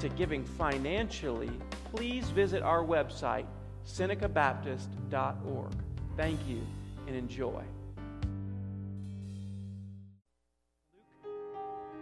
to 0.00 0.08
giving 0.10 0.44
financially, 0.44 1.50
please 1.94 2.28
visit 2.30 2.62
our 2.62 2.84
website, 2.84 3.46
senecabaptist.org. 3.86 5.72
Thank 6.16 6.40
you 6.48 6.60
and 7.06 7.16
enjoy. 7.16 7.62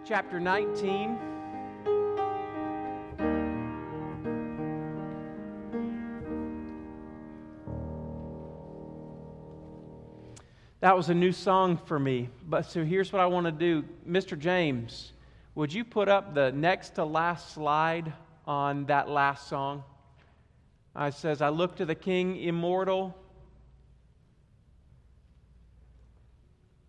Luke 0.06 0.14
chapter 0.14 0.38
19. 0.38 1.18
That 10.80 10.96
was 10.96 11.08
a 11.08 11.14
new 11.14 11.32
song 11.32 11.76
for 11.76 11.98
me. 11.98 12.28
But 12.48 12.66
so 12.66 12.84
here's 12.84 13.12
what 13.12 13.20
I 13.20 13.26
want 13.26 13.46
to 13.46 13.52
do. 13.52 13.84
Mr. 14.08 14.38
James, 14.38 15.12
would 15.56 15.72
you 15.72 15.84
put 15.84 16.08
up 16.08 16.34
the 16.34 16.52
next 16.52 16.90
to 16.96 17.04
last 17.04 17.54
slide 17.54 18.12
on 18.46 18.84
that 18.84 19.08
last 19.08 19.48
song? 19.48 19.82
Uh, 20.94 21.00
I 21.00 21.10
says, 21.10 21.40
I 21.40 21.48
look 21.48 21.76
to 21.76 21.86
the 21.86 21.94
King 21.94 22.36
immortal, 22.36 23.16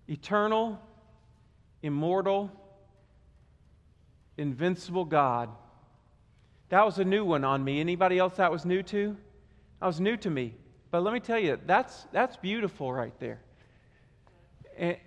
eternal, 0.10 0.80
immortal, 1.82 2.52
invincible 4.38 5.06
God. 5.06 5.50
That 6.68 6.86
was 6.86 7.00
a 7.00 7.06
new 7.06 7.24
one 7.24 7.46
on 7.46 7.64
me. 7.64 7.80
Anybody 7.80 8.20
else 8.20 8.36
that 8.36 8.52
was 8.52 8.66
new 8.66 8.84
to? 8.84 9.16
That 9.80 9.88
was 9.88 10.02
new 10.02 10.18
to 10.18 10.30
me. 10.30 10.54
But 10.92 11.04
let 11.04 11.14
me 11.14 11.22
tell 11.22 11.40
you, 11.40 11.58
that's, 11.66 12.06
that's 12.12 12.36
beautiful 12.36 12.92
right 12.92 13.18
there. 13.22 13.40
And, 14.78 14.98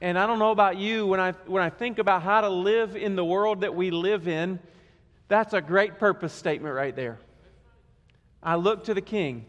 and 0.00 0.18
I 0.18 0.26
don't 0.26 0.38
know 0.38 0.52
about 0.52 0.76
you, 0.76 1.06
when 1.06 1.18
I, 1.18 1.32
when 1.46 1.62
I 1.62 1.70
think 1.70 1.98
about 1.98 2.22
how 2.22 2.40
to 2.40 2.48
live 2.48 2.94
in 2.94 3.16
the 3.16 3.24
world 3.24 3.62
that 3.62 3.74
we 3.74 3.90
live 3.90 4.28
in, 4.28 4.60
that's 5.26 5.52
a 5.52 5.60
great 5.60 5.98
purpose 5.98 6.32
statement 6.32 6.74
right 6.74 6.94
there. 6.94 7.18
I 8.42 8.54
look 8.54 8.84
to 8.84 8.94
the 8.94 9.00
King, 9.00 9.44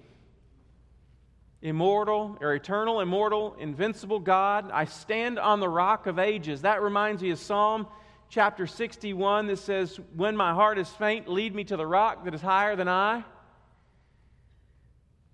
immortal 1.62 2.38
or 2.42 2.56
eternal, 2.56 3.00
immortal, 3.00 3.56
invincible 3.60 4.20
God. 4.20 4.72
I 4.72 4.86
stand 4.86 5.38
on 5.38 5.60
the 5.60 5.70
rock 5.70 6.08
of 6.08 6.18
ages. 6.18 6.64
That 6.64 6.82
reminds 6.82 7.22
me 7.22 7.30
of 7.30 7.40
Psalm 7.40 7.86
chapter 8.30 8.66
61 8.66 9.48
that 9.48 9.60
says, 9.60 10.00
When 10.16 10.36
my 10.36 10.54
heart 10.54 10.80
is 10.80 10.90
faint, 10.90 11.28
lead 11.28 11.54
me 11.54 11.64
to 11.66 11.78
the 11.78 11.86
rock 11.86 12.26
that 12.26 12.34
is 12.34 12.42
higher 12.42 12.76
than 12.76 12.88
I. 12.88 13.24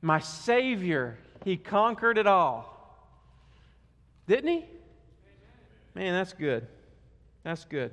My 0.01 0.19
Savior, 0.19 1.17
He 1.45 1.55
conquered 1.55 2.17
it 2.17 2.27
all. 2.27 2.73
Didn't 4.27 4.49
he? 4.49 4.65
Man, 5.95 6.13
that's 6.13 6.33
good. 6.33 6.67
That's 7.43 7.63
good. 7.63 7.91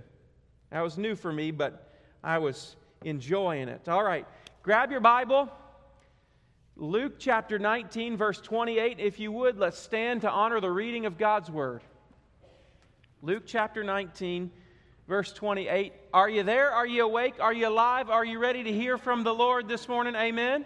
That 0.71 0.81
was 0.81 0.99
new 0.99 1.15
for 1.15 1.33
me, 1.33 1.53
but 1.53 1.95
I 2.23 2.39
was 2.39 2.75
enjoying 3.05 3.69
it. 3.69 3.89
All 3.89 4.03
right, 4.03 4.27
grab 4.63 4.91
your 4.91 5.01
Bible. 5.01 5.49
Luke 6.77 7.15
chapter 7.19 7.59
19, 7.59 8.17
verse 8.17 8.41
28. 8.41 8.99
If 8.99 9.21
you 9.21 9.31
would, 9.31 9.59
let's 9.59 9.79
stand 9.79 10.23
to 10.23 10.31
honor 10.31 10.61
the 10.61 10.71
reading 10.71 11.07
of 11.07 11.17
God's 11.17 11.51
word. 11.51 11.83
Luke 13.21 13.45
chapter 13.47 13.85
19, 13.85 14.51
verse 15.07 15.33
28. 15.33 15.93
Are 16.13 16.29
you 16.29 16.43
there? 16.43 16.73
Are 16.73 16.87
you 16.87 17.05
awake? 17.05 17.35
Are 17.39 17.53
you 17.53 17.69
alive? 17.69 18.11
Are 18.11 18.25
you 18.25 18.41
ready 18.41 18.65
to 18.65 18.73
hear 18.73 18.99
from 18.99 19.23
the 19.23 19.35
Lord 19.35 19.69
this 19.69 19.87
morning? 19.87 20.17
Amen. 20.17 20.65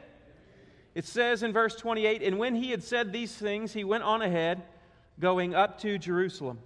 It 0.95 1.05
says 1.05 1.43
in 1.43 1.53
verse 1.53 1.77
28 1.77 2.23
And 2.23 2.39
when 2.39 2.55
he 2.55 2.71
had 2.71 2.83
said 2.83 3.13
these 3.13 3.35
things, 3.35 3.75
he 3.75 3.85
went 3.85 4.05
on 4.05 4.23
ahead 4.23 4.63
going 5.21 5.55
up 5.55 5.81
to 5.81 5.99
Jerusalem. 5.99 6.61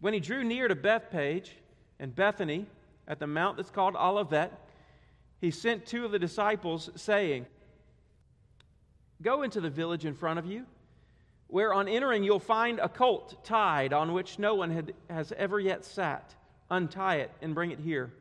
When 0.00 0.14
he 0.14 0.20
drew 0.20 0.44
near 0.44 0.68
to 0.68 0.74
Bethphage 0.74 1.56
and 1.98 2.14
Bethany 2.14 2.66
at 3.08 3.18
the 3.18 3.26
mount 3.26 3.56
that's 3.56 3.70
called 3.70 3.96
Olivet, 3.96 4.52
he 5.40 5.50
sent 5.50 5.86
two 5.86 6.04
of 6.04 6.12
the 6.12 6.18
disciples, 6.18 6.90
saying, 6.96 7.46
Go 9.22 9.42
into 9.42 9.60
the 9.60 9.70
village 9.70 10.04
in 10.04 10.14
front 10.14 10.38
of 10.38 10.46
you, 10.46 10.66
where 11.48 11.72
on 11.72 11.88
entering 11.88 12.22
you'll 12.22 12.38
find 12.38 12.78
a 12.78 12.88
colt 12.88 13.44
tied 13.44 13.92
on 13.92 14.12
which 14.12 14.38
no 14.38 14.54
one 14.54 14.70
had, 14.70 14.92
has 15.08 15.32
ever 15.32 15.60
yet 15.60 15.84
sat. 15.84 16.34
Untie 16.70 17.16
it 17.16 17.30
and 17.40 17.54
bring 17.54 17.70
it 17.70 17.78
here. 17.78 18.12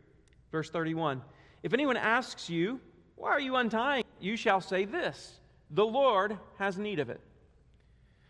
Verse 0.51 0.69
31 0.69 1.21
If 1.63 1.73
anyone 1.73 1.97
asks 1.97 2.49
you, 2.49 2.79
Why 3.15 3.31
are 3.31 3.39
you 3.39 3.55
untying? 3.55 4.03
You 4.19 4.37
shall 4.37 4.61
say 4.61 4.85
this 4.85 5.39
The 5.71 5.85
Lord 5.85 6.37
has 6.59 6.77
need 6.77 6.99
of 6.99 7.09
it. 7.09 7.19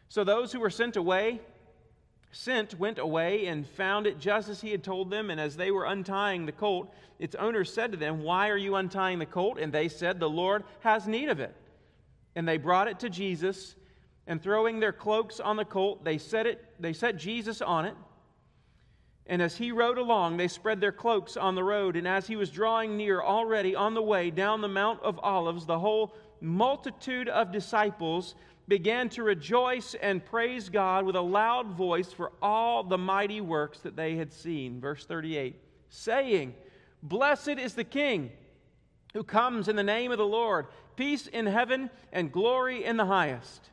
So 0.08 0.24
those 0.24 0.52
who 0.52 0.60
were 0.60 0.70
sent 0.70 0.96
away, 0.96 1.42
sent, 2.36 2.78
went 2.78 3.00
away 3.00 3.46
and 3.46 3.66
found 3.66 4.06
it 4.06 4.20
just 4.20 4.50
as 4.50 4.60
he 4.60 4.72
had 4.72 4.84
told 4.84 5.10
them. 5.10 5.30
And 5.30 5.40
as 5.40 5.56
they 5.56 5.72
were 5.72 5.86
untying 5.86 6.46
the 6.46 6.52
colt, 6.52 6.94
its 7.18 7.36
owner 7.36 7.64
said 7.64 7.92
to 7.94 7.98
them, 7.98 8.24
Why 8.24 8.50
are 8.50 8.58
you 8.58 8.76
untying 8.76 9.20
the 9.20 9.26
colt? 9.26 9.58
And 9.58 9.72
they 9.72 9.88
said, 9.88 10.20
The 10.20 10.30
Lord 10.30 10.64
has 10.82 11.08
need 11.08 11.30
of 11.30 11.40
it. 11.40 11.56
And 12.36 12.48
they 12.48 12.58
brought 12.58 12.90
it 12.90 13.00
to 13.00 13.10
Jesus, 13.10 13.76
and 14.28 14.42
throwing 14.42 14.82
their 14.82 14.92
cloaks 14.92 15.40
on 15.40 15.56
the 15.56 15.64
colt, 15.64 16.04
they 16.04 16.18
set 16.18 16.46
it, 16.46 16.64
they 16.78 16.92
set 16.92 17.16
Jesus 17.16 17.62
on 17.62 17.86
it. 17.86 17.96
And 19.28 19.42
as 19.42 19.56
he 19.56 19.72
rode 19.72 19.98
along, 19.98 20.38
they 20.38 20.50
spread 20.50 20.82
their 20.82 20.92
cloaks 20.92 21.38
on 21.38 21.56
the 21.56 21.64
road. 21.64 21.96
And 21.96 22.08
as 22.08 22.28
he 22.28 22.36
was 22.36 22.52
drawing 22.52 22.98
near, 22.98 23.22
already 23.22 23.76
on 23.76 23.94
the 23.94 24.02
way 24.02 24.30
down 24.30 24.62
the 24.62 24.68
Mount 24.68 25.02
of 25.02 25.18
Olives, 25.24 25.66
the 25.66 25.80
whole 25.80 26.14
multitude 26.42 27.30
of 27.30 27.52
disciples 27.52 28.36
began 28.68 29.10
to 29.10 29.24
rejoice 29.24 29.96
and 29.96 30.26
praise 30.26 30.70
God 30.70 31.06
with 31.06 31.16
a 31.16 31.22
loud 31.22 31.68
voice 31.68 32.12
for 32.12 32.32
all 32.42 32.84
the 32.84 32.98
mighty 32.98 33.42
works 33.42 33.80
that 33.80 33.96
they 33.96 34.16
had 34.16 34.34
seen. 34.34 34.80
Verse 34.80 35.06
38 35.06 35.62
saying, 35.90 36.54
Blessed 37.02 37.50
is 37.50 37.74
the 37.74 37.84
King 37.84 38.32
who 39.14 39.24
comes 39.24 39.68
in 39.68 39.76
the 39.76 39.84
name 39.84 40.12
of 40.12 40.18
the 40.18 40.26
Lord, 40.26 40.68
peace 40.96 41.28
in 41.28 41.46
heaven 41.46 41.90
and 42.12 42.32
glory 42.32 42.84
in 42.84 42.98
the 42.98 43.06
highest. 43.06 43.70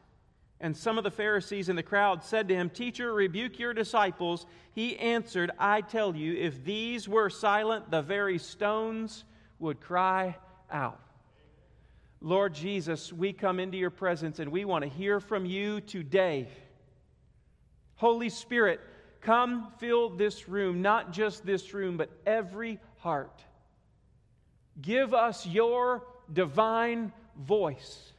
And 0.61 0.77
some 0.77 0.97
of 0.97 1.03
the 1.03 1.11
Pharisees 1.11 1.69
in 1.69 1.75
the 1.75 1.83
crowd 1.83 2.23
said 2.23 2.47
to 2.47 2.55
him, 2.55 2.71
Teacher, 2.71 3.13
rebuke 3.13 3.59
your 3.59 3.75
disciples. 3.75 4.47
He 4.73 4.97
answered, 4.97 5.51
I 5.59 5.81
tell 5.81 6.15
you, 6.15 6.35
if 6.35 6.65
these 6.65 7.09
were 7.09 7.29
silent, 7.29 7.91
the 7.91 8.03
very 8.03 8.39
stones 8.39 9.25
would 9.59 9.81
cry 9.81 10.37
out. 10.71 11.01
Lord 12.25 12.55
Jesus, 12.55 13.13
we 13.13 13.33
come 13.33 13.59
into 13.59 13.77
your 13.77 13.91
presence 13.91 14.39
and 14.39 14.53
we 14.53 14.65
want 14.65 14.85
to 14.85 14.89
hear 14.89 15.19
from 15.19 15.45
you 15.45 15.81
today. 15.81 16.47
Holy 17.97 18.29
Spirit, 18.29 18.81
come 19.21 19.73
fill 19.79 20.09
this 20.09 20.49
room, 20.49 20.83
not 20.83 21.13
just 21.13 21.45
this 21.45 21.75
room, 21.75 21.97
but 21.97 22.11
every 22.25 22.79
heart. 22.99 23.43
Give 24.81 25.13
us 25.13 25.45
your 25.47 26.07
divine 26.33 27.13
voice 27.37 28.13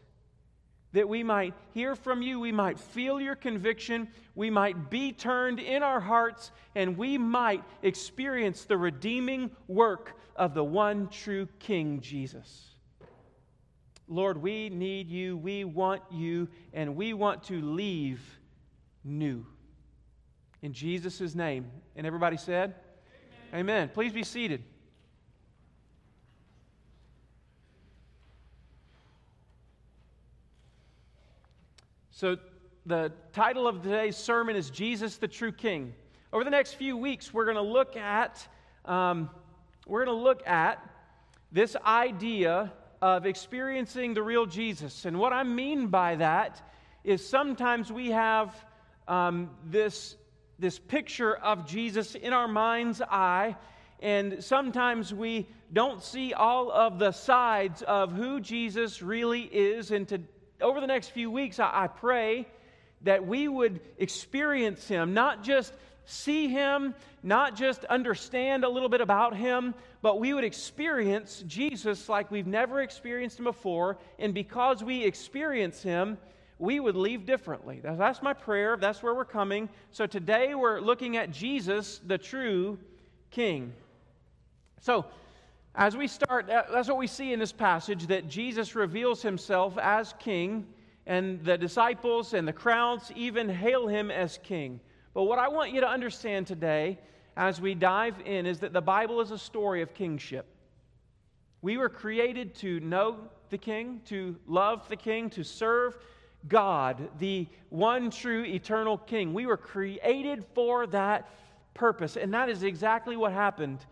that 0.91 1.07
we 1.07 1.23
might 1.23 1.53
hear 1.73 1.95
from 1.95 2.21
you, 2.21 2.41
we 2.41 2.51
might 2.51 2.77
feel 2.77 3.19
your 3.19 3.35
conviction, 3.35 4.07
we 4.35 4.49
might 4.49 4.91
be 4.91 5.11
turned 5.11 5.59
in 5.59 5.81
our 5.81 5.99
hearts, 5.99 6.51
and 6.75 6.97
we 6.97 7.17
might 7.17 7.63
experience 7.81 8.65
the 8.65 8.77
redeeming 8.77 9.49
work 9.67 10.15
of 10.35 10.53
the 10.53 10.63
one 10.63 11.07
true 11.07 11.47
King, 11.57 11.99
Jesus. 11.99 12.72
Lord, 14.07 14.41
we 14.41 14.69
need 14.69 15.09
you, 15.09 15.37
we 15.37 15.63
want 15.63 16.01
you, 16.11 16.49
and 16.73 16.95
we 16.95 17.13
want 17.13 17.43
to 17.45 17.61
leave 17.61 18.21
new. 19.03 19.45
In 20.61 20.73
Jesus' 20.73 21.35
name. 21.35 21.69
And 21.95 22.05
everybody 22.07 22.37
said, 22.37 22.75
Amen. 23.53 23.59
Amen. 23.59 23.91
Please 23.93 24.13
be 24.13 24.23
seated. 24.23 24.63
So, 32.11 32.37
the 32.85 33.11
title 33.31 33.67
of 33.67 33.81
today's 33.81 34.17
sermon 34.17 34.55
is 34.55 34.69
Jesus 34.69 35.17
the 35.17 35.27
True 35.27 35.51
King. 35.51 35.93
Over 36.31 36.43
the 36.43 36.49
next 36.49 36.73
few 36.73 36.97
weeks, 36.97 37.33
we're 37.33 37.45
going 37.45 37.55
to 37.55 37.61
look 37.61 37.95
at 37.95 38.47
um, 38.85 39.29
we're 39.87 40.05
going 40.05 40.17
to 40.17 40.23
look 40.23 40.47
at 40.47 40.83
this 41.51 41.75
idea 41.85 42.71
of 43.03 43.25
experiencing 43.25 44.13
the 44.13 44.23
real 44.23 44.45
Jesus. 44.45 45.03
And 45.03 45.19
what 45.19 45.33
I 45.33 45.43
mean 45.43 45.87
by 45.87 46.15
that 46.15 46.61
is 47.03 47.27
sometimes 47.27 47.91
we 47.91 48.11
have 48.11 48.55
um, 49.09 49.49
this, 49.65 50.15
this 50.57 50.79
picture 50.79 51.35
of 51.35 51.67
Jesus 51.67 52.15
in 52.15 52.31
our 52.31 52.47
mind's 52.47 53.01
eye, 53.01 53.57
and 53.99 54.41
sometimes 54.41 55.13
we 55.13 55.49
don't 55.73 56.01
see 56.01 56.31
all 56.33 56.71
of 56.71 56.97
the 56.97 57.11
sides 57.11 57.81
of 57.81 58.13
who 58.13 58.39
Jesus 58.39 59.01
really 59.01 59.41
is. 59.41 59.91
And 59.91 60.07
to, 60.07 60.21
over 60.61 60.79
the 60.79 60.87
next 60.87 61.09
few 61.09 61.29
weeks, 61.29 61.59
I, 61.59 61.83
I 61.83 61.87
pray 61.87 62.47
that 63.01 63.27
we 63.27 63.49
would 63.49 63.81
experience 63.97 64.87
Him, 64.87 65.13
not 65.13 65.43
just 65.43 65.73
see 66.05 66.47
Him, 66.47 66.93
not 67.21 67.55
just 67.55 67.85
understand 67.85 68.63
a 68.63 68.69
little 68.69 68.89
bit 68.89 69.01
about 69.01 69.35
Him, 69.35 69.73
but 70.01 70.19
we 70.19 70.33
would 70.33 70.43
experience 70.43 71.43
Jesus 71.47 72.09
like 72.09 72.29
we've 72.31 72.47
never 72.47 72.81
experienced 72.81 73.39
Him 73.39 73.45
before. 73.45 73.97
And 74.19 74.33
because 74.33 74.83
we 74.83 75.03
experience 75.03 75.81
Him, 75.81 76.17
we 76.59 76.79
would 76.79 76.95
leave 76.95 77.25
differently. 77.25 77.81
That's 77.83 78.21
my 78.21 78.33
prayer. 78.33 78.77
That's 78.77 79.03
where 79.03 79.13
we're 79.13 79.25
coming. 79.25 79.69
So 79.91 80.05
today 80.05 80.55
we're 80.55 80.79
looking 80.79 81.17
at 81.17 81.31
Jesus, 81.31 81.99
the 82.05 82.17
true 82.17 82.77
King. 83.31 83.73
So, 84.79 85.05
as 85.75 85.97
we 85.97 86.07
start, 86.07 86.49
uh, 86.49 86.63
that's 86.71 86.87
what 86.87 86.97
we 86.97 87.07
see 87.07 87.33
in 87.33 87.39
this 87.39 87.51
passage 87.51 88.05
that 88.07 88.27
Jesus 88.27 88.75
reveals 88.75 89.23
himself 89.23 89.75
as 89.79 90.13
king, 90.19 90.67
and 91.07 91.43
the 91.43 91.57
disciples 91.57 92.33
and 92.33 92.47
the 92.47 92.53
crowds 92.53 93.11
even 93.15 93.49
hail 93.49 93.87
him 93.87 94.11
as 94.11 94.37
king. 94.43 94.79
But 95.13 95.23
what 95.23 95.39
I 95.39 95.47
want 95.47 95.73
you 95.73 95.81
to 95.81 95.87
understand 95.87 96.47
today, 96.47 96.99
as 97.37 97.61
we 97.61 97.75
dive 97.75 98.15
in, 98.25 98.45
is 98.45 98.59
that 98.59 98.73
the 98.73 98.81
Bible 98.81 99.21
is 99.21 99.31
a 99.31 99.37
story 99.37 99.81
of 99.81 99.93
kingship. 99.93 100.45
We 101.61 101.77
were 101.77 101.89
created 101.89 102.55
to 102.55 102.79
know 102.79 103.17
the 103.49 103.57
king, 103.57 104.01
to 104.05 104.35
love 104.47 104.89
the 104.89 104.95
king, 104.95 105.29
to 105.31 105.43
serve 105.43 105.97
God, 106.47 107.09
the 107.19 107.47
one 107.69 108.09
true 108.09 108.43
eternal 108.43 108.97
king. 108.97 109.33
We 109.33 109.45
were 109.45 109.57
created 109.57 110.43
for 110.53 110.87
that 110.87 111.29
purpose. 111.73 112.17
And 112.17 112.33
that 112.33 112.49
is 112.49 112.63
exactly 112.63 113.15
what 113.15 113.31
happened 113.31 113.85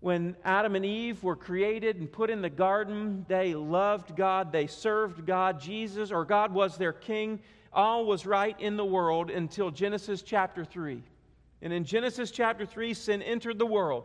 when 0.00 0.36
Adam 0.44 0.74
and 0.74 0.84
Eve 0.84 1.22
were 1.22 1.36
created 1.36 1.96
and 1.96 2.10
put 2.10 2.28
in 2.28 2.42
the 2.42 2.50
garden. 2.50 3.24
They 3.28 3.54
loved 3.54 4.16
God, 4.16 4.52
they 4.52 4.66
served 4.66 5.24
God. 5.24 5.60
Jesus, 5.60 6.10
or 6.10 6.24
God, 6.24 6.52
was 6.52 6.76
their 6.76 6.92
king. 6.92 7.38
All 7.72 8.04
was 8.04 8.26
right 8.26 8.58
in 8.60 8.76
the 8.76 8.84
world 8.84 9.30
until 9.30 9.70
Genesis 9.70 10.22
chapter 10.22 10.64
3. 10.64 11.02
And 11.62 11.72
in 11.72 11.84
Genesis 11.84 12.30
chapter 12.30 12.66
3, 12.66 12.92
sin 12.94 13.22
entered 13.22 13.58
the 13.58 13.66
world. 13.66 14.04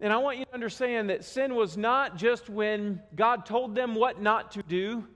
And 0.00 0.12
I 0.12 0.18
want 0.18 0.38
you 0.38 0.44
to 0.44 0.54
understand 0.54 1.10
that 1.10 1.24
sin 1.24 1.54
was 1.54 1.76
not 1.76 2.16
just 2.16 2.48
when 2.48 3.02
God 3.14 3.44
told 3.44 3.74
them 3.74 3.94
what 3.94 4.20
not 4.20 4.52
to 4.52 4.62
do 4.62 5.06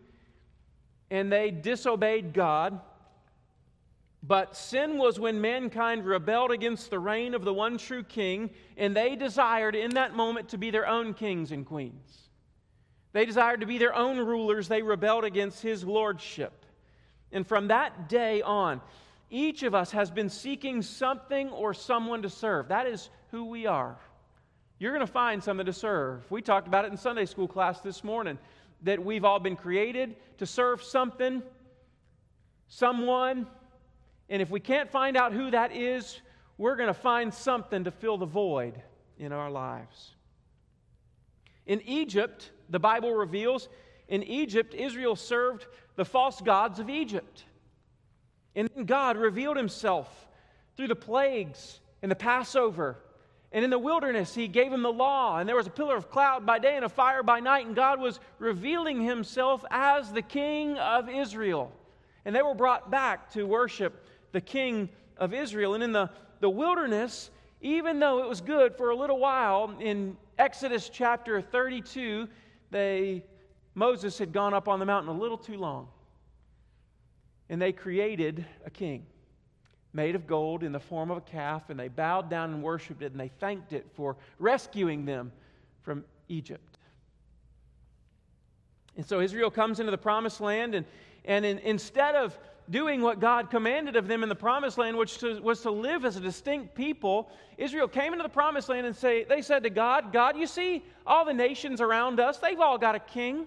and 1.10 1.30
they 1.30 1.50
disobeyed 1.50 2.32
God. 2.32 2.80
But 4.22 4.56
sin 4.56 4.98
was 4.98 5.20
when 5.20 5.40
mankind 5.40 6.04
rebelled 6.04 6.50
against 6.50 6.90
the 6.90 6.98
reign 6.98 7.34
of 7.34 7.44
the 7.44 7.52
one 7.52 7.76
true 7.76 8.02
king, 8.02 8.50
and 8.76 8.96
they 8.96 9.14
desired 9.14 9.76
in 9.76 9.94
that 9.94 10.16
moment 10.16 10.48
to 10.48 10.58
be 10.58 10.70
their 10.70 10.88
own 10.88 11.12
kings 11.14 11.52
and 11.52 11.66
queens. 11.66 12.30
They 13.12 13.26
desired 13.26 13.60
to 13.60 13.66
be 13.66 13.78
their 13.78 13.94
own 13.94 14.18
rulers. 14.18 14.66
They 14.66 14.82
rebelled 14.82 15.24
against 15.24 15.62
his 15.62 15.84
lordship. 15.84 16.63
And 17.34 17.46
from 17.46 17.68
that 17.68 18.08
day 18.08 18.40
on, 18.40 18.80
each 19.28 19.64
of 19.64 19.74
us 19.74 19.90
has 19.90 20.10
been 20.10 20.30
seeking 20.30 20.80
something 20.80 21.50
or 21.50 21.74
someone 21.74 22.22
to 22.22 22.30
serve. 22.30 22.68
That 22.68 22.86
is 22.86 23.10
who 23.32 23.46
we 23.46 23.66
are. 23.66 23.98
You're 24.78 24.92
going 24.92 25.06
to 25.06 25.12
find 25.12 25.42
something 25.42 25.66
to 25.66 25.72
serve. 25.72 26.30
We 26.30 26.40
talked 26.40 26.68
about 26.68 26.84
it 26.84 26.92
in 26.92 26.96
Sunday 26.96 27.26
school 27.26 27.48
class 27.48 27.80
this 27.80 28.04
morning 28.04 28.38
that 28.82 29.04
we've 29.04 29.24
all 29.24 29.40
been 29.40 29.56
created 29.56 30.14
to 30.38 30.46
serve 30.46 30.82
something, 30.82 31.42
someone, 32.68 33.46
and 34.28 34.40
if 34.40 34.50
we 34.50 34.60
can't 34.60 34.90
find 34.90 35.16
out 35.16 35.32
who 35.32 35.50
that 35.50 35.72
is, 35.72 36.20
we're 36.56 36.76
going 36.76 36.88
to 36.88 36.94
find 36.94 37.34
something 37.34 37.84
to 37.84 37.90
fill 37.90 38.16
the 38.16 38.26
void 38.26 38.80
in 39.18 39.32
our 39.32 39.50
lives. 39.50 40.14
In 41.66 41.80
Egypt, 41.82 42.50
the 42.68 42.78
Bible 42.78 43.12
reveals, 43.12 43.68
in 44.08 44.22
Egypt, 44.22 44.74
Israel 44.74 45.16
served 45.16 45.66
the 45.96 46.04
false 46.04 46.40
gods 46.40 46.78
of 46.78 46.90
Egypt. 46.90 47.44
And 48.54 48.68
then 48.74 48.84
God 48.84 49.16
revealed 49.16 49.56
himself 49.56 50.28
through 50.76 50.88
the 50.88 50.96
plagues 50.96 51.80
and 52.02 52.10
the 52.10 52.16
Passover 52.16 52.98
and 53.54 53.62
in 53.62 53.70
the 53.70 53.78
wilderness, 53.78 54.34
he 54.34 54.48
gave 54.48 54.72
him 54.72 54.82
the 54.82 54.92
law, 54.92 55.38
and 55.38 55.48
there 55.48 55.54
was 55.54 55.68
a 55.68 55.70
pillar 55.70 55.94
of 55.94 56.10
cloud 56.10 56.44
by 56.44 56.58
day 56.58 56.74
and 56.74 56.84
a 56.84 56.88
fire 56.88 57.22
by 57.22 57.38
night, 57.38 57.66
and 57.66 57.76
God 57.76 58.00
was 58.00 58.18
revealing 58.40 59.00
himself 59.00 59.64
as 59.70 60.10
the 60.10 60.22
king 60.22 60.76
of 60.76 61.08
Israel. 61.08 61.70
And 62.24 62.34
they 62.34 62.42
were 62.42 62.56
brought 62.56 62.90
back 62.90 63.30
to 63.30 63.44
worship 63.44 64.08
the 64.32 64.40
king 64.40 64.88
of 65.18 65.32
Israel. 65.32 65.74
And 65.74 65.84
in 65.84 65.92
the, 65.92 66.10
the 66.40 66.50
wilderness, 66.50 67.30
even 67.60 68.00
though 68.00 68.24
it 68.24 68.28
was 68.28 68.40
good 68.40 68.74
for 68.74 68.90
a 68.90 68.96
little 68.96 69.20
while, 69.20 69.72
in 69.78 70.16
Exodus 70.36 70.88
chapter 70.88 71.40
32, 71.40 72.26
they, 72.72 73.22
Moses 73.74 74.18
had 74.18 74.32
gone 74.32 74.54
up 74.54 74.68
on 74.68 74.78
the 74.78 74.86
mountain 74.86 75.14
a 75.14 75.18
little 75.18 75.38
too 75.38 75.56
long. 75.56 75.88
And 77.48 77.60
they 77.60 77.72
created 77.72 78.44
a 78.64 78.70
king 78.70 79.06
made 79.94 80.16
of 80.16 80.26
gold 80.26 80.64
in 80.64 80.72
the 80.72 80.80
form 80.80 81.10
of 81.10 81.18
a 81.18 81.20
calf, 81.20 81.70
and 81.70 81.78
they 81.78 81.88
bowed 81.88 82.28
down 82.28 82.52
and 82.52 82.62
worshiped 82.62 83.00
it, 83.00 83.12
and 83.12 83.20
they 83.20 83.30
thanked 83.38 83.72
it 83.72 83.86
for 83.94 84.16
rescuing 84.40 85.04
them 85.04 85.30
from 85.82 86.04
Egypt. 86.28 86.78
And 88.96 89.06
so 89.06 89.20
Israel 89.20 89.50
comes 89.50 89.78
into 89.80 89.92
the 89.92 89.98
promised 89.98 90.40
land, 90.40 90.74
and, 90.74 90.84
and 91.24 91.44
in, 91.44 91.58
instead 91.60 92.16
of 92.16 92.36
doing 92.70 93.02
what 93.02 93.20
God 93.20 93.50
commanded 93.50 93.94
of 93.94 94.08
them 94.08 94.22
in 94.22 94.28
the 94.28 94.34
promised 94.34 94.78
land, 94.78 94.96
which 94.96 95.18
to, 95.18 95.40
was 95.40 95.60
to 95.62 95.70
live 95.70 96.04
as 96.04 96.16
a 96.16 96.20
distinct 96.20 96.74
people, 96.74 97.30
Israel 97.56 97.86
came 97.86 98.12
into 98.12 98.22
the 98.22 98.28
promised 98.28 98.68
land 98.68 98.86
and 98.86 98.96
say, 98.96 99.24
they 99.24 99.42
said 99.42 99.62
to 99.62 99.70
God, 99.70 100.12
God, 100.12 100.36
you 100.36 100.46
see 100.46 100.82
all 101.06 101.24
the 101.24 101.34
nations 101.34 101.80
around 101.80 102.18
us, 102.18 102.38
they've 102.38 102.58
all 102.58 102.78
got 102.78 102.94
a 102.94 103.00
king. 103.00 103.46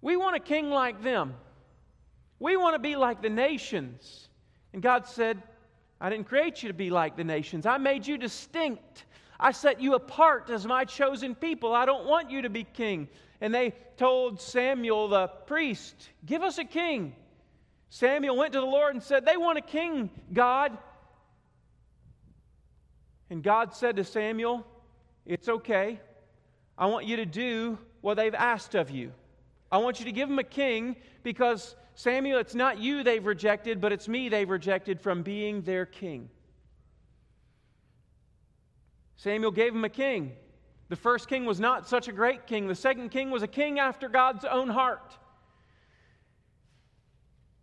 We 0.00 0.16
want 0.16 0.36
a 0.36 0.40
king 0.40 0.70
like 0.70 1.02
them. 1.02 1.34
We 2.38 2.56
want 2.56 2.74
to 2.74 2.78
be 2.78 2.96
like 2.96 3.22
the 3.22 3.30
nations. 3.30 4.28
And 4.72 4.82
God 4.82 5.06
said, 5.06 5.42
I 6.00 6.10
didn't 6.10 6.28
create 6.28 6.62
you 6.62 6.68
to 6.68 6.74
be 6.74 6.90
like 6.90 7.16
the 7.16 7.24
nations. 7.24 7.66
I 7.66 7.78
made 7.78 8.06
you 8.06 8.16
distinct. 8.16 9.06
I 9.40 9.52
set 9.52 9.80
you 9.80 9.94
apart 9.94 10.50
as 10.50 10.66
my 10.66 10.84
chosen 10.84 11.34
people. 11.34 11.72
I 11.72 11.84
don't 11.84 12.06
want 12.06 12.30
you 12.30 12.42
to 12.42 12.50
be 12.50 12.64
king. 12.64 13.08
And 13.40 13.54
they 13.54 13.74
told 13.96 14.40
Samuel 14.40 15.08
the 15.08 15.28
priest, 15.46 16.10
Give 16.24 16.42
us 16.42 16.58
a 16.58 16.64
king. 16.64 17.14
Samuel 17.90 18.36
went 18.36 18.52
to 18.52 18.60
the 18.60 18.66
Lord 18.66 18.94
and 18.94 19.02
said, 19.02 19.24
They 19.24 19.36
want 19.36 19.58
a 19.58 19.62
king, 19.62 20.10
God. 20.32 20.76
And 23.30 23.42
God 23.42 23.74
said 23.74 23.96
to 23.96 24.04
Samuel, 24.04 24.66
It's 25.26 25.48
okay. 25.48 26.00
I 26.76 26.86
want 26.86 27.06
you 27.06 27.16
to 27.16 27.26
do 27.26 27.78
what 28.00 28.14
they've 28.14 28.34
asked 28.34 28.74
of 28.74 28.90
you. 28.90 29.12
I 29.70 29.78
want 29.78 29.98
you 29.98 30.06
to 30.06 30.12
give 30.12 30.28
them 30.28 30.38
a 30.38 30.44
king 30.44 30.96
because 31.22 31.76
Samuel, 31.94 32.38
it's 32.38 32.54
not 32.54 32.78
you 32.78 33.02
they've 33.02 33.24
rejected, 33.24 33.80
but 33.80 33.92
it's 33.92 34.08
me 34.08 34.28
they've 34.28 34.48
rejected 34.48 35.00
from 35.00 35.22
being 35.22 35.62
their 35.62 35.84
king. 35.84 36.30
Samuel 39.16 39.50
gave 39.50 39.74
him 39.74 39.84
a 39.84 39.88
king. 39.88 40.32
The 40.88 40.96
first 40.96 41.28
king 41.28 41.44
was 41.44 41.60
not 41.60 41.88
such 41.88 42.08
a 42.08 42.12
great 42.12 42.46
king. 42.46 42.66
The 42.66 42.74
second 42.74 43.10
king 43.10 43.30
was 43.30 43.42
a 43.42 43.48
king 43.48 43.78
after 43.78 44.08
God's 44.08 44.44
own 44.44 44.68
heart. 44.68 45.18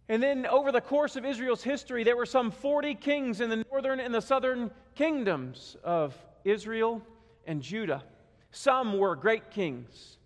And 0.08 0.22
then, 0.22 0.46
over 0.46 0.72
the 0.72 0.82
course 0.82 1.16
of 1.16 1.26
Israel's 1.26 1.64
history, 1.64 2.04
there 2.04 2.16
were 2.16 2.28
some 2.28 2.52
40 2.52 2.94
kings 2.96 3.42
in 3.42 3.50
the 3.50 3.66
northern 3.72 4.00
and 4.00 4.14
the 4.14 4.22
southern 4.22 4.70
kingdoms 4.94 5.76
of 5.84 6.16
Israel 6.44 7.02
and 7.48 7.62
Judah. 7.62 8.04
Some 8.52 9.00
were 9.00 9.16
great 9.16 9.50
kings, 9.50 10.18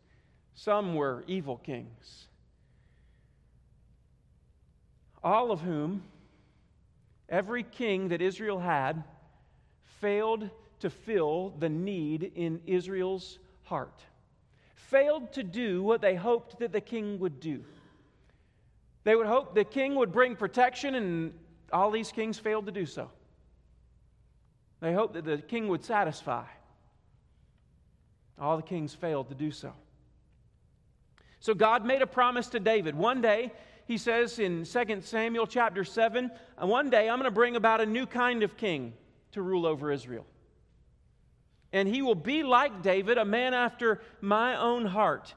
some 0.59 0.95
were 0.95 1.23
evil 1.27 1.57
kings 1.57 2.29
all 5.23 5.51
of 5.51 5.61
whom, 5.61 6.03
every 7.27 7.63
king 7.63 8.09
that 8.09 8.21
Israel 8.21 8.59
had, 8.59 9.03
failed 9.99 10.49
to 10.79 10.89
fill 10.89 11.53
the 11.59 11.69
need 11.69 12.31
in 12.35 12.61
Israel's 12.65 13.39
heart, 13.63 14.01
failed 14.75 15.33
to 15.33 15.43
do 15.43 15.83
what 15.83 16.01
they 16.01 16.15
hoped 16.15 16.59
that 16.59 16.71
the 16.71 16.81
king 16.81 17.19
would 17.19 17.39
do. 17.39 17.63
They 19.03 19.15
would 19.15 19.27
hope 19.27 19.55
the 19.55 19.63
king 19.63 19.95
would 19.95 20.11
bring 20.11 20.35
protection, 20.35 20.95
and 20.95 21.33
all 21.71 21.91
these 21.91 22.11
kings 22.11 22.37
failed 22.39 22.65
to 22.67 22.71
do 22.71 22.85
so. 22.85 23.09
They 24.79 24.93
hoped 24.93 25.15
that 25.15 25.25
the 25.25 25.39
king 25.39 25.67
would 25.67 25.83
satisfy. 25.83 26.45
All 28.39 28.55
the 28.55 28.63
kings 28.63 28.93
failed 28.93 29.27
to 29.29 29.35
do 29.35 29.51
so. 29.51 29.73
So 31.39 31.53
God 31.53 31.85
made 31.85 32.01
a 32.01 32.07
promise 32.07 32.47
to 32.49 32.59
David. 32.59 32.95
One 32.95 33.21
day, 33.21 33.51
he 33.85 33.97
says 33.97 34.39
in 34.39 34.65
2 34.65 35.01
Samuel 35.01 35.47
chapter 35.47 35.83
7, 35.83 36.29
and 36.57 36.69
one 36.69 36.89
day 36.89 37.09
I'm 37.09 37.17
going 37.17 37.25
to 37.25 37.31
bring 37.31 37.55
about 37.55 37.81
a 37.81 37.85
new 37.85 38.05
kind 38.05 38.43
of 38.43 38.57
king 38.57 38.93
to 39.31 39.41
rule 39.41 39.65
over 39.65 39.91
Israel. 39.91 40.25
And 41.71 41.87
he 41.87 42.01
will 42.01 42.15
be 42.15 42.43
like 42.43 42.81
David, 42.81 43.17
a 43.17 43.25
man 43.25 43.53
after 43.53 44.01
my 44.21 44.57
own 44.57 44.85
heart. 44.85 45.33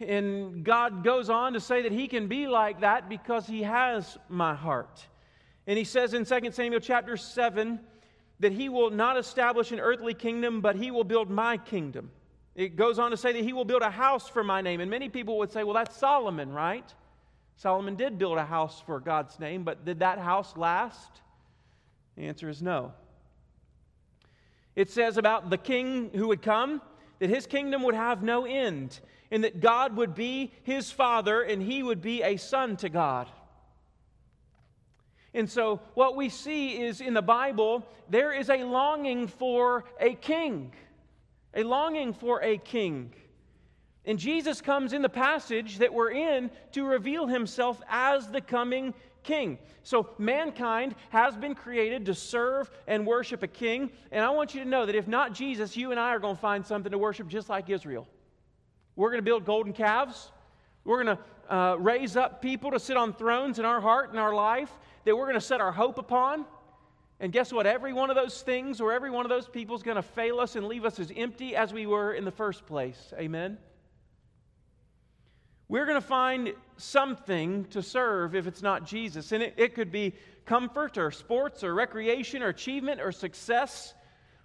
And 0.00 0.64
God 0.64 1.04
goes 1.04 1.30
on 1.30 1.52
to 1.52 1.60
say 1.60 1.82
that 1.82 1.92
he 1.92 2.08
can 2.08 2.26
be 2.26 2.46
like 2.46 2.80
that 2.80 3.08
because 3.08 3.46
he 3.46 3.62
has 3.62 4.18
my 4.28 4.54
heart. 4.54 5.06
And 5.66 5.78
he 5.78 5.84
says 5.84 6.14
in 6.14 6.24
2 6.24 6.50
Samuel 6.50 6.80
chapter 6.80 7.16
7 7.16 7.78
that 8.40 8.52
he 8.52 8.68
will 8.68 8.90
not 8.90 9.16
establish 9.16 9.70
an 9.70 9.78
earthly 9.78 10.14
kingdom, 10.14 10.60
but 10.60 10.74
he 10.74 10.90
will 10.90 11.04
build 11.04 11.30
my 11.30 11.56
kingdom. 11.56 12.10
It 12.54 12.76
goes 12.76 12.98
on 12.98 13.10
to 13.12 13.16
say 13.16 13.32
that 13.32 13.42
he 13.42 13.52
will 13.52 13.64
build 13.64 13.82
a 13.82 13.90
house 13.90 14.28
for 14.28 14.44
my 14.44 14.60
name. 14.60 14.80
And 14.80 14.90
many 14.90 15.08
people 15.08 15.38
would 15.38 15.52
say, 15.52 15.64
well, 15.64 15.74
that's 15.74 15.96
Solomon, 15.96 16.52
right? 16.52 16.92
Solomon 17.56 17.96
did 17.96 18.18
build 18.18 18.38
a 18.38 18.44
house 18.44 18.82
for 18.84 19.00
God's 19.00 19.38
name, 19.38 19.64
but 19.64 19.84
did 19.84 20.00
that 20.00 20.18
house 20.18 20.56
last? 20.56 21.20
The 22.16 22.24
answer 22.24 22.48
is 22.48 22.62
no. 22.62 22.92
It 24.74 24.90
says 24.90 25.16
about 25.16 25.50
the 25.50 25.58
king 25.58 26.10
who 26.14 26.28
would 26.28 26.42
come 26.42 26.82
that 27.18 27.30
his 27.30 27.46
kingdom 27.46 27.82
would 27.84 27.94
have 27.94 28.22
no 28.22 28.44
end, 28.44 28.98
and 29.30 29.44
that 29.44 29.60
God 29.60 29.96
would 29.96 30.14
be 30.14 30.50
his 30.64 30.90
father 30.90 31.42
and 31.42 31.62
he 31.62 31.82
would 31.82 32.02
be 32.02 32.22
a 32.22 32.36
son 32.36 32.76
to 32.78 32.88
God. 32.88 33.28
And 35.34 35.48
so, 35.48 35.80
what 35.94 36.16
we 36.16 36.28
see 36.28 36.82
is 36.82 37.00
in 37.00 37.14
the 37.14 37.22
Bible, 37.22 37.86
there 38.10 38.32
is 38.32 38.50
a 38.50 38.64
longing 38.64 39.28
for 39.28 39.84
a 39.98 40.14
king, 40.14 40.72
a 41.54 41.62
longing 41.62 42.12
for 42.12 42.42
a 42.42 42.58
king. 42.58 43.12
And 44.04 44.18
Jesus 44.18 44.60
comes 44.60 44.92
in 44.92 45.02
the 45.02 45.08
passage 45.08 45.78
that 45.78 45.94
we're 45.94 46.10
in 46.10 46.50
to 46.72 46.84
reveal 46.84 47.26
himself 47.26 47.80
as 47.88 48.28
the 48.28 48.40
coming 48.40 48.94
king. 49.22 49.58
So, 49.84 50.10
mankind 50.18 50.94
has 51.10 51.36
been 51.36 51.54
created 51.54 52.06
to 52.06 52.14
serve 52.14 52.70
and 52.86 53.06
worship 53.06 53.42
a 53.42 53.48
king. 53.48 53.90
And 54.10 54.24
I 54.24 54.30
want 54.30 54.54
you 54.54 54.62
to 54.62 54.68
know 54.68 54.86
that 54.86 54.94
if 54.94 55.06
not 55.06 55.34
Jesus, 55.34 55.76
you 55.76 55.92
and 55.92 56.00
I 56.00 56.10
are 56.10 56.18
going 56.18 56.34
to 56.34 56.40
find 56.40 56.66
something 56.66 56.90
to 56.90 56.98
worship 56.98 57.28
just 57.28 57.48
like 57.48 57.70
Israel. 57.70 58.08
We're 58.96 59.10
going 59.10 59.18
to 59.18 59.24
build 59.24 59.44
golden 59.44 59.72
calves. 59.72 60.32
We're 60.84 61.04
going 61.04 61.16
to 61.16 61.54
uh, 61.54 61.76
raise 61.76 62.16
up 62.16 62.42
people 62.42 62.70
to 62.72 62.80
sit 62.80 62.96
on 62.96 63.12
thrones 63.12 63.58
in 63.58 63.64
our 63.64 63.80
heart 63.80 64.10
and 64.10 64.18
our 64.18 64.34
life 64.34 64.72
that 65.04 65.16
we're 65.16 65.26
going 65.26 65.34
to 65.34 65.40
set 65.40 65.60
our 65.60 65.72
hope 65.72 65.98
upon. 65.98 66.44
And 67.22 67.32
guess 67.32 67.52
what? 67.52 67.68
Every 67.68 67.92
one 67.92 68.10
of 68.10 68.16
those 68.16 68.42
things 68.42 68.80
or 68.80 68.92
every 68.92 69.08
one 69.08 69.24
of 69.24 69.30
those 69.30 69.46
people 69.46 69.76
is 69.76 69.84
going 69.84 69.94
to 69.94 70.02
fail 70.02 70.40
us 70.40 70.56
and 70.56 70.66
leave 70.66 70.84
us 70.84 70.98
as 70.98 71.12
empty 71.14 71.54
as 71.54 71.72
we 71.72 71.86
were 71.86 72.12
in 72.12 72.24
the 72.24 72.32
first 72.32 72.66
place. 72.66 73.14
Amen? 73.16 73.58
We're 75.68 75.86
going 75.86 76.00
to 76.00 76.06
find 76.06 76.52
something 76.78 77.66
to 77.66 77.80
serve 77.80 78.34
if 78.34 78.48
it's 78.48 78.60
not 78.60 78.84
Jesus. 78.84 79.30
And 79.30 79.40
it, 79.40 79.54
it 79.56 79.76
could 79.76 79.92
be 79.92 80.14
comfort 80.46 80.98
or 80.98 81.12
sports 81.12 81.62
or 81.62 81.72
recreation 81.76 82.42
or 82.42 82.48
achievement 82.48 83.00
or 83.00 83.12
success 83.12 83.94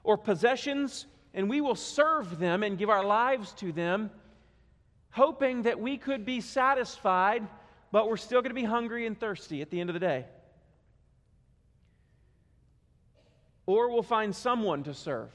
or 0.04 0.16
possessions. 0.16 1.08
And 1.34 1.50
we 1.50 1.62
will 1.62 1.74
serve 1.74 2.38
them 2.38 2.62
and 2.62 2.78
give 2.78 2.92
our 2.92 3.04
lives 3.04 3.54
to 3.54 3.72
them, 3.72 4.12
hoping 5.10 5.64
that 5.64 5.80
we 5.80 5.98
could 5.98 6.26
be 6.26 6.42
satisfied, 6.42 7.48
but 7.92 8.08
we're 8.08 8.18
still 8.18 8.44
going 8.44 8.52
to 8.52 8.62
be 8.62 8.64
hungry 8.64 9.08
and 9.08 9.20
thirsty 9.20 9.64
at 9.64 9.72
the 9.72 9.82
end 9.82 9.90
of 9.90 9.96
the 9.96 10.00
day. 10.00 10.26
Or 13.68 13.90
we'll 13.92 14.02
find 14.02 14.36
someone 14.36 14.84
to 14.84 14.94
serve. 14.96 15.30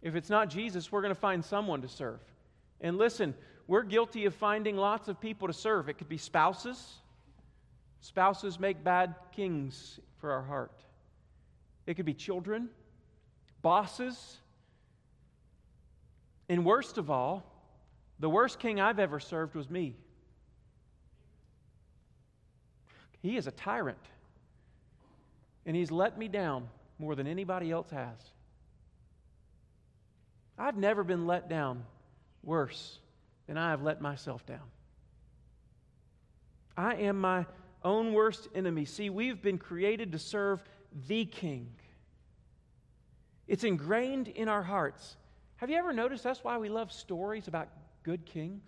If 0.00 0.16
it's 0.16 0.30
not 0.30 0.48
Jesus, 0.48 0.90
we're 0.90 1.02
going 1.02 1.14
to 1.14 1.20
find 1.20 1.44
someone 1.44 1.82
to 1.82 1.88
serve. 1.88 2.20
And 2.80 2.96
listen, 2.96 3.34
we're 3.66 3.82
guilty 3.82 4.24
of 4.24 4.34
finding 4.34 4.76
lots 4.76 5.08
of 5.08 5.20
people 5.20 5.48
to 5.48 5.52
serve. 5.52 5.88
It 5.88 5.98
could 5.98 6.08
be 6.08 6.18
spouses. 6.18 6.94
Spouses 8.00 8.58
make 8.58 8.82
bad 8.82 9.14
kings 9.34 10.00
for 10.20 10.32
our 10.32 10.42
heart. 10.42 10.82
It 11.86 11.94
could 11.94 12.06
be 12.06 12.14
children, 12.14 12.68
bosses. 13.60 14.38
And 16.48 16.64
worst 16.64 16.96
of 16.96 17.10
all, 17.10 17.44
the 18.20 18.30
worst 18.30 18.60
king 18.60 18.80
I've 18.80 19.00
ever 19.00 19.18
served 19.18 19.56
was 19.56 19.68
me. 19.68 19.96
He 23.20 23.36
is 23.36 23.46
a 23.46 23.52
tyrant 23.52 23.98
and 25.66 25.76
he's 25.76 25.90
let 25.90 26.18
me 26.18 26.28
down 26.28 26.68
more 26.98 27.14
than 27.14 27.26
anybody 27.26 27.70
else 27.70 27.90
has. 27.90 28.16
I've 30.58 30.76
never 30.76 31.02
been 31.04 31.26
let 31.26 31.48
down 31.48 31.84
worse 32.42 32.98
than 33.46 33.56
I 33.58 33.70
have 33.70 33.82
let 33.82 34.00
myself 34.00 34.44
down. 34.46 34.70
I 36.76 36.94
am 36.96 37.20
my 37.20 37.46
own 37.84 38.12
worst 38.12 38.48
enemy. 38.54 38.84
See, 38.84 39.10
we've 39.10 39.42
been 39.42 39.58
created 39.58 40.12
to 40.12 40.18
serve 40.18 40.62
the 41.08 41.24
King. 41.24 41.68
It's 43.46 43.64
ingrained 43.64 44.28
in 44.28 44.48
our 44.48 44.62
hearts. 44.62 45.16
Have 45.56 45.70
you 45.70 45.76
ever 45.76 45.92
noticed 45.92 46.24
that's 46.24 46.42
why 46.42 46.58
we 46.58 46.68
love 46.68 46.92
stories 46.92 47.48
about 47.48 47.68
good 48.02 48.24
kings? 48.24 48.64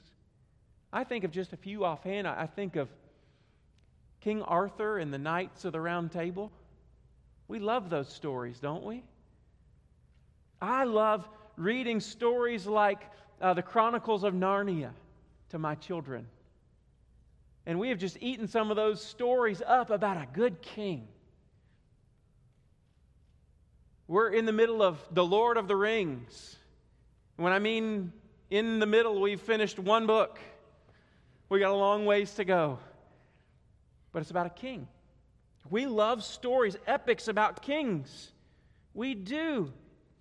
I 0.92 1.04
think 1.04 1.24
of 1.24 1.30
just 1.30 1.52
a 1.52 1.56
few 1.56 1.84
offhand. 1.84 2.28
I 2.28 2.46
think 2.46 2.76
of 2.76 2.88
King 4.20 4.42
Arthur 4.42 4.98
and 4.98 5.12
the 5.12 5.18
Knights 5.18 5.64
of 5.64 5.72
the 5.72 5.80
Round 5.80 6.10
Table. 6.12 6.52
We 7.48 7.58
love 7.58 7.90
those 7.90 8.08
stories, 8.08 8.58
don't 8.58 8.84
we? 8.84 9.02
I 10.60 10.84
love 10.84 11.28
reading 11.56 12.00
stories 12.00 12.66
like 12.66 13.00
uh, 13.40 13.54
the 13.54 13.62
Chronicles 13.62 14.24
of 14.24 14.34
Narnia 14.34 14.90
to 15.50 15.58
my 15.58 15.74
children. 15.74 16.26
And 17.66 17.78
we 17.78 17.90
have 17.90 17.98
just 17.98 18.18
eaten 18.20 18.48
some 18.48 18.70
of 18.70 18.76
those 18.76 19.02
stories 19.02 19.62
up 19.66 19.90
about 19.90 20.16
a 20.16 20.26
good 20.32 20.60
king. 20.62 21.06
We're 24.06 24.30
in 24.30 24.44
the 24.44 24.52
middle 24.52 24.82
of 24.82 24.98
The 25.12 25.24
Lord 25.24 25.56
of 25.56 25.66
the 25.66 25.76
Rings. 25.76 26.56
When 27.36 27.52
I 27.52 27.58
mean 27.58 28.12
in 28.50 28.78
the 28.78 28.86
middle, 28.86 29.20
we've 29.20 29.40
finished 29.40 29.78
one 29.78 30.06
book. 30.06 30.38
We 31.48 31.58
got 31.58 31.70
a 31.70 31.76
long 31.76 32.04
ways 32.04 32.34
to 32.34 32.44
go. 32.44 32.78
But 34.12 34.20
it's 34.20 34.30
about 34.30 34.46
a 34.46 34.50
king. 34.50 34.86
We 35.70 35.86
love 35.86 36.22
stories, 36.22 36.76
epics 36.86 37.28
about 37.28 37.62
kings. 37.62 38.32
We 38.92 39.14
do. 39.14 39.72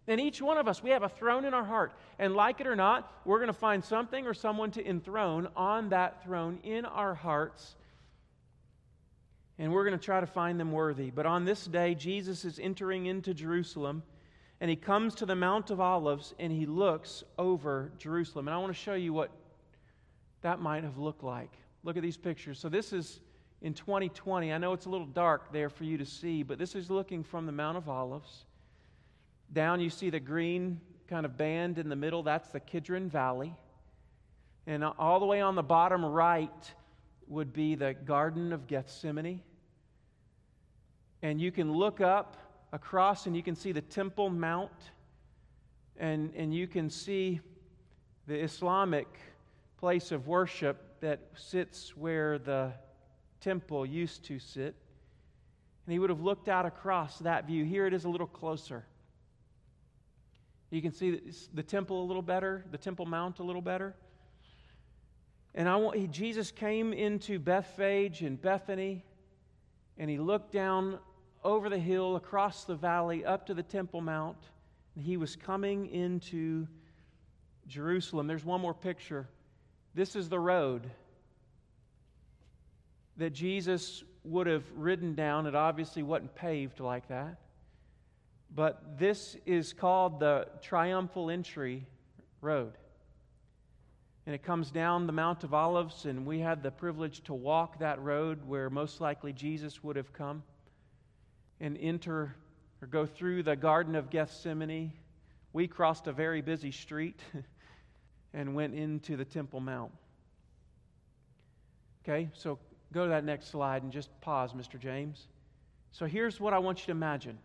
And 0.07 0.19
each 0.19 0.41
one 0.41 0.57
of 0.57 0.67
us, 0.67 0.83
we 0.83 0.89
have 0.89 1.03
a 1.03 1.09
throne 1.09 1.45
in 1.45 1.53
our 1.53 1.63
heart. 1.63 1.93
And 2.19 2.35
like 2.35 2.59
it 2.59 2.67
or 2.67 2.75
not, 2.75 3.11
we're 3.25 3.37
going 3.37 3.47
to 3.47 3.53
find 3.53 3.83
something 3.83 4.27
or 4.27 4.33
someone 4.33 4.71
to 4.71 4.85
enthrone 4.85 5.47
on 5.55 5.89
that 5.89 6.23
throne 6.23 6.59
in 6.63 6.85
our 6.85 7.13
hearts. 7.13 7.75
And 9.57 9.71
we're 9.71 9.85
going 9.85 9.97
to 9.97 10.03
try 10.03 10.19
to 10.19 10.27
find 10.27 10.59
them 10.59 10.71
worthy. 10.71 11.09
But 11.09 11.25
on 11.25 11.45
this 11.45 11.65
day, 11.65 11.95
Jesus 11.95 12.43
is 12.43 12.59
entering 12.59 13.05
into 13.05 13.33
Jerusalem. 13.33 14.03
And 14.59 14.69
he 14.69 14.75
comes 14.75 15.15
to 15.15 15.25
the 15.25 15.35
Mount 15.35 15.71
of 15.71 15.79
Olives 15.79 16.33
and 16.39 16.51
he 16.51 16.65
looks 16.65 17.23
over 17.37 17.91
Jerusalem. 17.97 18.47
And 18.47 18.55
I 18.55 18.57
want 18.57 18.73
to 18.73 18.79
show 18.79 18.93
you 18.93 19.13
what 19.13 19.29
that 20.41 20.59
might 20.59 20.83
have 20.83 20.97
looked 20.97 21.23
like. 21.23 21.51
Look 21.83 21.97
at 21.97 22.03
these 22.03 22.17
pictures. 22.17 22.59
So, 22.59 22.69
this 22.69 22.93
is 22.93 23.19
in 23.63 23.73
2020. 23.73 24.51
I 24.51 24.57
know 24.57 24.73
it's 24.73 24.85
a 24.85 24.89
little 24.89 25.07
dark 25.07 25.51
there 25.51 25.69
for 25.69 25.85
you 25.85 25.97
to 25.97 26.05
see, 26.05 26.43
but 26.43 26.59
this 26.59 26.75
is 26.75 26.91
looking 26.91 27.23
from 27.23 27.45
the 27.45 27.51
Mount 27.51 27.77
of 27.77 27.89
Olives. 27.89 28.45
Down, 29.51 29.79
you 29.79 29.89
see 29.89 30.09
the 30.09 30.19
green 30.19 30.81
kind 31.07 31.25
of 31.25 31.37
band 31.37 31.79
in 31.79 31.87
the 31.87 31.95
middle. 31.95 32.23
That's 32.23 32.49
the 32.49 32.59
Kidron 32.59 33.09
Valley. 33.09 33.55
And 34.67 34.83
all 34.83 35.19
the 35.19 35.25
way 35.25 35.41
on 35.41 35.55
the 35.55 35.63
bottom 35.63 36.05
right 36.05 36.73
would 37.27 37.53
be 37.53 37.75
the 37.75 37.93
Garden 37.93 38.51
of 38.51 38.67
Gethsemane. 38.67 39.41
And 41.21 41.39
you 41.39 41.51
can 41.51 41.71
look 41.71 42.01
up 42.01 42.35
across 42.73 43.27
and 43.27 43.35
you 43.35 43.43
can 43.43 43.55
see 43.55 43.71
the 43.71 43.81
Temple 43.81 44.29
Mount. 44.29 44.71
And, 45.97 46.33
and 46.35 46.53
you 46.53 46.67
can 46.67 46.89
see 46.89 47.39
the 48.27 48.35
Islamic 48.35 49.07
place 49.77 50.11
of 50.11 50.27
worship 50.27 50.99
that 50.99 51.19
sits 51.35 51.95
where 51.95 52.37
the 52.39 52.73
temple 53.43 53.85
used 53.85 54.25
to 54.25 54.39
sit. 54.39 54.75
And 55.85 55.91
he 55.91 55.99
would 55.99 56.09
have 56.09 56.21
looked 56.21 56.47
out 56.47 56.65
across 56.65 57.19
that 57.19 57.45
view. 57.45 57.65
Here 57.65 57.85
it 57.85 57.93
is 57.93 58.05
a 58.05 58.09
little 58.09 58.27
closer. 58.27 58.85
You 60.69 60.81
can 60.81 60.91
see 60.91 61.19
the 61.53 61.61
temple 61.61 62.03
a 62.03 62.07
little 62.07 62.21
better, 62.21 62.65
the 62.71 62.77
Temple 62.79 63.05
Mount 63.05 63.39
a 63.39 63.43
little 63.43 63.61
better. 63.61 63.93
And 65.53 65.69
I 65.69 65.75
want, 65.75 65.97
he, 65.97 66.07
Jesus 66.07 66.49
came 66.49 66.93
into 66.93 67.37
Bethphage 67.37 68.21
and 68.21 68.41
Bethany, 68.41 69.05
and 69.99 70.09
he 70.09 70.17
looked 70.17 70.51
down 70.51 70.97
over 71.43 71.69
the 71.69 71.77
hill, 71.77 72.15
across 72.15 72.63
the 72.63 72.73
valley, 72.73 73.23
up 73.23 73.45
to 73.47 73.53
the 73.53 73.61
Temple 73.61 74.01
Mount, 74.01 74.37
and 74.95 75.03
he 75.03 75.17
was 75.17 75.35
coming 75.35 75.87
into 75.87 76.67
Jerusalem. 77.67 78.25
There's 78.25 78.45
one 78.45 78.61
more 78.61 78.73
picture. 78.73 79.27
This 79.93 80.15
is 80.15 80.29
the 80.29 80.39
road 80.39 80.89
that 83.17 83.31
Jesus 83.31 84.03
would 84.23 84.47
have 84.47 84.63
ridden 84.75 85.15
down. 85.15 85.45
It 85.45 85.55
obviously 85.55 86.03
wasn't 86.03 86.35
paved 86.35 86.79
like 86.79 87.07
that. 87.09 87.37
But 88.53 88.97
this 88.99 89.35
is 89.45 89.73
called 89.73 90.19
the 90.19 90.47
Triumphal 90.61 91.29
Entry 91.29 91.85
Road. 92.41 92.73
And 94.25 94.33
it 94.33 94.43
comes 94.43 94.71
down 94.71 95.05
the 95.05 95.13
Mount 95.13 95.43
of 95.43 95.53
Olives, 95.53 96.05
and 96.05 96.25
we 96.25 96.39
had 96.39 96.63
the 96.63 96.71
privilege 96.71 97.21
to 97.23 97.33
walk 97.33 97.79
that 97.79 98.01
road 98.01 98.45
where 98.45 98.69
most 98.69 99.01
likely 99.01 99.33
Jesus 99.33 99.83
would 99.83 99.95
have 99.95 100.13
come 100.13 100.43
and 101.59 101.77
enter 101.77 102.35
or 102.81 102.87
go 102.87 103.05
through 103.05 103.43
the 103.43 103.55
Garden 103.55 103.95
of 103.95 104.09
Gethsemane. 104.09 104.93
We 105.51 105.67
crossed 105.67 106.07
a 106.07 106.13
very 106.13 106.41
busy 106.41 106.71
street 106.71 107.19
and 108.33 108.55
went 108.55 108.75
into 108.75 109.17
the 109.17 109.25
Temple 109.25 109.59
Mount. 109.59 109.91
Okay, 112.03 112.29
so 112.33 112.59
Go 112.93 113.03
to 113.03 113.09
that 113.09 113.25
next 113.25 113.47
slide 113.47 113.81
and 113.83 113.91
just 113.91 114.09
pause, 114.21 114.53
Mr. 114.53 114.79
James. 114.79 115.27
So 115.91 116.05
here's 116.05 116.39
what 116.39 116.53
I 116.53 116.59
want 116.59 116.79
you 116.79 116.85
to 116.85 116.91
imagine 116.91 117.37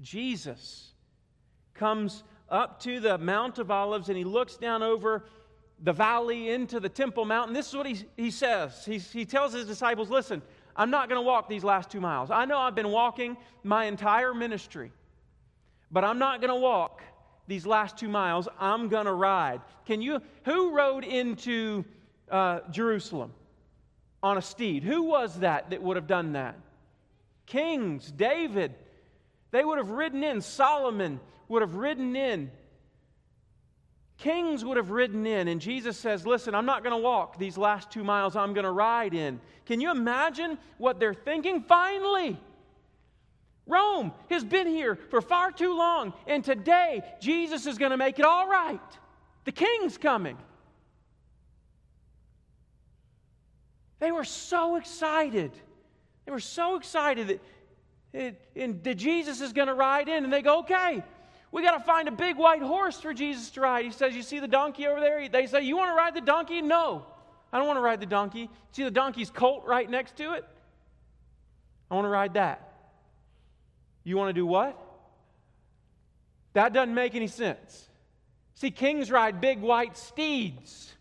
Jesus 0.00 0.92
comes 1.74 2.22
up 2.48 2.80
to 2.80 3.00
the 3.00 3.18
Mount 3.18 3.58
of 3.58 3.70
Olives 3.70 4.08
and 4.08 4.16
he 4.16 4.24
looks 4.24 4.56
down 4.56 4.82
over 4.82 5.24
the 5.82 5.92
valley 5.92 6.50
into 6.50 6.80
the 6.80 6.88
Temple 6.88 7.24
Mountain. 7.24 7.52
This 7.52 7.68
is 7.68 7.74
what 7.74 7.86
he, 7.86 8.04
he 8.16 8.30
says. 8.30 8.84
He, 8.84 8.98
he 8.98 9.24
tells 9.24 9.52
his 9.52 9.66
disciples, 9.66 10.08
Listen, 10.08 10.40
I'm 10.76 10.90
not 10.90 11.08
going 11.08 11.18
to 11.20 11.26
walk 11.26 11.48
these 11.48 11.64
last 11.64 11.90
two 11.90 12.00
miles. 12.00 12.30
I 12.30 12.44
know 12.44 12.58
I've 12.58 12.76
been 12.76 12.90
walking 12.90 13.36
my 13.64 13.86
entire 13.86 14.32
ministry, 14.32 14.92
but 15.90 16.04
I'm 16.04 16.18
not 16.18 16.40
going 16.40 16.52
to 16.52 16.60
walk 16.60 17.02
these 17.48 17.66
last 17.66 17.96
two 17.96 18.08
miles. 18.08 18.48
I'm 18.60 18.88
going 18.88 19.06
to 19.06 19.12
ride. 19.12 19.60
Can 19.84 20.00
you, 20.00 20.20
who 20.44 20.76
rode 20.76 21.04
into 21.04 21.84
uh, 22.30 22.60
Jerusalem 22.70 23.32
on 24.22 24.38
a 24.38 24.42
steed? 24.42 24.82
Who 24.82 25.02
was 25.02 25.40
that 25.40 25.70
that 25.70 25.82
would 25.82 25.96
have 25.96 26.06
done 26.06 26.32
that? 26.32 26.56
Kings, 27.46 28.10
David. 28.10 28.74
They 29.50 29.64
would 29.64 29.78
have 29.78 29.90
ridden 29.90 30.22
in. 30.22 30.40
Solomon 30.40 31.20
would 31.48 31.62
have 31.62 31.74
ridden 31.74 32.14
in. 32.14 32.50
Kings 34.18 34.64
would 34.64 34.76
have 34.76 34.90
ridden 34.90 35.26
in, 35.26 35.46
and 35.46 35.60
Jesus 35.60 35.96
says, 35.96 36.26
Listen, 36.26 36.54
I'm 36.54 36.66
not 36.66 36.82
going 36.82 36.94
to 36.94 37.02
walk 37.02 37.38
these 37.38 37.56
last 37.56 37.90
two 37.90 38.02
miles, 38.02 38.34
I'm 38.34 38.52
going 38.52 38.64
to 38.64 38.70
ride 38.70 39.14
in. 39.14 39.40
Can 39.64 39.80
you 39.80 39.92
imagine 39.92 40.58
what 40.76 40.98
they're 40.98 41.14
thinking? 41.14 41.62
Finally, 41.62 42.36
Rome 43.64 44.12
has 44.28 44.42
been 44.42 44.66
here 44.66 44.96
for 45.10 45.20
far 45.20 45.52
too 45.52 45.76
long, 45.76 46.12
and 46.26 46.42
today 46.42 47.02
Jesus 47.20 47.66
is 47.66 47.78
going 47.78 47.92
to 47.92 47.96
make 47.96 48.18
it 48.18 48.24
all 48.24 48.48
right. 48.48 48.80
The 49.44 49.52
king's 49.52 49.96
coming. 49.96 50.36
They 53.98 54.12
were 54.12 54.24
so 54.24 54.76
excited. 54.76 55.52
They 56.24 56.32
were 56.32 56.40
so 56.40 56.76
excited 56.76 57.28
that, 57.28 57.40
it, 58.12 58.40
and 58.54 58.82
that 58.84 58.94
Jesus 58.94 59.40
is 59.40 59.52
going 59.52 59.68
to 59.68 59.74
ride 59.74 60.08
in, 60.08 60.24
and 60.24 60.32
they 60.32 60.42
go, 60.42 60.60
Okay, 60.60 61.02
we 61.50 61.62
got 61.62 61.78
to 61.78 61.84
find 61.84 62.08
a 62.08 62.12
big 62.12 62.36
white 62.36 62.62
horse 62.62 63.00
for 63.00 63.14
Jesus 63.14 63.50
to 63.52 63.62
ride. 63.62 63.84
He 63.84 63.90
says, 63.90 64.14
You 64.14 64.22
see 64.22 64.38
the 64.38 64.48
donkey 64.48 64.86
over 64.86 65.00
there? 65.00 65.28
They 65.28 65.46
say, 65.46 65.62
You 65.62 65.76
want 65.76 65.90
to 65.90 65.94
ride 65.94 66.14
the 66.14 66.20
donkey? 66.20 66.60
No, 66.62 67.06
I 67.52 67.58
don't 67.58 67.66
want 67.66 67.78
to 67.78 67.82
ride 67.82 68.00
the 68.00 68.06
donkey. 68.06 68.50
See 68.72 68.84
the 68.84 68.90
donkey's 68.90 69.30
colt 69.30 69.64
right 69.66 69.88
next 69.88 70.16
to 70.16 70.34
it? 70.34 70.44
I 71.90 71.94
want 71.94 72.04
to 72.04 72.10
ride 72.10 72.34
that. 72.34 72.72
You 74.04 74.16
want 74.16 74.28
to 74.28 74.32
do 74.34 74.46
what? 74.46 74.78
That 76.52 76.72
doesn't 76.72 76.94
make 76.94 77.14
any 77.14 77.26
sense. 77.26 77.88
See, 78.54 78.70
kings 78.70 79.10
ride 79.10 79.40
big 79.40 79.60
white 79.60 79.96
steeds. 79.96 80.92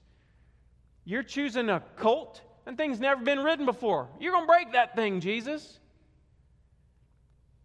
You're 1.04 1.24
choosing 1.24 1.70
a 1.70 1.82
colt? 1.96 2.42
That 2.68 2.76
thing's 2.76 3.00
never 3.00 3.24
been 3.24 3.40
ridden 3.40 3.66
before. 3.66 4.10
You're 4.20 4.34
going 4.34 4.44
to 4.44 4.48
break 4.48 4.74
that 4.74 4.94
thing, 4.94 5.22
Jesus. 5.22 5.80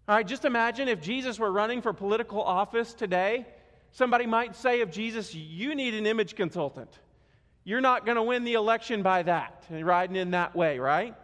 All 0.08 0.14
right, 0.14 0.26
just 0.26 0.44
imagine 0.44 0.86
if 0.86 1.00
Jesus 1.00 1.40
were 1.40 1.50
running 1.50 1.82
for 1.82 1.92
political 1.92 2.40
office 2.40 2.94
today. 2.94 3.44
Somebody 3.90 4.26
might 4.26 4.54
say 4.54 4.80
of 4.80 4.92
Jesus, 4.92 5.34
You 5.34 5.74
need 5.74 5.94
an 5.94 6.06
image 6.06 6.36
consultant. 6.36 7.00
You're 7.64 7.80
not 7.80 8.06
going 8.06 8.14
to 8.14 8.22
win 8.22 8.44
the 8.44 8.52
election 8.52 9.02
by 9.02 9.24
that, 9.24 9.64
riding 9.70 10.14
in 10.14 10.30
that 10.30 10.54
way, 10.54 10.78
right? 10.78 11.16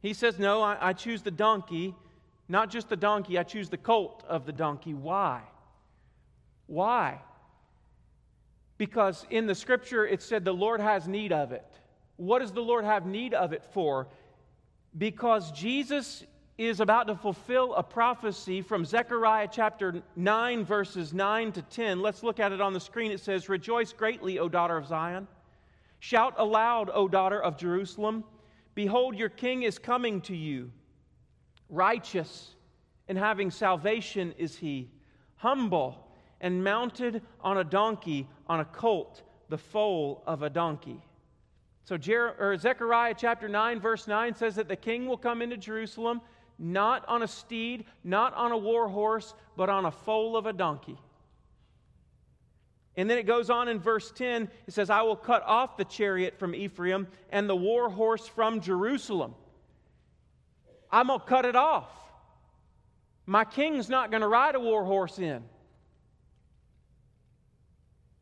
He 0.00 0.12
says, 0.12 0.38
No, 0.38 0.62
I, 0.62 0.78
I 0.80 0.92
choose 0.92 1.22
the 1.22 1.32
donkey. 1.32 1.96
Not 2.48 2.70
just 2.70 2.88
the 2.88 2.96
donkey, 2.96 3.40
I 3.40 3.42
choose 3.42 3.70
the 3.70 3.76
colt 3.76 4.22
of 4.28 4.46
the 4.46 4.52
donkey. 4.52 4.94
Why? 4.94 5.42
Why? 6.68 7.18
Because 8.78 9.26
in 9.30 9.48
the 9.48 9.54
scripture 9.56 10.06
it 10.06 10.22
said 10.22 10.44
the 10.44 10.54
Lord 10.54 10.80
has 10.80 11.08
need 11.08 11.32
of 11.32 11.50
it. 11.50 11.66
What 12.16 12.40
does 12.40 12.52
the 12.52 12.62
Lord 12.62 12.84
have 12.84 13.06
need 13.06 13.34
of 13.34 13.52
it 13.52 13.64
for? 13.72 14.08
Because 14.96 15.52
Jesus 15.52 16.24
is 16.58 16.80
about 16.80 17.06
to 17.08 17.14
fulfill 17.14 17.74
a 17.74 17.82
prophecy 17.82 18.62
from 18.62 18.84
Zechariah 18.84 19.48
chapter 19.50 20.02
9, 20.16 20.64
verses 20.64 21.12
9 21.12 21.52
to 21.52 21.62
10. 21.62 22.00
Let's 22.00 22.22
look 22.22 22.40
at 22.40 22.52
it 22.52 22.62
on 22.62 22.72
the 22.72 22.80
screen. 22.80 23.12
It 23.12 23.20
says, 23.20 23.48
Rejoice 23.48 23.92
greatly, 23.92 24.38
O 24.38 24.48
daughter 24.48 24.76
of 24.76 24.86
Zion. 24.86 25.28
Shout 25.98 26.34
aloud, 26.38 26.90
O 26.92 27.08
daughter 27.08 27.42
of 27.42 27.58
Jerusalem. 27.58 28.24
Behold, 28.74 29.16
your 29.16 29.28
king 29.28 29.64
is 29.64 29.78
coming 29.78 30.22
to 30.22 30.36
you. 30.36 30.70
Righteous 31.68 32.54
and 33.08 33.18
having 33.18 33.50
salvation 33.50 34.34
is 34.38 34.56
he, 34.56 34.90
humble 35.36 36.06
and 36.40 36.62
mounted 36.62 37.22
on 37.40 37.58
a 37.58 37.64
donkey, 37.64 38.28
on 38.46 38.60
a 38.60 38.64
colt, 38.64 39.22
the 39.48 39.58
foal 39.58 40.22
of 40.26 40.42
a 40.42 40.50
donkey. 40.50 41.00
So 41.86 41.96
Jer- 41.96 42.56
Zechariah 42.58 43.14
chapter 43.16 43.48
9, 43.48 43.80
verse 43.80 44.06
9 44.06 44.34
says 44.34 44.56
that 44.56 44.66
the 44.68 44.76
king 44.76 45.06
will 45.06 45.16
come 45.16 45.40
into 45.40 45.56
Jerusalem 45.56 46.20
not 46.58 47.06
on 47.08 47.22
a 47.22 47.28
steed, 47.28 47.84
not 48.02 48.34
on 48.34 48.50
a 48.50 48.58
war 48.58 48.88
horse, 48.88 49.34
but 49.56 49.68
on 49.68 49.84
a 49.84 49.90
foal 49.90 50.36
of 50.36 50.46
a 50.46 50.52
donkey. 50.52 50.98
And 52.96 53.08
then 53.08 53.18
it 53.18 53.26
goes 53.26 53.50
on 53.50 53.68
in 53.68 53.78
verse 53.78 54.10
10, 54.10 54.48
it 54.66 54.72
says, 54.72 54.90
I 54.90 55.02
will 55.02 55.16
cut 55.16 55.42
off 55.44 55.76
the 55.76 55.84
chariot 55.84 56.38
from 56.38 56.54
Ephraim 56.54 57.06
and 57.30 57.48
the 57.48 57.56
war 57.56 57.90
horse 57.90 58.26
from 58.26 58.60
Jerusalem. 58.60 59.34
I'm 60.90 61.08
going 61.08 61.20
to 61.20 61.26
cut 61.26 61.44
it 61.44 61.56
off. 61.56 61.90
My 63.26 63.44
king's 63.44 63.88
not 63.88 64.10
going 64.10 64.22
to 64.22 64.28
ride 64.28 64.54
a 64.54 64.60
war 64.60 64.84
horse 64.84 65.18
in. 65.18 65.42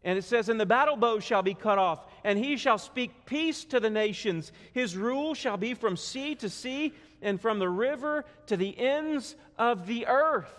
And 0.02 0.18
it 0.18 0.24
says, 0.24 0.48
And 0.48 0.60
the 0.60 0.66
battle 0.66 0.96
bow 0.96 1.18
shall 1.18 1.42
be 1.42 1.54
cut 1.54 1.78
off, 1.78 2.04
and 2.24 2.38
he 2.38 2.56
shall 2.56 2.78
speak 2.78 3.26
peace 3.26 3.64
to 3.66 3.78
the 3.78 3.90
nations. 3.90 4.50
His 4.72 4.96
rule 4.96 5.34
shall 5.34 5.58
be 5.58 5.74
from 5.74 5.96
sea 5.96 6.34
to 6.36 6.48
sea, 6.48 6.94
and 7.24 7.40
from 7.40 7.58
the 7.58 7.68
river 7.68 8.24
to 8.46 8.56
the 8.56 8.78
ends 8.78 9.34
of 9.58 9.86
the 9.86 10.06
earth. 10.06 10.54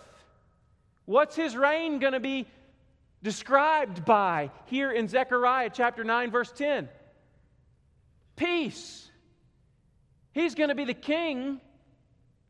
What's 1.06 1.36
his 1.36 1.56
reign 1.56 2.00
going 2.00 2.14
to 2.14 2.20
be 2.20 2.48
described 3.22 4.04
by 4.04 4.52
here 4.66 4.92
in 4.92 5.08
Zechariah 5.08 5.70
chapter 5.72 6.04
9, 6.04 6.32
verse 6.32 6.52
10? 6.52 6.90
Peace. 8.36 9.10
He's 10.34 10.56
going 10.56 10.70
to 10.70 10.76
be 10.76 10.86
the 10.86 10.94
king 10.94 11.62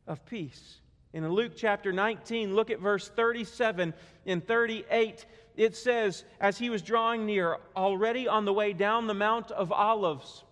of 0.08 0.26
peace. 0.26 0.80
In 1.14 1.28
Luke 1.30 1.54
chapter 1.56 1.92
19, 1.92 2.56
look 2.56 2.70
at 2.70 2.80
verse 2.80 3.08
37 3.08 3.94
and 4.26 4.48
38. 4.48 5.26
It 5.56 5.76
says, 5.76 6.24
As 6.40 6.58
he 6.58 6.70
was 6.70 6.82
drawing 6.82 7.26
near, 7.26 7.58
already 7.76 8.28
on 8.28 8.46
the 8.46 8.54
way 8.54 8.74
down 8.74 9.08
the 9.08 9.14
Mount 9.14 9.52
of 9.52 9.72
Olives, 9.72 10.44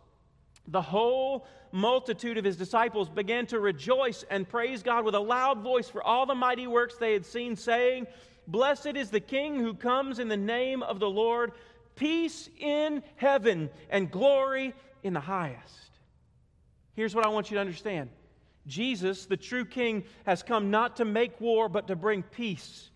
the 0.67 0.81
whole 0.81 1.45
multitude 1.71 2.37
of 2.37 2.45
his 2.45 2.55
disciples 2.55 3.09
began 3.09 3.45
to 3.47 3.59
rejoice 3.59 4.23
and 4.29 4.47
praise 4.47 4.83
God 4.83 5.03
with 5.03 5.15
a 5.15 5.19
loud 5.19 5.61
voice 5.61 5.89
for 5.89 6.03
all 6.03 6.25
the 6.25 6.35
mighty 6.35 6.67
works 6.67 6.95
they 6.95 7.13
had 7.13 7.25
seen, 7.25 7.55
saying, 7.55 8.07
Blessed 8.47 8.95
is 8.95 9.09
the 9.09 9.19
King 9.19 9.59
who 9.59 9.73
comes 9.73 10.19
in 10.19 10.27
the 10.27 10.37
name 10.37 10.83
of 10.83 10.99
the 10.99 11.09
Lord, 11.09 11.51
peace 11.95 12.49
in 12.59 13.03
heaven 13.15 13.69
and 13.89 14.11
glory 14.11 14.73
in 15.03 15.13
the 15.13 15.19
highest. 15.19 15.91
Here's 16.95 17.15
what 17.15 17.25
I 17.25 17.29
want 17.29 17.49
you 17.49 17.55
to 17.55 17.61
understand 17.61 18.09
Jesus, 18.67 19.25
the 19.25 19.37
true 19.37 19.65
King, 19.65 20.03
has 20.25 20.43
come 20.43 20.71
not 20.71 20.97
to 20.97 21.05
make 21.05 21.39
war, 21.41 21.67
but 21.67 21.87
to 21.87 21.95
bring 21.95 22.23
peace, 22.23 22.89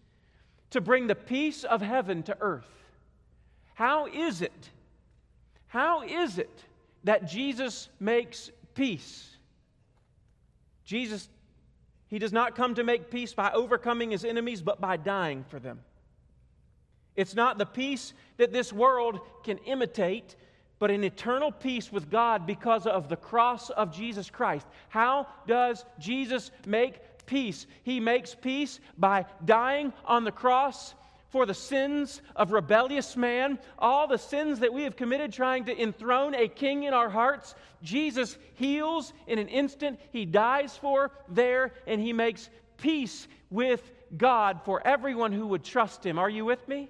to 0.71 0.81
bring 0.81 1.07
the 1.07 1.15
peace 1.15 1.63
of 1.63 1.81
heaven 1.81 2.23
to 2.23 2.37
earth. 2.41 2.67
How 3.73 4.07
is 4.07 4.41
it? 4.41 4.69
How 5.67 6.03
is 6.03 6.37
it 6.37 6.63
that 7.03 7.25
Jesus 7.27 7.89
makes 7.99 8.51
peace. 8.77 9.35
Jesus, 10.85 11.27
he 12.07 12.19
does 12.19 12.31
not 12.31 12.55
come 12.55 12.75
to 12.75 12.83
make 12.83 13.09
peace 13.09 13.33
by 13.33 13.51
overcoming 13.51 14.11
his 14.11 14.23
enemies, 14.23 14.61
but 14.61 14.79
by 14.79 14.97
dying 14.97 15.43
for 15.49 15.59
them. 15.59 15.79
It's 17.15 17.33
not 17.33 17.57
the 17.57 17.65
peace 17.65 18.13
that 18.37 18.53
this 18.53 18.71
world 18.71 19.19
can 19.43 19.57
imitate, 19.59 20.35
but 20.79 20.91
an 20.91 21.03
eternal 21.03 21.51
peace 21.51 21.91
with 21.91 22.11
God 22.11 22.45
because 22.45 22.85
of 22.85 23.09
the 23.09 23.15
cross 23.15 23.71
of 23.71 23.95
Jesus 23.95 24.29
Christ. 24.29 24.67
How 24.89 25.27
does 25.47 25.83
Jesus 25.97 26.51
make 26.65 26.99
peace? 27.27 27.67
He 27.83 27.99
makes 27.99 28.33
peace 28.33 28.79
by 28.97 29.25
dying 29.45 29.93
on 30.05 30.23
the 30.23 30.31
cross 30.31 30.95
for 31.29 31.45
the 31.45 31.53
sins 31.53 32.21
of 32.35 32.51
rebellious 32.51 33.15
man, 33.15 33.59
all 33.77 34.07
the 34.07 34.17
sins 34.17 34.59
that 34.59 34.73
we 34.73 34.83
have 34.83 34.95
committed 34.95 35.31
trying 35.31 35.65
to 35.65 35.81
enthrone 35.81 36.33
a 36.33 36.47
king 36.47 36.83
in 36.83 36.93
our 36.93 37.09
hearts. 37.09 37.53
Jesus 37.83 38.37
heals 38.55 39.13
in 39.27 39.37
an 39.37 39.49
instant. 39.49 39.99
He 40.11 40.25
dies 40.25 40.75
for 40.77 41.11
there, 41.27 41.73
and 41.85 42.01
he 42.01 42.13
makes 42.13 42.49
peace 42.77 43.27
with 43.49 43.91
God 44.15 44.61
for 44.63 44.85
everyone 44.87 45.31
who 45.33 45.47
would 45.47 45.63
trust 45.63 46.05
him. 46.05 46.17
Are 46.17 46.29
you 46.29 46.45
with 46.45 46.65
me? 46.67 46.89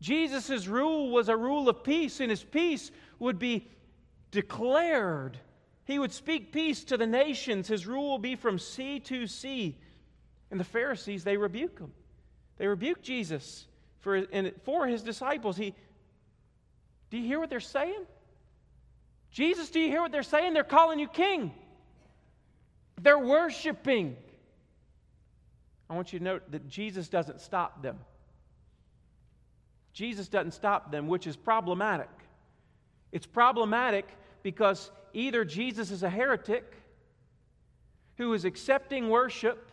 Jesus' 0.00 0.66
rule 0.66 1.10
was 1.10 1.28
a 1.28 1.36
rule 1.36 1.68
of 1.68 1.82
peace, 1.82 2.20
and 2.20 2.30
his 2.30 2.44
peace 2.44 2.90
would 3.18 3.38
be 3.38 3.68
declared. 4.30 5.38
He 5.86 6.00
would 6.00 6.12
speak 6.12 6.52
peace 6.52 6.82
to 6.84 6.96
the 6.96 7.06
nations. 7.06 7.68
His 7.68 7.86
rule 7.86 8.10
will 8.10 8.18
be 8.18 8.34
from 8.34 8.58
sea 8.58 8.98
to 9.00 9.26
sea. 9.28 9.78
And 10.50 10.58
the 10.58 10.64
Pharisees, 10.64 11.22
they 11.22 11.36
rebuke 11.36 11.78
him. 11.78 11.92
They 12.58 12.66
rebuke 12.66 13.02
Jesus 13.02 13.66
for, 14.00 14.16
and 14.16 14.52
for 14.64 14.86
his 14.86 15.02
disciples. 15.02 15.56
He, 15.56 15.74
do 17.10 17.18
you 17.18 17.26
hear 17.26 17.38
what 17.38 17.50
they're 17.50 17.60
saying? 17.60 18.04
Jesus, 19.30 19.70
do 19.70 19.78
you 19.78 19.88
hear 19.88 20.00
what 20.00 20.10
they're 20.10 20.24
saying? 20.24 20.54
They're 20.54 20.64
calling 20.64 20.98
you 20.98 21.06
king. 21.06 21.52
They're 23.00 23.18
worshiping. 23.18 24.16
I 25.88 25.94
want 25.94 26.12
you 26.12 26.18
to 26.18 26.24
note 26.24 26.50
that 26.50 26.68
Jesus 26.68 27.08
doesn't 27.08 27.40
stop 27.40 27.80
them. 27.82 27.98
Jesus 29.92 30.26
doesn't 30.26 30.52
stop 30.52 30.90
them, 30.90 31.06
which 31.06 31.28
is 31.28 31.36
problematic. 31.36 32.08
It's 33.12 33.26
problematic 33.26 34.06
because 34.46 34.92
either 35.12 35.44
Jesus 35.44 35.90
is 35.90 36.04
a 36.04 36.08
heretic 36.08 36.72
who 38.16 38.32
is 38.32 38.44
accepting 38.44 39.10
worship, 39.10 39.72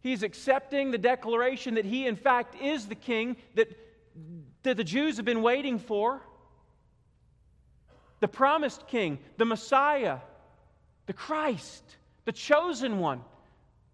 he's 0.00 0.22
accepting 0.22 0.90
the 0.90 0.96
declaration 0.96 1.74
that 1.74 1.84
he, 1.84 2.06
in 2.06 2.16
fact, 2.16 2.54
is 2.62 2.86
the 2.86 2.94
king 2.94 3.36
that, 3.54 3.68
that 4.62 4.78
the 4.78 4.84
Jews 4.84 5.18
have 5.18 5.26
been 5.26 5.42
waiting 5.42 5.78
for, 5.78 6.22
the 8.20 8.28
promised 8.28 8.86
king, 8.86 9.18
the 9.36 9.44
Messiah, 9.44 10.20
the 11.04 11.12
Christ, 11.12 11.84
the 12.24 12.32
chosen 12.32 13.00
one 13.00 13.20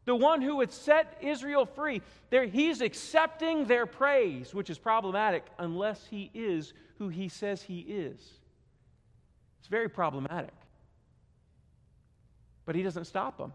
the 0.05 0.17
one 0.17 0.43
who 0.43 0.57
would 0.57 0.73
set 0.73 1.17
Israel 1.21 1.65
free. 1.65 2.03
There, 2.31 2.45
he's 2.45 2.81
accepting 2.81 3.67
their 3.67 3.87
praise, 3.87 4.53
which 4.53 4.69
is 4.69 4.77
problematic 4.77 5.45
unless 5.61 6.05
he 6.11 6.29
is 6.35 6.73
who 6.99 7.09
he 7.09 7.29
says 7.29 7.63
he 7.63 7.79
is. 7.83 8.41
It's 9.63 9.69
very 9.69 9.89
problematic. 9.89 10.51
But 12.67 12.75
he 12.75 12.83
doesn't 12.83 13.05
stop 13.05 13.39
them. 13.39 13.53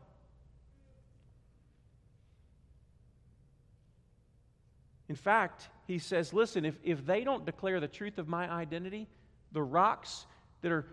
In 5.09 5.17
fact, 5.17 5.67
he 5.85 5.99
says, 5.99 6.31
listen, 6.31 6.63
if, 6.63 6.75
if 6.81 7.05
they 7.05 7.25
don't 7.25 7.45
declare 7.45 7.81
the 7.81 7.89
truth 7.89 8.19
of 8.19 8.29
my 8.29 8.49
identity, 8.49 9.09
the 9.51 9.61
rocks 9.61 10.25
that 10.61 10.71
are 10.71 10.85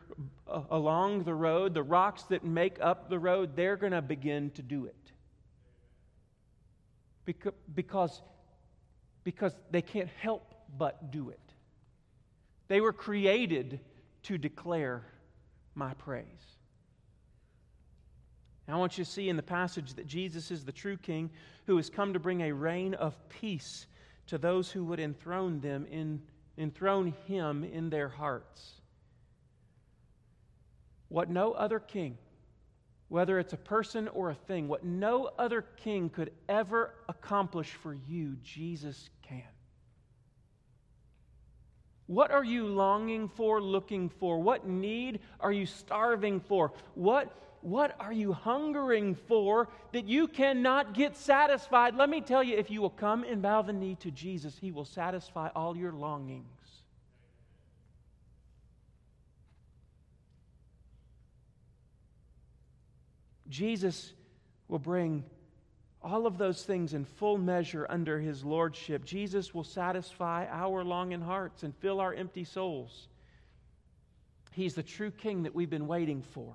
uh, 0.48 0.62
along 0.70 1.22
the 1.22 1.34
road, 1.34 1.74
the 1.74 1.82
rocks 1.84 2.24
that 2.24 2.42
make 2.44 2.78
up 2.80 3.08
the 3.08 3.18
road, 3.20 3.54
they're 3.54 3.76
going 3.76 3.92
to 3.92 4.02
begin 4.02 4.50
to 4.50 4.62
do 4.62 4.86
it 4.86 5.12
because, 7.24 8.20
because 9.22 9.54
they 9.70 9.82
can't 9.82 10.10
help 10.20 10.56
but 10.76 11.12
do 11.12 11.30
it. 11.30 11.38
They 12.66 12.80
were 12.80 12.92
created 12.92 13.78
to 14.24 14.38
declare 14.38 15.04
my 15.74 15.94
praise. 15.94 16.26
I 18.66 18.76
want 18.76 18.96
you 18.96 19.04
to 19.04 19.10
see 19.10 19.28
in 19.28 19.36
the 19.36 19.42
passage 19.42 19.94
that 19.94 20.06
Jesus 20.06 20.50
is 20.50 20.64
the 20.64 20.72
true 20.72 20.96
king 20.96 21.30
who 21.66 21.76
has 21.76 21.90
come 21.90 22.14
to 22.14 22.18
bring 22.18 22.40
a 22.40 22.52
reign 22.52 22.94
of 22.94 23.14
peace 23.28 23.86
to 24.28 24.38
those 24.38 24.70
who 24.70 24.84
would 24.84 25.00
enthrone 25.00 25.60
them 25.60 25.86
in 25.90 26.22
enthrone 26.56 27.12
him 27.26 27.64
in 27.64 27.90
their 27.90 28.08
hearts. 28.08 28.80
What 31.08 31.28
no 31.28 31.52
other 31.52 31.80
king 31.80 32.16
whether 33.14 33.38
it's 33.38 33.52
a 33.52 33.58
person 33.58 34.08
or 34.08 34.30
a 34.30 34.34
thing, 34.34 34.66
what 34.66 34.84
no 34.84 35.30
other 35.38 35.62
king 35.76 36.08
could 36.08 36.32
ever 36.48 36.94
accomplish 37.08 37.70
for 37.70 37.94
you, 37.94 38.36
Jesus 38.42 39.08
can. 39.22 39.53
What 42.06 42.30
are 42.30 42.44
you 42.44 42.66
longing 42.66 43.28
for, 43.28 43.62
looking 43.62 44.08
for? 44.08 44.38
What 44.40 44.66
need 44.66 45.20
are 45.40 45.52
you 45.52 45.64
starving 45.64 46.40
for? 46.40 46.72
What, 46.94 47.32
what 47.62 47.96
are 47.98 48.12
you 48.12 48.32
hungering 48.34 49.14
for 49.14 49.68
that 49.92 50.06
you 50.06 50.28
cannot 50.28 50.92
get 50.92 51.16
satisfied? 51.16 51.96
Let 51.96 52.10
me 52.10 52.20
tell 52.20 52.42
you, 52.42 52.56
if 52.56 52.70
you 52.70 52.82
will 52.82 52.90
come 52.90 53.24
and 53.24 53.40
bow 53.40 53.62
the 53.62 53.72
knee 53.72 53.96
to 54.00 54.10
Jesus, 54.10 54.58
He 54.60 54.70
will 54.70 54.84
satisfy 54.84 55.48
all 55.56 55.76
your 55.76 55.92
longings. 55.92 56.44
Jesus 63.48 64.12
will 64.68 64.78
bring 64.78 65.24
all 66.04 66.26
of 66.26 66.36
those 66.36 66.62
things 66.62 66.92
in 66.92 67.04
full 67.04 67.38
measure 67.38 67.86
under 67.88 68.20
his 68.20 68.44
lordship. 68.44 69.04
Jesus 69.04 69.54
will 69.54 69.64
satisfy 69.64 70.46
our 70.50 70.84
longing 70.84 71.22
hearts 71.22 71.62
and 71.62 71.74
fill 71.76 71.98
our 71.98 72.12
empty 72.12 72.44
souls. 72.44 73.08
He's 74.52 74.74
the 74.74 74.82
true 74.82 75.10
king 75.10 75.44
that 75.44 75.54
we've 75.54 75.70
been 75.70 75.86
waiting 75.86 76.22
for. 76.22 76.54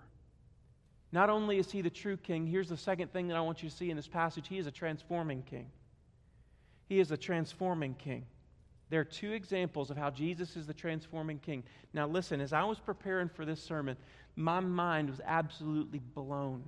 Not 1.11 1.31
only 1.31 1.57
is 1.57 1.71
he 1.71 1.81
the 1.81 1.89
true 1.89 2.17
king, 2.17 2.45
here's 2.45 2.69
the 2.69 2.77
second 2.77 3.11
thing 3.11 3.27
that 3.29 3.37
I 3.37 3.41
want 3.41 3.63
you 3.63 3.69
to 3.69 3.75
see 3.75 3.89
in 3.89 3.97
this 3.97 4.07
passage 4.07 4.47
he 4.47 4.59
is 4.59 4.67
a 4.67 4.71
transforming 4.71 5.41
king. 5.41 5.65
He 6.87 6.99
is 6.99 7.09
a 7.09 7.17
transforming 7.17 7.95
king. 7.95 8.25
There 8.91 9.01
are 9.01 9.05
two 9.05 9.31
examples 9.31 9.89
of 9.89 9.97
how 9.97 10.11
Jesus 10.11 10.55
is 10.55 10.67
the 10.67 10.73
transforming 10.73 11.39
king. 11.39 11.63
Now, 11.93 12.07
listen, 12.07 12.39
as 12.39 12.53
I 12.53 12.63
was 12.63 12.79
preparing 12.79 13.29
for 13.29 13.45
this 13.45 13.61
sermon, 13.61 13.97
my 14.35 14.59
mind 14.59 15.09
was 15.09 15.21
absolutely 15.25 15.99
blown 15.99 16.63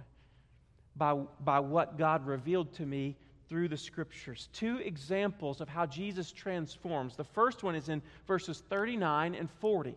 by, 0.96 1.14
by 1.44 1.60
what 1.60 1.98
God 1.98 2.26
revealed 2.26 2.74
to 2.74 2.86
me 2.86 3.16
through 3.48 3.68
the 3.68 3.78
scriptures. 3.78 4.50
Two 4.54 4.78
examples 4.78 5.60
of 5.60 5.68
how 5.68 5.86
Jesus 5.86 6.32
transforms. 6.32 7.16
The 7.16 7.24
first 7.24 7.64
one 7.64 7.76
is 7.76 7.90
in 7.90 8.02
verses 8.28 8.64
39 8.70 9.36
and 9.36 9.50
40. 9.60 9.96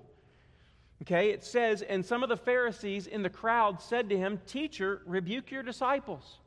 Okay, 1.02 1.30
it 1.30 1.44
says, 1.44 1.83
And 1.83 2.04
some 2.04 2.22
of 2.22 2.28
the 2.28 2.37
Pharisees 2.37 3.07
in 3.07 3.22
the 3.22 3.30
crowd 3.30 3.80
said 3.80 4.09
to 4.11 4.16
him, 4.16 4.40
Teacher, 4.46 5.02
rebuke 5.07 5.50
your 5.50 5.62
disciples. 5.62 6.38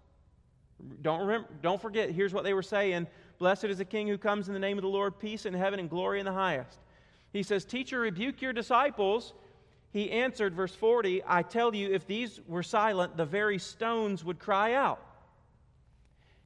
Don't, 1.02 1.22
remember, 1.22 1.48
don't 1.62 1.82
forget, 1.82 2.12
here's 2.12 2.34
what 2.34 2.44
they 2.44 2.54
were 2.54 2.64
saying 2.64 3.08
Blessed 3.40 3.66
is 3.66 3.78
the 3.78 3.86
King 3.86 4.08
who 4.08 4.18
comes 4.18 4.48
in 4.48 4.54
the 4.54 4.60
name 4.60 4.78
of 4.78 4.82
the 4.82 4.90
Lord, 4.90 5.20
peace 5.20 5.46
in 5.46 5.54
heaven 5.54 5.80
and 5.80 5.90
glory 5.90 6.20
in 6.20 6.26
the 6.26 6.34
highest. 6.34 6.80
He 7.34 7.44
says, 7.44 7.66
Teacher, 7.66 8.00
rebuke 8.00 8.42
your 8.42 8.54
disciples. 8.54 9.34
He 9.92 10.12
answered, 10.12 10.54
verse 10.54 10.76
40, 10.76 11.24
I 11.26 11.44
tell 11.44 11.74
you, 11.74 11.94
if 11.94 12.06
these 12.06 12.40
were 12.48 12.64
silent, 12.64 13.18
the 13.18 13.26
very 13.26 13.58
stones 13.58 14.24
would 14.24 14.40
cry 14.40 14.74
out. 14.74 15.02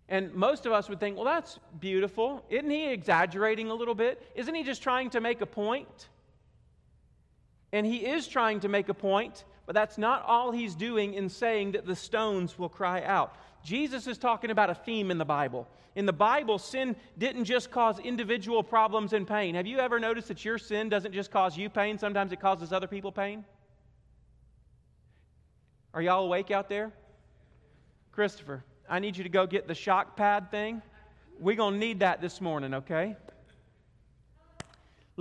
And 0.08 0.34
most 0.34 0.66
of 0.66 0.74
us 0.74 0.90
would 0.90 1.00
think, 1.00 1.16
well, 1.16 1.26
that's 1.26 1.58
beautiful. 1.80 2.46
Isn't 2.50 2.70
he 2.70 2.90
exaggerating 2.90 3.70
a 3.70 3.74
little 3.74 3.96
bit? 3.96 4.22
Isn't 4.36 4.54
he 4.54 4.64
just 4.64 4.84
trying 4.84 5.10
to 5.12 5.22
make 5.22 5.42
a 5.42 5.46
point? 5.46 6.10
And 7.72 7.86
he 7.86 8.06
is 8.06 8.28
trying 8.28 8.60
to 8.60 8.70
make 8.70 8.90
a 8.90 8.94
point, 8.94 9.46
but 9.66 9.74
that's 9.74 9.98
not 9.98 10.26
all 10.26 10.52
he's 10.52 10.76
doing 10.76 11.14
in 11.14 11.30
saying 11.30 11.72
that 11.72 11.86
the 11.86 11.96
stones 11.96 12.60
will 12.60 12.70
cry 12.70 13.02
out. 13.04 13.34
Jesus 13.64 14.08
is 14.08 14.18
talking 14.18 14.50
about 14.50 14.70
a 14.70 14.76
theme 14.76 15.12
in 15.12 15.18
the 15.18 15.26
Bible. 15.26 15.68
In 15.96 16.06
the 16.06 16.14
Bible, 16.14 16.58
sin 16.58 16.96
didn't 17.18 17.46
just 17.46 17.70
cause 17.70 18.00
individual 18.00 18.64
problems 18.64 19.14
and 19.14 19.28
pain. 19.28 19.56
Have 19.56 19.68
you 19.68 19.80
ever 19.80 20.00
noticed 20.00 20.30
that 20.30 20.44
your 20.46 20.58
sin 20.58 20.90
doesn't 20.90 21.14
just 21.14 21.32
cause 21.32 21.58
you 21.58 21.70
pain, 21.70 21.98
sometimes 21.98 22.32
it 22.32 22.40
causes 22.40 22.72
other 22.72 22.88
people 22.88 23.12
pain? 23.12 23.44
Are 25.94 26.02
y'all 26.02 26.24
awake 26.24 26.50
out 26.52 26.70
there? 26.70 26.92
Christopher, 28.14 28.64
I 28.90 29.00
need 29.00 29.18
you 29.18 29.24
to 29.24 29.30
go 29.30 29.46
get 29.46 29.68
the 29.68 29.76
shock 29.76 30.16
pad 30.16 30.50
thing. 30.52 30.82
We're 31.40 31.56
going 31.56 31.74
to 31.74 31.80
need 31.80 32.00
that 32.00 32.22
this 32.22 32.40
morning, 32.40 32.74
okay? 32.76 33.18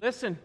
Listen, 0.00 0.38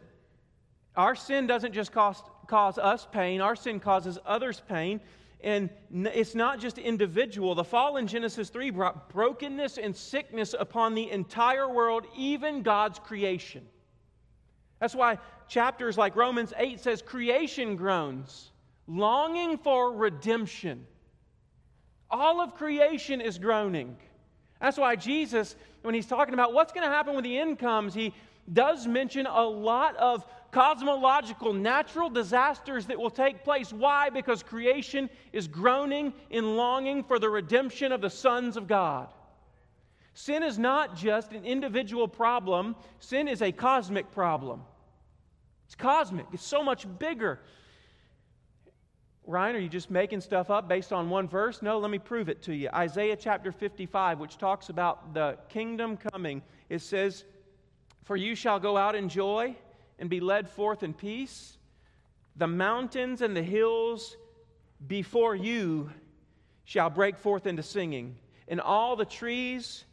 our 0.96 1.16
sin 1.16 1.46
doesn't 1.46 1.74
just 1.74 1.92
cause, 1.92 2.22
cause 2.48 2.78
us 2.78 3.08
pain, 3.12 3.42
our 3.42 3.56
sin 3.56 3.80
causes 3.80 4.18
others 4.26 4.62
pain. 4.68 5.02
And 5.46 5.70
it's 5.94 6.34
not 6.34 6.60
just 6.60 6.80
individual. 6.80 7.54
The 7.54 7.64
fall 7.64 7.98
in 7.98 8.08
Genesis 8.08 8.50
3 8.50 8.72
brought 8.72 9.10
brokenness 9.10 9.78
and 9.78 9.96
sickness 9.96 10.56
upon 10.58 10.96
the 10.96 11.12
entire 11.12 11.70
world, 11.70 12.08
even 12.18 12.64
God's 12.64 12.98
creation. 12.98 13.64
That's 14.80 14.96
why 14.96 15.20
chapters 15.48 16.00
like 16.00 16.16
Romans 16.16 16.52
8 16.58 16.80
says 16.80 17.04
creation 17.04 17.76
groans, 17.76 18.50
longing 18.88 19.60
for 19.60 19.94
redemption. 19.94 20.88
All 22.10 22.42
of 22.42 22.56
creation 22.56 23.22
is 23.22 23.38
groaning. 23.38 23.98
That's 24.60 24.80
why 24.80 24.96
Jesus, 24.96 25.56
when 25.84 25.94
he's 25.94 26.08
talking 26.08 26.34
about 26.34 26.54
what's 26.54 26.74
going 26.74 26.88
to 26.88 26.92
happen 26.92 27.14
when 27.14 27.24
the 27.24 27.38
end 27.38 27.60
comes, 27.60 27.94
he 27.94 28.16
does 28.52 28.88
mention 28.88 29.26
a 29.26 29.44
lot 29.44 29.96
of 29.98 30.26
cosmological, 30.52 31.52
natural 31.52 32.10
disasters 32.10 32.86
that 32.86 32.98
will 32.98 33.10
take 33.10 33.44
place. 33.44 33.74
Why? 33.74 34.10
Because 34.10 34.42
creation 34.42 35.10
is 35.34 35.48
groaning 35.48 36.14
in 36.30 36.56
longing 36.56 37.04
for 37.04 37.20
the 37.20 37.30
redemption 37.30 37.92
of 37.92 38.02
the 38.02 38.10
sons 38.10 38.56
of 38.56 38.68
God. 38.68 39.10
Sin 40.14 40.44
is 40.44 40.58
not 40.58 40.96
just 40.96 41.34
an 41.34 41.44
individual 41.44 42.08
problem, 42.08 42.76
sin 43.00 43.28
is 43.28 43.42
a 43.42 43.52
cosmic 43.52 44.12
problem. 44.14 44.62
It's 45.66 45.76
cosmic, 45.76 46.26
it's 46.32 46.46
so 46.46 46.64
much 46.64 46.88
bigger. 47.00 47.42
Ryan, 49.28 49.56
are 49.58 49.60
you 49.60 49.68
just 49.68 49.92
making 49.92 50.22
stuff 50.22 50.50
up 50.50 50.70
based 50.70 50.94
on 50.94 51.10
one 51.10 51.28
verse? 51.28 51.62
No, 51.62 51.80
let 51.80 51.90
me 51.90 52.00
prove 52.00 52.30
it 52.30 52.44
to 52.44 52.54
you. 52.54 52.70
Isaiah 52.74 53.18
chapter 53.18 53.52
55, 53.52 54.20
which 54.20 54.38
talks 54.38 54.70
about 54.70 55.14
the 55.14 55.38
kingdom 55.50 55.98
coming, 55.98 56.44
it 56.70 56.82
says, 56.82 57.26
For 58.06 58.16
you 58.16 58.36
shall 58.36 58.60
go 58.60 58.78
out 58.78 58.96
in 58.96 59.10
joy 59.10 59.56
and 60.00 60.10
be 60.10 60.20
led 60.20 60.48
forth 60.48 60.84
in 60.84 60.94
peace. 60.94 61.58
The 62.36 62.48
mountains 62.48 63.22
and 63.22 63.36
the 63.36 63.44
hills 63.44 64.16
before 64.88 65.36
you 65.36 65.90
shall 66.66 66.90
break 66.90 67.18
forth 67.18 67.48
into 67.48 67.64
singing, 67.64 68.18
and 68.48 68.62
all 68.62 68.96
the 68.96 69.06
trees 69.06 69.86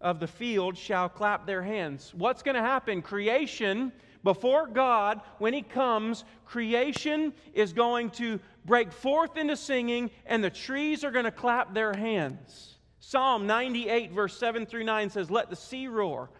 of 0.00 0.18
the 0.18 0.26
field 0.26 0.78
shall 0.78 1.08
clap 1.08 1.46
their 1.46 1.62
hands. 1.62 2.12
What's 2.14 2.42
going 2.42 2.54
to 2.54 2.62
happen? 2.62 3.02
Creation, 3.02 3.92
before 4.24 4.66
God, 4.66 5.20
when 5.38 5.52
He 5.52 5.62
comes, 5.62 6.24
creation 6.46 7.34
is 7.52 7.72
going 7.74 8.10
to 8.12 8.40
break 8.64 8.92
forth 8.92 9.36
into 9.36 9.56
singing, 9.56 10.10
and 10.24 10.42
the 10.42 10.50
trees 10.50 11.04
are 11.04 11.10
going 11.10 11.24
to 11.24 11.30
clap 11.30 11.74
their 11.74 11.92
hands. 11.92 12.76
Psalm 13.00 13.46
98, 13.46 14.12
verse 14.12 14.36
7 14.38 14.64
through 14.64 14.84
9 14.84 15.10
says, 15.10 15.30
Let 15.30 15.50
the 15.50 15.56
sea 15.56 15.88
roar 15.88 16.30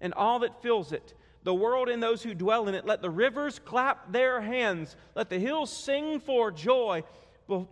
and 0.00 0.14
all 0.14 0.40
that 0.40 0.62
fills 0.62 0.92
it, 0.92 1.14
the 1.42 1.54
world 1.54 1.88
and 1.88 2.02
those 2.02 2.22
who 2.22 2.34
dwell 2.34 2.68
in 2.68 2.74
it. 2.74 2.86
Let 2.86 3.02
the 3.02 3.10
rivers 3.10 3.58
clap 3.58 4.12
their 4.12 4.40
hands. 4.40 4.96
Let 5.14 5.30
the 5.30 5.38
hills 5.38 5.70
sing 5.70 6.20
for 6.20 6.50
joy 6.50 7.04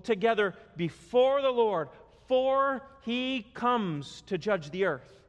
together 0.04 0.54
before 0.76 1.42
the 1.42 1.50
Lord, 1.50 1.88
for 2.28 2.82
he 3.02 3.46
comes 3.54 4.22
to 4.26 4.38
judge 4.38 4.70
the 4.70 4.84
earth. 4.84 5.20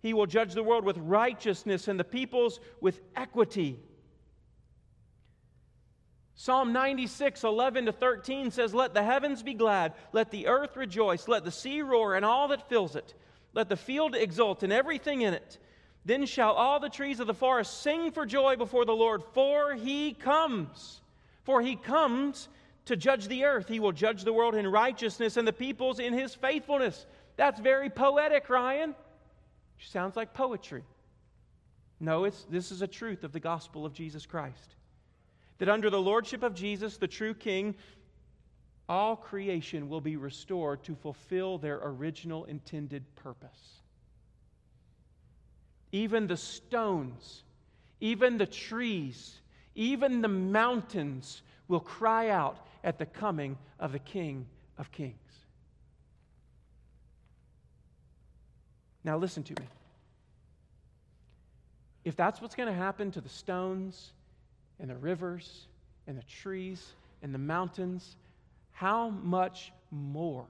He 0.00 0.12
will 0.12 0.26
judge 0.26 0.52
the 0.52 0.62
world 0.62 0.84
with 0.84 0.98
righteousness 0.98 1.88
and 1.88 1.98
the 1.98 2.04
peoples 2.04 2.60
with 2.80 3.00
equity. 3.16 3.78
Psalm 6.34 6.72
96, 6.72 7.44
11 7.44 7.86
to 7.86 7.92
13 7.92 8.50
says, 8.50 8.74
Let 8.74 8.92
the 8.92 9.02
heavens 9.02 9.42
be 9.42 9.54
glad, 9.54 9.94
let 10.12 10.30
the 10.30 10.48
earth 10.48 10.76
rejoice, 10.76 11.28
let 11.28 11.44
the 11.44 11.50
sea 11.50 11.80
roar 11.80 12.16
and 12.16 12.24
all 12.24 12.48
that 12.48 12.68
fills 12.68 12.96
it, 12.96 13.14
let 13.54 13.68
the 13.68 13.76
field 13.76 14.14
exult 14.14 14.62
and 14.62 14.72
everything 14.72 15.22
in 15.22 15.32
it. 15.32 15.58
Then 16.04 16.26
shall 16.26 16.52
all 16.52 16.80
the 16.80 16.88
trees 16.88 17.20
of 17.20 17.26
the 17.26 17.34
forest 17.34 17.82
sing 17.82 18.10
for 18.10 18.26
joy 18.26 18.56
before 18.56 18.84
the 18.84 18.94
Lord, 18.94 19.22
for 19.32 19.74
he 19.74 20.12
comes. 20.12 21.00
For 21.44 21.62
he 21.62 21.76
comes 21.76 22.48
to 22.86 22.96
judge 22.96 23.28
the 23.28 23.44
earth. 23.44 23.68
He 23.68 23.80
will 23.80 23.92
judge 23.92 24.24
the 24.24 24.32
world 24.32 24.54
in 24.54 24.66
righteousness 24.66 25.36
and 25.36 25.48
the 25.48 25.52
peoples 25.52 25.98
in 25.98 26.12
his 26.12 26.34
faithfulness. 26.34 27.06
That's 27.36 27.60
very 27.60 27.90
poetic, 27.90 28.48
Ryan. 28.50 28.94
Sounds 29.78 30.16
like 30.16 30.34
poetry. 30.34 30.84
No, 32.00 32.24
it's, 32.24 32.44
this 32.50 32.70
is 32.70 32.82
a 32.82 32.86
truth 32.86 33.24
of 33.24 33.32
the 33.32 33.40
gospel 33.40 33.86
of 33.86 33.94
Jesus 33.94 34.26
Christ 34.26 34.74
that 35.58 35.68
under 35.68 35.90
the 35.90 36.00
lordship 36.00 36.42
of 36.42 36.54
Jesus, 36.54 36.96
the 36.96 37.06
true 37.08 37.34
King, 37.34 37.74
all 38.88 39.16
creation 39.16 39.88
will 39.88 40.00
be 40.00 40.16
restored 40.16 40.82
to 40.84 40.94
fulfill 40.94 41.58
their 41.58 41.80
original 41.82 42.44
intended 42.44 43.02
purpose. 43.16 43.80
Even 45.94 46.26
the 46.26 46.36
stones, 46.36 47.44
even 48.00 48.36
the 48.36 48.46
trees, 48.46 49.40
even 49.76 50.22
the 50.22 50.28
mountains 50.28 51.42
will 51.68 51.78
cry 51.78 52.30
out 52.30 52.66
at 52.82 52.98
the 52.98 53.06
coming 53.06 53.56
of 53.78 53.92
the 53.92 54.00
King 54.00 54.44
of 54.76 54.90
Kings. 54.90 55.14
Now, 59.04 59.16
listen 59.18 59.44
to 59.44 59.52
me. 59.52 59.68
If 62.04 62.16
that's 62.16 62.42
what's 62.42 62.56
going 62.56 62.68
to 62.68 62.74
happen 62.74 63.12
to 63.12 63.20
the 63.20 63.28
stones 63.28 64.14
and 64.80 64.90
the 64.90 64.96
rivers 64.96 65.68
and 66.08 66.18
the 66.18 66.24
trees 66.24 66.84
and 67.22 67.32
the 67.32 67.38
mountains, 67.38 68.16
how 68.72 69.10
much 69.10 69.70
more 69.92 70.46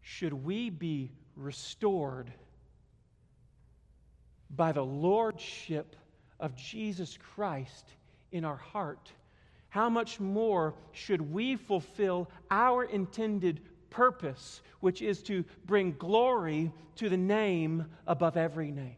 should 0.00 0.32
we 0.32 0.70
be 0.70 1.10
restored 1.36 2.32
by 4.56 4.72
the 4.72 4.84
lordship 4.84 5.96
of 6.40 6.56
Jesus 6.56 7.18
Christ 7.34 7.86
in 8.32 8.44
our 8.44 8.56
heart? 8.56 9.10
How 9.68 9.88
much 9.90 10.20
more 10.20 10.74
should 10.92 11.20
we 11.32 11.56
fulfill 11.56 12.30
our 12.50 12.84
intended 12.84 13.60
purpose, 13.90 14.60
which 14.80 15.02
is 15.02 15.22
to 15.24 15.44
bring 15.66 15.92
glory 15.98 16.72
to 16.96 17.08
the 17.08 17.16
name 17.16 17.86
above 18.06 18.36
every 18.36 18.70
name? 18.70 18.96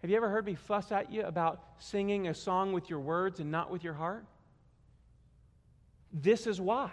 Have 0.00 0.10
you 0.10 0.16
ever 0.16 0.30
heard 0.30 0.46
me 0.46 0.54
fuss 0.54 0.92
at 0.92 1.12
you 1.12 1.22
about 1.22 1.62
singing 1.78 2.28
a 2.28 2.34
song 2.34 2.72
with 2.72 2.88
your 2.88 3.00
words 3.00 3.40
and 3.40 3.50
not 3.50 3.70
with 3.70 3.84
your 3.84 3.92
heart? 3.94 4.24
This 6.12 6.46
is 6.46 6.60
why. 6.60 6.90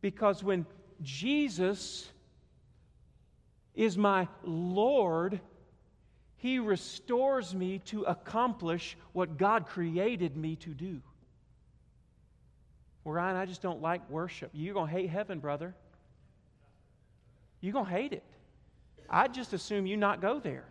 Because 0.00 0.42
when 0.42 0.66
Jesus 1.02 2.08
is 3.74 3.96
my 3.96 4.28
Lord, 4.42 5.40
He 6.36 6.58
restores 6.58 7.54
me 7.54 7.78
to 7.86 8.02
accomplish 8.02 8.96
what 9.12 9.36
God 9.36 9.66
created 9.66 10.36
me 10.36 10.56
to 10.56 10.70
do. 10.70 11.00
Well, 13.04 13.14
Ryan, 13.14 13.36
I 13.36 13.46
just 13.46 13.62
don't 13.62 13.80
like 13.80 14.08
worship. 14.10 14.50
You're 14.52 14.74
going 14.74 14.88
to 14.88 14.92
hate 14.92 15.10
heaven, 15.10 15.38
brother. 15.38 15.74
You're 17.60 17.72
going 17.72 17.86
to 17.86 17.90
hate 17.90 18.12
it. 18.12 18.24
I'd 19.08 19.34
just 19.34 19.52
assume 19.52 19.86
you 19.86 19.96
not 19.96 20.20
go 20.20 20.38
there. 20.38 20.66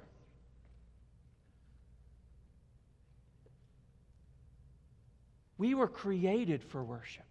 We 5.57 5.73
were 5.73 5.89
created 5.89 6.63
for 6.63 6.81
worship. 6.81 7.25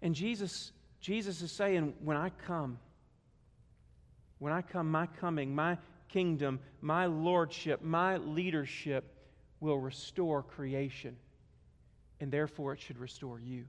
And 0.00 0.14
Jesus, 0.14 0.70
Jesus 1.00 1.42
is 1.42 1.52
saying, 1.52 1.94
when 2.02 2.16
I 2.16 2.30
come, 2.46 2.78
when 4.38 4.52
I 4.52 4.62
come, 4.62 4.90
my 4.90 5.06
coming, 5.06 5.54
my 5.54 5.78
kingdom, 6.08 6.60
my 6.80 7.06
lordship, 7.06 7.82
my 7.82 8.16
leadership 8.16 9.04
will 9.60 9.78
restore 9.78 10.42
creation. 10.42 11.16
And 12.20 12.32
therefore, 12.32 12.72
it 12.72 12.80
should 12.80 12.98
restore 12.98 13.38
you. 13.38 13.64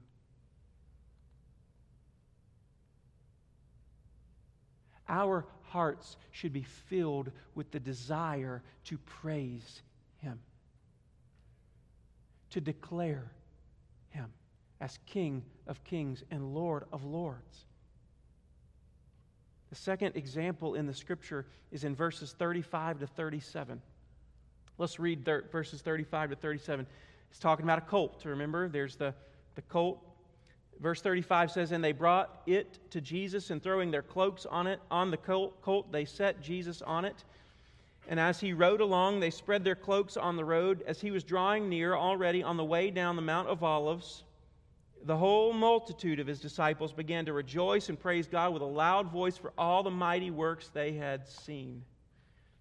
Our 5.08 5.44
hearts 5.62 6.16
should 6.30 6.52
be 6.52 6.62
filled 6.62 7.30
with 7.54 7.70
the 7.70 7.80
desire 7.80 8.62
to 8.84 8.98
praise 8.98 9.82
Him, 10.18 10.38
to 12.50 12.60
declare 12.60 13.30
as 14.80 14.98
King 15.06 15.42
of 15.66 15.82
kings 15.84 16.24
and 16.30 16.54
Lord 16.54 16.84
of 16.92 17.04
lords. 17.04 17.64
The 19.68 19.76
second 19.76 20.16
example 20.16 20.74
in 20.74 20.86
the 20.86 20.94
scripture 20.94 21.46
is 21.70 21.84
in 21.84 21.94
verses 21.94 22.34
35 22.38 23.00
to 23.00 23.06
37. 23.06 23.80
Let's 24.78 24.98
read 24.98 25.24
thir- 25.24 25.44
verses 25.52 25.80
35 25.82 26.30
to 26.30 26.36
37. 26.36 26.86
It's 27.30 27.38
talking 27.38 27.64
about 27.64 27.78
a 27.78 27.82
colt. 27.82 28.22
Remember, 28.24 28.68
there's 28.68 28.96
the, 28.96 29.14
the 29.54 29.62
colt 29.62 30.02
Verse 30.80 31.02
35 31.02 31.50
says, 31.50 31.72
And 31.72 31.84
they 31.84 31.92
brought 31.92 32.42
it 32.46 32.78
to 32.90 33.00
Jesus, 33.00 33.50
and 33.50 33.62
throwing 33.62 33.90
their 33.90 34.02
cloaks 34.02 34.46
on 34.46 34.66
it, 34.66 34.80
on 34.90 35.10
the 35.10 35.18
colt, 35.18 35.92
they 35.92 36.06
set 36.06 36.40
Jesus 36.40 36.82
on 36.82 37.04
it. 37.04 37.24
And 38.08 38.18
as 38.18 38.40
he 38.40 38.54
rode 38.54 38.80
along, 38.80 39.20
they 39.20 39.30
spread 39.30 39.62
their 39.62 39.74
cloaks 39.74 40.16
on 40.16 40.36
the 40.36 40.44
road. 40.44 40.82
As 40.86 41.00
he 41.00 41.10
was 41.10 41.22
drawing 41.22 41.68
near 41.68 41.94
already 41.94 42.42
on 42.42 42.56
the 42.56 42.64
way 42.64 42.90
down 42.90 43.14
the 43.14 43.22
Mount 43.22 43.48
of 43.48 43.62
Olives, 43.62 44.24
the 45.04 45.16
whole 45.16 45.52
multitude 45.52 46.20
of 46.20 46.26
his 46.26 46.40
disciples 46.40 46.92
began 46.92 47.26
to 47.26 47.32
rejoice 47.32 47.88
and 47.88 47.98
praise 47.98 48.26
God 48.26 48.52
with 48.52 48.62
a 48.62 48.66
loud 48.66 49.10
voice 49.10 49.36
for 49.36 49.52
all 49.56 49.82
the 49.82 49.90
mighty 49.90 50.30
works 50.30 50.68
they 50.68 50.92
had 50.92 51.26
seen. 51.26 51.82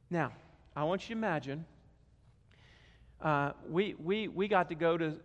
Now, 0.09 0.31
I 0.75 0.83
want 0.83 1.03
you 1.03 1.15
to 1.15 1.19
imagine 1.19 1.65
uh, 3.21 3.51
we, 3.69 3.95
we, 4.01 4.27
we 4.27 4.47
got 4.47 4.69
to 4.69 4.75
go 4.75 4.97
to 4.97 5.15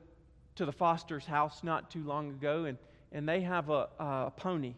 to 0.57 0.65
the 0.65 0.73
Foster's 0.73 1.27
house 1.27 1.63
not 1.63 1.91
too 1.91 2.05
long 2.05 2.31
ago, 2.31 2.65
and, 2.65 2.79
and 3.13 3.29
they 3.29 3.41
have 3.41 3.71
a, 3.71 3.89
a 3.99 4.33
pony. 4.37 4.75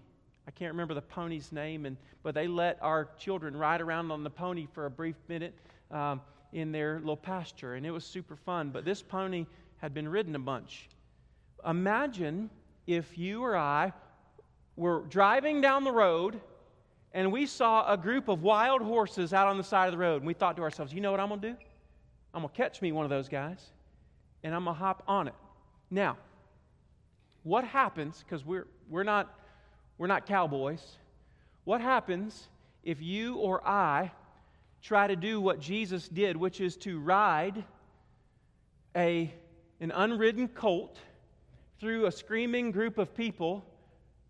I 0.49 0.51
can't 0.51 0.73
remember 0.73 0.95
the 0.95 1.03
pony's 1.03 1.53
name, 1.53 1.87
and, 1.87 1.97
but 2.23 2.35
they 2.35 2.47
let 2.47 2.79
our 2.81 3.09
children 3.19 3.57
ride 3.57 3.81
around 3.81 4.11
on 4.11 4.23
the 4.23 4.31
pony 4.31 4.67
for 4.73 4.87
a 4.87 4.91
brief 4.91 5.17
minute 5.29 5.55
um, 5.91 6.21
in 6.53 6.73
their 6.73 6.99
little 7.01 7.17
pasture, 7.17 7.75
and 7.75 7.85
it 7.85 7.91
was 7.91 8.05
super 8.05 8.37
fun. 8.37 8.71
But 8.71 8.85
this 8.85 9.03
pony 9.03 9.47
had 9.79 9.93
been 9.93 10.09
ridden 10.09 10.35
a 10.35 10.39
bunch. 10.39 10.89
Imagine 11.67 12.49
if 12.87 13.19
you 13.19 13.43
or 13.43 13.57
I 13.57 13.93
were 14.77 15.03
driving 15.09 15.61
down 15.61 15.85
the 15.85 15.93
road 15.93 16.41
and 17.13 17.33
we 17.33 17.47
saw 17.47 17.91
a 17.91 17.97
group 17.97 18.29
of 18.29 18.43
wild 18.43 18.83
horses 18.83 19.33
out 19.33 19.49
on 19.49 19.57
the 19.57 19.65
side 19.65 19.87
of 19.87 19.93
the 19.93 19.99
road, 19.99 20.17
and 20.17 20.27
we 20.27 20.35
thought 20.35 20.55
to 20.57 20.63
ourselves, 20.63 20.93
you 20.93 21.01
know 21.01 21.11
what 21.11 21.19
I'm 21.19 21.29
going 21.29 21.41
to 21.41 21.51
do? 21.51 21.57
I'm 22.35 22.43
going 22.43 22.53
to 22.53 22.57
catch 22.57 22.83
me 22.83 22.93
one 22.93 23.05
of 23.05 23.11
those 23.11 23.27
guys, 23.27 23.59
and 24.45 24.55
I'm 24.55 24.65
going 24.65 24.77
to 24.77 24.79
hop 24.79 25.03
on 25.09 25.27
it. 25.27 25.35
Now, 25.91 26.19
what 27.43 27.65
happens, 27.65 28.23
because 28.23 28.45
we're, 28.45 28.67
we're, 28.91 29.03
not, 29.03 29.35
we're 29.97 30.09
not 30.09 30.27
cowboys, 30.27 30.99
what 31.65 31.81
happens 31.81 32.49
if 32.85 33.01
you 33.01 33.37
or 33.37 33.67
I 33.67 34.13
try 34.83 35.07
to 35.07 35.17
do 35.17 35.41
what 35.41 35.59
Jesus 35.59 36.09
did, 36.09 36.37
which 36.37 36.61
is 36.61 36.77
to 36.79 36.99
ride 36.99 37.65
a, 38.95 39.33
an 39.81 39.91
unridden 39.91 40.49
colt 40.49 40.99
through 41.81 42.07
a 42.07 42.13
screaming 42.13 42.71
group 42.71 42.99
of 42.99 43.15
people 43.15 43.65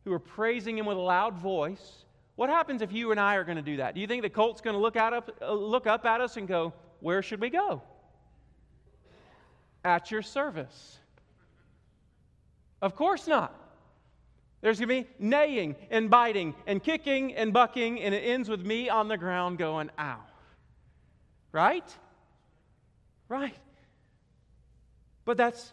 who 0.05 0.13
are 0.13 0.19
praising 0.19 0.79
him 0.79 0.87
with 0.87 0.97
a 0.97 1.01
loud 1.01 1.37
voice? 1.37 2.05
What 2.37 2.51
happens 2.51 2.83
if 2.83 2.93
you 2.93 3.11
and 3.11 3.21
I 3.21 3.37
are 3.37 3.45
going 3.45 3.57
to 3.57 3.63
do 3.63 3.79
that? 3.79 3.95
Do 3.95 4.01
you 4.01 4.07
think 4.07 4.23
the 4.23 4.31
colt's 4.31 4.61
going 4.61 4.75
to 4.75 4.81
look, 4.81 4.97
up, 4.97 5.31
uh, 5.41 5.53
look 5.53 5.87
up 5.87 6.05
at 6.05 6.21
us 6.21 6.37
and 6.37 6.47
go, 6.47 6.73
Where 7.01 7.23
should 7.23 7.41
we 7.41 7.51
go? 7.51 7.83
At 9.85 10.11
your 10.11 10.23
service. 10.23 10.99
Of 12.83 12.95
course 12.95 13.27
not. 13.27 13.55
There's 14.61 14.81
going 14.81 14.89
to 14.89 15.03
be 15.03 15.09
neighing 15.19 15.77
and 15.91 16.11
biting 16.11 16.55
and 16.67 16.83
kicking 16.83 17.35
and 17.35 17.53
bucking, 17.53 18.01
and 18.01 18.15
it 18.15 18.19
ends 18.19 18.49
with 18.49 18.65
me 18.65 18.89
on 18.89 19.09
the 19.09 19.17
ground 19.17 19.59
going, 19.59 19.91
ow. 19.99 20.19
Right? 21.53 21.89
Right. 23.29 23.55
But 25.25 25.37
that's 25.37 25.73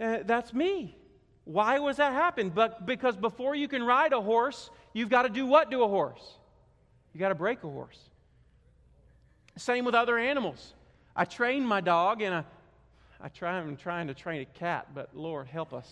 Uh, 0.00 0.18
that's 0.24 0.52
me. 0.52 0.96
Why 1.44 1.78
was 1.78 1.96
that 1.96 2.12
happen? 2.12 2.50
But 2.50 2.86
because 2.86 3.16
before 3.16 3.54
you 3.54 3.68
can 3.68 3.82
ride 3.82 4.12
a 4.12 4.20
horse, 4.20 4.70
you've 4.92 5.08
got 5.08 5.22
to 5.22 5.28
do 5.28 5.46
what 5.46 5.70
to 5.70 5.82
a 5.82 5.88
horse? 5.88 6.36
You 7.14 7.20
got 7.20 7.30
to 7.30 7.34
break 7.34 7.64
a 7.64 7.68
horse. 7.68 7.98
Same 9.56 9.84
with 9.84 9.94
other 9.94 10.18
animals. 10.18 10.74
I 11.16 11.24
train 11.24 11.64
my 11.64 11.80
dog, 11.80 12.22
and 12.22 12.34
I, 12.34 12.44
I 13.20 13.28
try, 13.28 13.58
I'm 13.58 13.76
trying 13.76 14.06
to 14.06 14.14
train 14.14 14.42
a 14.42 14.44
cat, 14.44 14.88
but 14.94 15.16
Lord 15.16 15.48
help 15.48 15.72
us. 15.72 15.90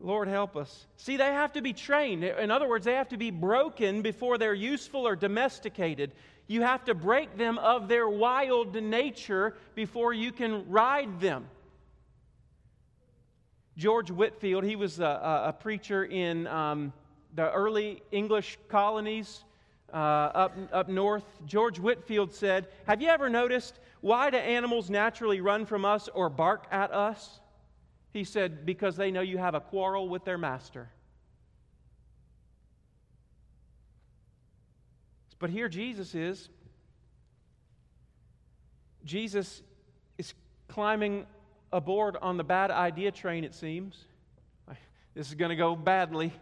Lord 0.00 0.28
help 0.28 0.56
us. 0.56 0.86
See, 0.96 1.16
they 1.16 1.26
have 1.26 1.52
to 1.52 1.62
be 1.62 1.72
trained. 1.72 2.24
In 2.24 2.50
other 2.50 2.68
words, 2.68 2.84
they 2.84 2.94
have 2.94 3.08
to 3.08 3.16
be 3.16 3.30
broken 3.30 4.02
before 4.02 4.38
they're 4.38 4.54
useful 4.54 5.06
or 5.06 5.16
domesticated. 5.16 6.12
You 6.48 6.62
have 6.62 6.84
to 6.86 6.94
break 6.94 7.36
them 7.36 7.58
of 7.58 7.88
their 7.88 8.08
wild 8.08 8.74
nature 8.74 9.54
before 9.74 10.14
you 10.14 10.32
can 10.32 10.68
ride 10.68 11.20
them. 11.20 11.46
George 13.76 14.10
Whitefield, 14.10 14.64
he 14.64 14.74
was 14.74 14.98
a, 14.98 15.44
a 15.44 15.52
preacher 15.52 16.04
in 16.04 16.48
um, 16.48 16.92
the 17.34 17.52
early 17.52 18.02
English 18.10 18.58
colonies 18.68 19.44
uh, 19.92 19.96
up, 19.96 20.56
up 20.72 20.88
north. 20.88 21.24
George 21.46 21.78
Whitefield 21.78 22.34
said, 22.34 22.66
Have 22.86 23.00
you 23.02 23.08
ever 23.08 23.28
noticed 23.28 23.78
why 24.00 24.30
do 24.30 24.38
animals 24.38 24.90
naturally 24.90 25.40
run 25.40 25.66
from 25.66 25.84
us 25.84 26.08
or 26.08 26.28
bark 26.28 26.66
at 26.70 26.92
us? 26.92 27.40
He 28.12 28.24
said, 28.24 28.64
Because 28.64 28.96
they 28.96 29.10
know 29.10 29.20
you 29.20 29.38
have 29.38 29.54
a 29.54 29.60
quarrel 29.60 30.08
with 30.08 30.24
their 30.24 30.38
master. 30.38 30.88
But 35.38 35.50
here 35.50 35.68
Jesus 35.68 36.14
is. 36.14 36.48
Jesus 39.04 39.62
is 40.18 40.34
climbing 40.68 41.26
aboard 41.72 42.16
on 42.20 42.36
the 42.36 42.44
bad 42.44 42.70
idea 42.70 43.10
train, 43.10 43.44
it 43.44 43.54
seems. 43.54 43.96
This 45.14 45.28
is 45.28 45.34
going 45.34 45.50
to 45.50 45.56
go 45.56 45.74
badly. 45.74 46.32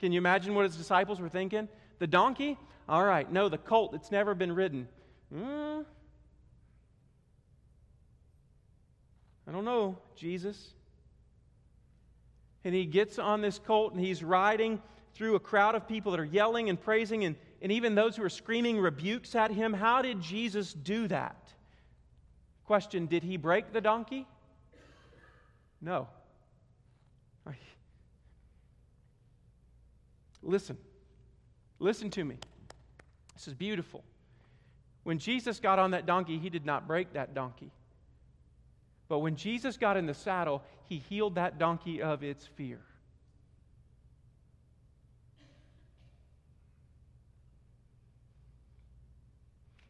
Can 0.00 0.12
you 0.12 0.18
imagine 0.18 0.54
what 0.54 0.64
his 0.64 0.76
disciples 0.76 1.20
were 1.20 1.28
thinking? 1.28 1.68
The 1.98 2.06
donkey? 2.06 2.58
All 2.88 3.04
right. 3.04 3.30
No, 3.30 3.48
the 3.48 3.58
colt. 3.58 3.94
It's 3.94 4.10
never 4.10 4.34
been 4.34 4.52
ridden. 4.52 4.88
Mm. 5.34 5.84
I 9.46 9.52
don't 9.52 9.64
know, 9.64 9.96
Jesus 10.14 10.74
and 12.68 12.74
he 12.74 12.84
gets 12.84 13.18
on 13.18 13.40
this 13.40 13.58
colt 13.58 13.94
and 13.94 14.04
he's 14.04 14.22
riding 14.22 14.78
through 15.14 15.34
a 15.36 15.40
crowd 15.40 15.74
of 15.74 15.88
people 15.88 16.12
that 16.12 16.20
are 16.20 16.24
yelling 16.24 16.68
and 16.68 16.78
praising 16.78 17.24
and, 17.24 17.34
and 17.60 17.72
even 17.72 17.94
those 17.94 18.16
who 18.16 18.22
are 18.22 18.30
screaming 18.30 18.78
rebukes 18.78 19.34
at 19.34 19.50
him. 19.50 19.72
How 19.72 20.02
did 20.02 20.20
Jesus 20.20 20.72
do 20.72 21.08
that? 21.08 21.52
Question 22.64 23.06
Did 23.06 23.22
he 23.22 23.36
break 23.36 23.72
the 23.72 23.80
donkey? 23.80 24.26
No. 25.80 26.08
Listen. 30.42 30.76
Listen 31.80 32.10
to 32.10 32.24
me. 32.24 32.36
This 33.34 33.48
is 33.48 33.54
beautiful. 33.54 34.04
When 35.04 35.18
Jesus 35.18 35.60
got 35.60 35.78
on 35.78 35.92
that 35.92 36.06
donkey, 36.06 36.38
he 36.38 36.50
did 36.50 36.66
not 36.66 36.86
break 36.86 37.12
that 37.14 37.34
donkey. 37.34 37.70
But 39.08 39.20
when 39.20 39.36
Jesus 39.36 39.76
got 39.76 39.96
in 39.96 40.06
the 40.06 40.14
saddle, 40.14 40.62
he 40.86 40.98
healed 40.98 41.36
that 41.36 41.58
donkey 41.58 42.02
of 42.02 42.22
its 42.22 42.46
fear. 42.46 42.80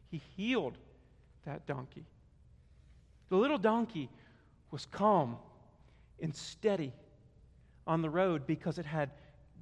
He 0.09 0.21
healed 0.35 0.77
that 1.45 1.65
donkey. 1.65 2.05
The 3.29 3.37
little 3.37 3.57
donkey 3.57 4.09
was 4.71 4.85
calm 4.85 5.37
and 6.21 6.35
steady 6.35 6.93
on 7.87 8.01
the 8.01 8.09
road 8.09 8.45
because 8.45 8.77
it 8.77 8.85
had 8.85 9.11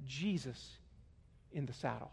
Jesus 0.06 0.78
in 1.52 1.66
the 1.66 1.72
saddle. 1.72 2.10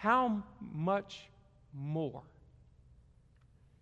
how 0.00 0.42
much 0.72 1.28
more 1.74 2.22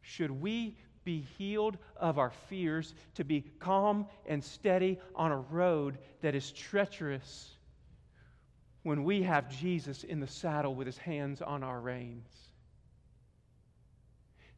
should 0.02 0.32
we 0.32 0.76
be 1.08 1.24
healed 1.38 1.78
of 1.96 2.18
our 2.18 2.28
fears 2.50 2.94
to 3.14 3.24
be 3.24 3.42
calm 3.60 4.06
and 4.26 4.44
steady 4.44 4.98
on 5.14 5.32
a 5.32 5.38
road 5.38 5.96
that 6.20 6.34
is 6.34 6.52
treacherous 6.52 7.56
when 8.82 9.04
we 9.04 9.22
have 9.22 9.48
Jesus 9.48 10.04
in 10.04 10.20
the 10.20 10.26
saddle 10.26 10.74
with 10.74 10.86
his 10.86 10.98
hands 10.98 11.40
on 11.40 11.62
our 11.62 11.80
reins? 11.80 12.28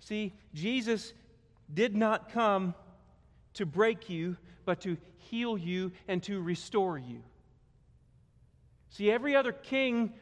See, 0.00 0.32
Jesus 0.52 1.12
did 1.72 1.94
not 1.94 2.32
come 2.32 2.74
to 3.54 3.64
break 3.64 4.10
you, 4.10 4.36
but 4.64 4.80
to 4.80 4.96
heal 5.18 5.56
you 5.56 5.92
and 6.08 6.20
to 6.24 6.42
restore 6.42 6.98
you. 6.98 7.22
See, 8.88 9.08
every 9.08 9.36
other 9.36 9.52
king 9.52 10.14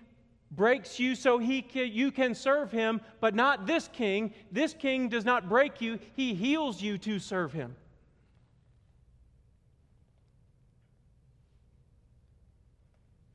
breaks 0.50 0.98
you 0.98 1.14
so 1.14 1.38
he 1.38 1.62
can, 1.62 1.92
you 1.92 2.10
can 2.10 2.34
serve 2.34 2.70
him, 2.70 3.00
but 3.20 3.34
not 3.34 3.66
this 3.66 3.88
king. 3.92 4.32
This 4.50 4.74
king 4.74 5.08
does 5.08 5.24
not 5.24 5.48
break 5.48 5.80
you, 5.80 5.98
he 6.14 6.34
heals 6.34 6.80
you 6.80 6.98
to 6.98 7.18
serve 7.18 7.52
him. 7.52 7.76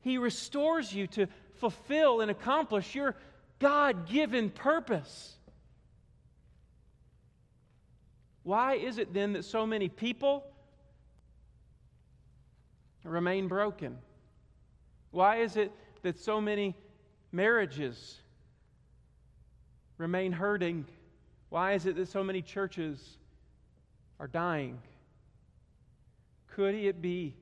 He 0.00 0.18
restores 0.18 0.92
you 0.92 1.06
to 1.08 1.28
fulfill 1.54 2.20
and 2.20 2.30
accomplish 2.30 2.94
your 2.94 3.16
God 3.58 4.06
given 4.06 4.50
purpose. 4.50 5.34
Why 8.42 8.74
is 8.74 8.98
it 8.98 9.14
then 9.14 9.32
that 9.32 9.46
so 9.46 9.66
many 9.66 9.88
people 9.88 10.44
remain 13.02 13.48
broken? 13.48 13.96
Why 15.10 15.36
is 15.36 15.56
it 15.56 15.72
that 16.02 16.18
so 16.18 16.38
many 16.38 16.76
marriages 17.34 18.20
remain 19.98 20.32
hurting? 20.32 20.86
Why 21.50 21.72
is 21.72 21.86
it 21.86 21.96
that 21.96 22.08
so 22.08 22.22
many 22.22 22.42
churches 22.42 23.18
are 24.20 24.28
dying? 24.28 24.78
Could 26.48 26.74
it 26.74 27.02
be 27.02 27.34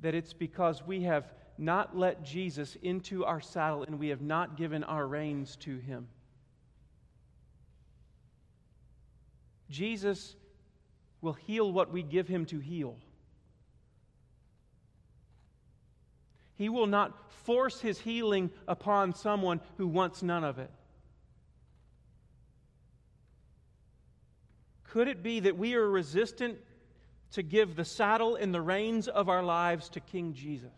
that 0.00 0.14
it's 0.14 0.32
because 0.32 0.86
we 0.86 1.02
have 1.02 1.24
not 1.58 1.96
let 1.96 2.22
Jesus 2.22 2.76
into 2.82 3.24
our 3.24 3.40
saddle 3.40 3.82
and 3.82 3.98
we 3.98 4.08
have 4.08 4.22
not 4.22 4.56
given 4.56 4.84
our 4.84 5.06
reins 5.06 5.56
to 5.56 5.78
him? 5.78 6.06
Jesus 9.68 10.36
will 11.20 11.32
heal 11.32 11.70
what 11.70 11.92
we 11.92 12.02
give 12.02 12.28
him 12.28 12.46
to 12.46 12.60
heal. 12.60 12.96
He 16.58 16.68
will 16.68 16.88
not 16.88 17.32
force 17.44 17.80
his 17.80 18.00
healing 18.00 18.50
upon 18.66 19.14
someone 19.14 19.60
who 19.76 19.86
wants 19.86 20.24
none 20.24 20.42
of 20.42 20.58
it. 20.58 20.70
Could 24.90 25.06
it 25.06 25.22
be 25.22 25.38
that 25.38 25.56
we 25.56 25.74
are 25.76 25.88
resistant 25.88 26.58
to 27.32 27.44
give 27.44 27.76
the 27.76 27.84
saddle 27.84 28.34
and 28.34 28.52
the 28.52 28.60
reins 28.60 29.06
of 29.06 29.28
our 29.28 29.42
lives 29.42 29.88
to 29.90 30.00
King 30.00 30.34
Jesus? 30.34 30.72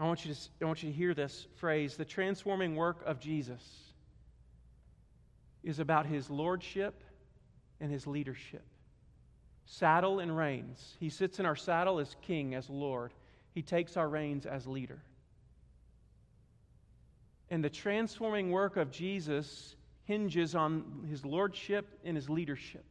I 0.00 0.04
want, 0.04 0.26
you 0.26 0.34
to, 0.34 0.40
I 0.60 0.64
want 0.64 0.82
you 0.82 0.90
to 0.90 0.96
hear 0.96 1.14
this 1.14 1.46
phrase 1.58 1.96
the 1.96 2.04
transforming 2.04 2.74
work 2.74 3.04
of 3.06 3.20
Jesus 3.20 3.62
is 5.62 5.78
about 5.78 6.06
his 6.06 6.28
lordship 6.28 7.03
and 7.84 7.92
his 7.92 8.06
leadership. 8.06 8.64
Saddle 9.66 10.18
and 10.18 10.34
reins. 10.34 10.96
He 10.98 11.10
sits 11.10 11.38
in 11.38 11.44
our 11.44 11.54
saddle 11.54 11.98
as 12.00 12.16
king, 12.22 12.54
as 12.54 12.70
Lord. 12.70 13.12
He 13.52 13.60
takes 13.60 13.98
our 13.98 14.08
reins 14.08 14.46
as 14.46 14.66
leader. 14.66 15.02
And 17.50 17.62
the 17.62 17.68
transforming 17.68 18.50
work 18.50 18.78
of 18.78 18.90
Jesus 18.90 19.76
hinges 20.04 20.54
on 20.54 21.06
his 21.10 21.26
lordship 21.26 21.86
and 22.06 22.16
his 22.16 22.30
leadership. 22.30 22.84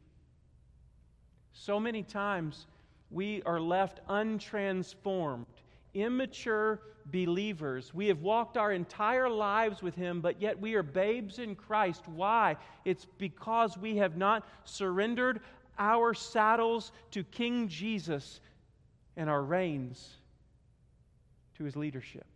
So 1.52 1.80
many 1.80 2.04
times 2.04 2.66
we 3.10 3.42
are 3.42 3.60
left 3.60 4.00
untransformed 4.08 5.46
immature 5.94 6.80
believers. 7.06 7.92
We 7.94 8.08
have 8.08 8.20
walked 8.20 8.56
our 8.56 8.72
entire 8.72 9.28
lives 9.28 9.82
with 9.82 9.94
Him, 9.94 10.20
but 10.20 10.40
yet 10.40 10.60
we 10.60 10.74
are 10.74 10.82
babes 10.82 11.38
in 11.38 11.54
Christ. 11.54 12.06
Why? 12.08 12.56
It's 12.84 13.06
because 13.18 13.76
we 13.78 13.96
have 13.96 14.16
not 14.16 14.46
surrendered 14.64 15.40
our 15.78 16.14
saddles 16.14 16.92
to 17.12 17.24
King 17.24 17.68
Jesus 17.68 18.40
and 19.16 19.28
our 19.28 19.42
reins 19.42 20.16
to 21.56 21.64
His 21.64 21.76
leadership. 21.76 22.26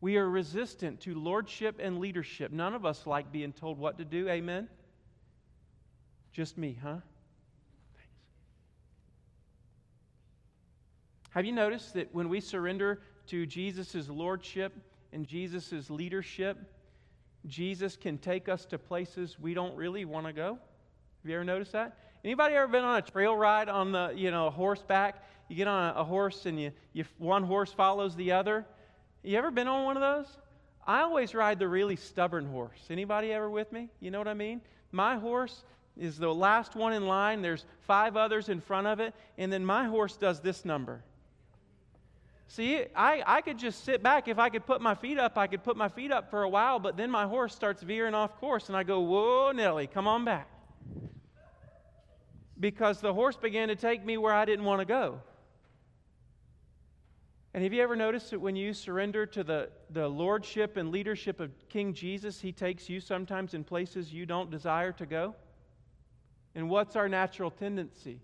We 0.00 0.16
are 0.16 0.28
resistant 0.28 1.00
to 1.02 1.14
lordship 1.14 1.78
and 1.78 1.98
leadership. 1.98 2.52
None 2.52 2.74
of 2.74 2.86
us 2.86 3.06
like 3.06 3.30
being 3.30 3.52
told 3.52 3.78
what 3.78 3.98
to 3.98 4.04
do. 4.04 4.28
Amen? 4.28 4.68
Just 6.32 6.56
me, 6.56 6.78
huh? 6.82 6.96
Have 11.30 11.44
you 11.44 11.52
noticed 11.52 11.94
that 11.94 12.12
when 12.12 12.28
we 12.28 12.40
surrender 12.40 13.00
to 13.28 13.46
Jesus' 13.46 14.08
lordship 14.08 14.72
and 15.12 15.26
Jesus' 15.26 15.88
leadership, 15.88 16.58
Jesus 17.46 17.96
can 17.96 18.18
take 18.18 18.48
us 18.48 18.64
to 18.66 18.78
places 18.78 19.38
we 19.38 19.54
don't 19.54 19.76
really 19.76 20.04
want 20.04 20.26
to 20.26 20.32
go? 20.32 20.58
Have 21.22 21.30
you 21.30 21.34
ever 21.36 21.44
noticed 21.44 21.72
that? 21.72 21.96
Anybody 22.24 22.54
ever 22.54 22.66
been 22.66 22.84
on 22.84 22.98
a 22.98 23.02
trail 23.02 23.36
ride 23.36 23.68
on 23.68 23.92
the, 23.92 24.12
you 24.14 24.30
know, 24.30 24.50
horseback? 24.50 25.24
You 25.48 25.56
get 25.56 25.68
on 25.68 25.96
a, 25.96 26.00
a 26.00 26.04
horse 26.04 26.46
and 26.46 26.60
you, 26.60 26.72
you, 26.92 27.04
one 27.18 27.44
horse 27.44 27.72
follows 27.72 28.16
the 28.16 28.32
other. 28.32 28.66
You 29.22 29.38
ever 29.38 29.50
been 29.50 29.68
on 29.68 29.84
one 29.84 29.96
of 29.96 30.02
those? 30.02 30.36
I 30.86 31.02
always 31.02 31.34
ride 31.34 31.58
the 31.58 31.68
really 31.68 31.96
stubborn 31.96 32.46
horse. 32.46 32.80
Anybody 32.90 33.32
ever 33.32 33.48
with 33.48 33.70
me? 33.70 33.88
You 34.00 34.10
know 34.10 34.18
what 34.18 34.28
I 34.28 34.34
mean? 34.34 34.60
My 34.92 35.16
horse 35.16 35.62
is 35.96 36.18
the 36.18 36.34
last 36.34 36.74
one 36.74 36.92
in 36.92 37.06
line. 37.06 37.42
There's 37.42 37.64
five 37.82 38.16
others 38.16 38.48
in 38.48 38.60
front 38.60 38.86
of 38.86 38.98
it, 38.98 39.14
and 39.38 39.52
then 39.52 39.64
my 39.64 39.84
horse 39.84 40.16
does 40.16 40.40
this 40.40 40.64
number. 40.64 41.04
See, 42.50 42.84
I, 42.96 43.22
I 43.24 43.42
could 43.42 43.58
just 43.58 43.84
sit 43.84 44.02
back. 44.02 44.26
If 44.26 44.40
I 44.40 44.48
could 44.48 44.66
put 44.66 44.80
my 44.80 44.96
feet 44.96 45.20
up, 45.20 45.38
I 45.38 45.46
could 45.46 45.62
put 45.62 45.76
my 45.76 45.88
feet 45.88 46.10
up 46.10 46.30
for 46.30 46.42
a 46.42 46.48
while, 46.48 46.80
but 46.80 46.96
then 46.96 47.08
my 47.08 47.24
horse 47.24 47.54
starts 47.54 47.80
veering 47.80 48.12
off 48.12 48.40
course, 48.40 48.66
and 48.66 48.76
I 48.76 48.82
go, 48.82 48.98
Whoa, 48.98 49.52
Nellie, 49.52 49.86
come 49.86 50.08
on 50.08 50.24
back. 50.24 50.48
Because 52.58 53.00
the 53.00 53.14
horse 53.14 53.36
began 53.36 53.68
to 53.68 53.76
take 53.76 54.04
me 54.04 54.18
where 54.18 54.34
I 54.34 54.46
didn't 54.46 54.64
want 54.64 54.80
to 54.80 54.84
go. 54.84 55.20
And 57.54 57.62
have 57.62 57.72
you 57.72 57.84
ever 57.84 57.94
noticed 57.94 58.32
that 58.32 58.40
when 58.40 58.56
you 58.56 58.74
surrender 58.74 59.26
to 59.26 59.44
the, 59.44 59.70
the 59.90 60.08
lordship 60.08 60.76
and 60.76 60.90
leadership 60.90 61.38
of 61.38 61.52
King 61.68 61.94
Jesus, 61.94 62.40
he 62.40 62.50
takes 62.50 62.88
you 62.88 62.98
sometimes 62.98 63.54
in 63.54 63.62
places 63.62 64.12
you 64.12 64.26
don't 64.26 64.50
desire 64.50 64.90
to 64.90 65.06
go? 65.06 65.36
And 66.56 66.68
what's 66.68 66.96
our 66.96 67.08
natural 67.08 67.52
tendency? 67.52 68.18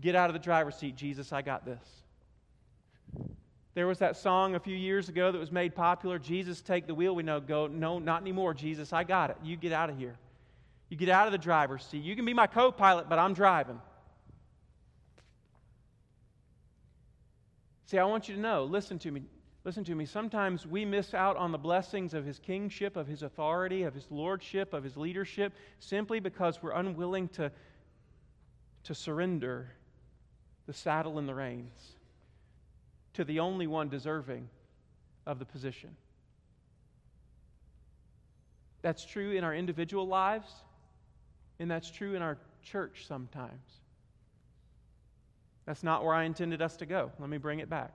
Get 0.00 0.16
out 0.16 0.28
of 0.28 0.34
the 0.34 0.40
driver's 0.40 0.74
seat, 0.74 0.96
Jesus, 0.96 1.32
I 1.32 1.42
got 1.42 1.64
this. 1.64 2.07
There 3.78 3.86
was 3.86 4.00
that 4.00 4.16
song 4.16 4.56
a 4.56 4.58
few 4.58 4.74
years 4.74 5.08
ago 5.08 5.30
that 5.30 5.38
was 5.38 5.52
made 5.52 5.72
popular 5.72 6.18
Jesus, 6.18 6.60
take 6.60 6.88
the 6.88 6.96
wheel. 6.96 7.14
We 7.14 7.22
know, 7.22 7.38
go, 7.38 7.68
no, 7.68 8.00
not 8.00 8.22
anymore, 8.22 8.52
Jesus, 8.52 8.92
I 8.92 9.04
got 9.04 9.30
it. 9.30 9.36
You 9.44 9.56
get 9.56 9.70
out 9.70 9.88
of 9.88 9.96
here. 9.96 10.16
You 10.88 10.96
get 10.96 11.08
out 11.08 11.28
of 11.28 11.32
the 11.32 11.38
driver's 11.38 11.84
seat. 11.84 12.02
You 12.02 12.16
can 12.16 12.24
be 12.24 12.34
my 12.34 12.48
co 12.48 12.72
pilot, 12.72 13.08
but 13.08 13.20
I'm 13.20 13.34
driving. 13.34 13.80
See, 17.86 17.98
I 17.98 18.04
want 18.04 18.28
you 18.28 18.34
to 18.34 18.40
know, 18.40 18.64
listen 18.64 18.98
to 18.98 19.12
me. 19.12 19.22
Listen 19.62 19.84
to 19.84 19.94
me. 19.94 20.06
Sometimes 20.06 20.66
we 20.66 20.84
miss 20.84 21.14
out 21.14 21.36
on 21.36 21.52
the 21.52 21.58
blessings 21.58 22.14
of 22.14 22.24
his 22.24 22.40
kingship, 22.40 22.96
of 22.96 23.06
his 23.06 23.22
authority, 23.22 23.84
of 23.84 23.94
his 23.94 24.08
lordship, 24.10 24.74
of 24.74 24.82
his 24.82 24.96
leadership, 24.96 25.52
simply 25.78 26.18
because 26.18 26.60
we're 26.60 26.72
unwilling 26.72 27.28
to, 27.28 27.52
to 28.82 28.92
surrender 28.92 29.70
the 30.66 30.72
saddle 30.72 31.20
and 31.20 31.28
the 31.28 31.34
reins 31.36 31.97
to 33.18 33.24
the 33.24 33.40
only 33.40 33.66
one 33.66 33.88
deserving 33.88 34.48
of 35.26 35.40
the 35.40 35.44
position. 35.44 35.90
That's 38.80 39.04
true 39.04 39.32
in 39.32 39.42
our 39.42 39.52
individual 39.52 40.06
lives, 40.06 40.48
and 41.58 41.68
that's 41.68 41.90
true 41.90 42.14
in 42.14 42.22
our 42.22 42.38
church 42.62 43.06
sometimes. 43.08 43.80
That's 45.66 45.82
not 45.82 46.04
where 46.04 46.14
I 46.14 46.24
intended 46.24 46.62
us 46.62 46.76
to 46.76 46.86
go. 46.86 47.10
Let 47.18 47.28
me 47.28 47.38
bring 47.38 47.58
it 47.58 47.68
back. 47.68 47.92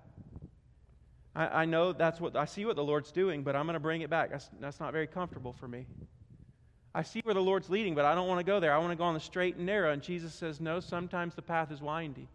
I, 1.34 1.62
I 1.62 1.66
know 1.66 1.94
that's 1.94 2.20
what 2.20 2.36
I 2.36 2.44
see 2.44 2.66
what 2.66 2.76
the 2.76 2.84
Lord's 2.84 3.14
doing, 3.14 3.44
but 3.44 3.56
I'm 3.56 3.66
going 3.66 3.76
to 3.76 3.80
bring 3.80 4.02
it 4.02 4.10
back. 4.10 4.30
That's, 4.30 4.50
that's 4.60 4.82
not 4.82 4.92
very 4.92 5.08
comfortable 5.08 5.54
for 5.54 5.70
me. 5.70 5.88
I 6.94 7.04
see 7.04 7.22
where 7.24 7.34
the 7.34 7.42
Lord's 7.42 7.70
leading, 7.70 7.96
but 7.96 8.04
I 8.04 8.14
don't 8.14 8.28
want 8.28 8.42
to 8.42 8.44
go 8.46 8.60
there. 8.60 8.74
I 8.74 8.78
want 8.78 8.92
to 8.92 8.98
go 8.98 9.06
on 9.06 9.14
the 9.14 9.22
straight 9.22 9.56
and 9.56 9.66
narrow. 9.66 9.94
And 9.94 10.02
Jesus 10.02 10.34
says, 10.34 10.60
No, 10.60 10.82
sometimes 10.82 11.34
the 11.34 11.42
path 11.42 11.72
is 11.72 11.82
windy 11.82 12.28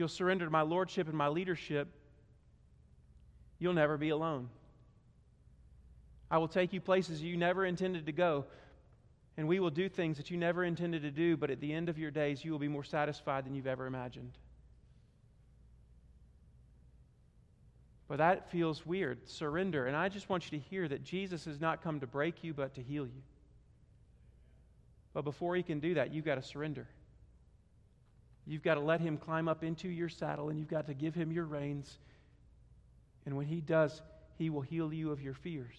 you'll 0.00 0.08
surrender 0.08 0.46
to 0.46 0.50
my 0.50 0.62
lordship 0.62 1.06
and 1.06 1.16
my 1.16 1.28
leadership, 1.28 1.86
you'll 3.60 3.74
never 3.74 3.96
be 3.96 4.08
alone. 4.08 4.48
I 6.30 6.38
will 6.38 6.48
take 6.48 6.72
you 6.72 6.80
places 6.80 7.22
you 7.22 7.36
never 7.36 7.66
intended 7.66 8.06
to 8.06 8.12
go, 8.12 8.46
and 9.36 9.46
we 9.46 9.60
will 9.60 9.70
do 9.70 9.88
things 9.88 10.16
that 10.16 10.30
you 10.30 10.38
never 10.38 10.64
intended 10.64 11.02
to 11.02 11.10
do, 11.10 11.36
but 11.36 11.50
at 11.50 11.60
the 11.60 11.72
end 11.72 11.88
of 11.88 11.98
your 11.98 12.10
days, 12.10 12.44
you 12.44 12.50
will 12.50 12.58
be 12.58 12.66
more 12.66 12.82
satisfied 12.82 13.44
than 13.44 13.54
you've 13.54 13.66
ever 13.66 13.86
imagined. 13.86 14.32
But 18.08 18.18
that 18.18 18.50
feels 18.50 18.84
weird. 18.84 19.28
Surrender. 19.28 19.86
And 19.86 19.94
I 19.94 20.08
just 20.08 20.28
want 20.28 20.50
you 20.50 20.58
to 20.58 20.64
hear 20.68 20.88
that 20.88 21.04
Jesus 21.04 21.44
has 21.44 21.60
not 21.60 21.80
come 21.80 22.00
to 22.00 22.08
break 22.08 22.42
you, 22.42 22.52
but 22.52 22.74
to 22.74 22.82
heal 22.82 23.04
you. 23.04 23.22
But 25.12 25.22
before 25.22 25.54
he 25.54 25.62
can 25.62 25.78
do 25.78 25.94
that, 25.94 26.12
you've 26.12 26.24
got 26.24 26.34
to 26.36 26.42
surrender. 26.42 26.88
You've 28.46 28.62
got 28.62 28.74
to 28.74 28.80
let 28.80 29.00
him 29.00 29.16
climb 29.16 29.48
up 29.48 29.62
into 29.62 29.88
your 29.88 30.08
saddle 30.08 30.48
and 30.48 30.58
you've 30.58 30.68
got 30.68 30.86
to 30.86 30.94
give 30.94 31.14
him 31.14 31.30
your 31.30 31.44
reins. 31.44 31.98
And 33.26 33.36
when 33.36 33.46
he 33.46 33.60
does, 33.60 34.02
he 34.38 34.50
will 34.50 34.62
heal 34.62 34.92
you 34.92 35.12
of 35.12 35.20
your 35.20 35.34
fears. 35.34 35.76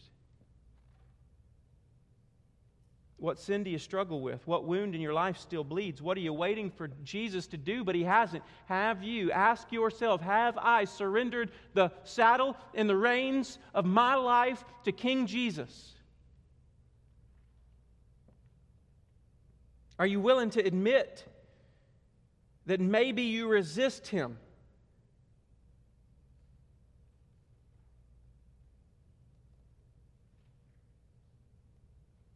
What 3.18 3.40
sin 3.40 3.64
do 3.64 3.70
you 3.70 3.78
struggle 3.78 4.20
with? 4.22 4.42
What 4.48 4.66
wound 4.66 4.96
in 4.96 5.02
your 5.02 5.14
life 5.14 5.38
still 5.38 5.64
bleeds? 5.64 6.02
What 6.02 6.18
are 6.18 6.22
you 6.22 6.34
waiting 6.34 6.72
for 6.72 6.90
Jesus 7.04 7.46
to 7.48 7.58
do, 7.58 7.84
but 7.84 7.94
he 7.94 8.04
hasn't? 8.04 8.44
Have 8.66 9.04
you, 9.04 9.32
ask 9.32 9.72
yourself, 9.72 10.22
have 10.22 10.58
I 10.58 10.86
surrendered 10.86 11.52
the 11.76 11.92
saddle 12.04 12.58
and 12.74 12.90
the 12.90 12.96
reins 12.96 13.60
of 13.76 13.86
my 13.86 14.16
life 14.16 14.64
to 14.86 14.92
King 14.92 15.28
Jesus? 15.28 15.94
Are 20.00 20.08
you 20.08 20.20
willing 20.20 20.50
to 20.52 20.66
admit 20.66 21.24
that 22.72 22.80
maybe 22.80 23.24
you 23.24 23.50
resist 23.50 24.08
Him. 24.08 24.38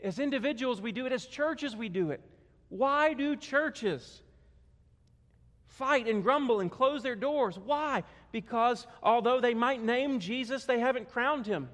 As 0.03 0.19
individuals, 0.19 0.81
we 0.81 0.91
do 0.91 1.05
it. 1.05 1.13
As 1.13 1.25
churches, 1.25 1.73
we 1.73 1.88
do 1.88 2.11
it. 2.11 2.19
Why 2.67 3.13
do 3.13 3.38
churches 3.38 4.21
fight 5.67 6.05
and 6.05 6.21
grumble 6.21 6.59
and 6.59 6.69
close 6.69 7.01
their 7.01 7.15
doors? 7.15 7.57
Why? 7.57 8.03
Because 8.33 8.88
although 9.01 9.39
they 9.39 9.53
might 9.53 9.81
name 9.81 10.19
Jesus, 10.19 10.65
they 10.65 10.81
haven't 10.81 11.09
crowned 11.13 11.45
him. 11.45 11.69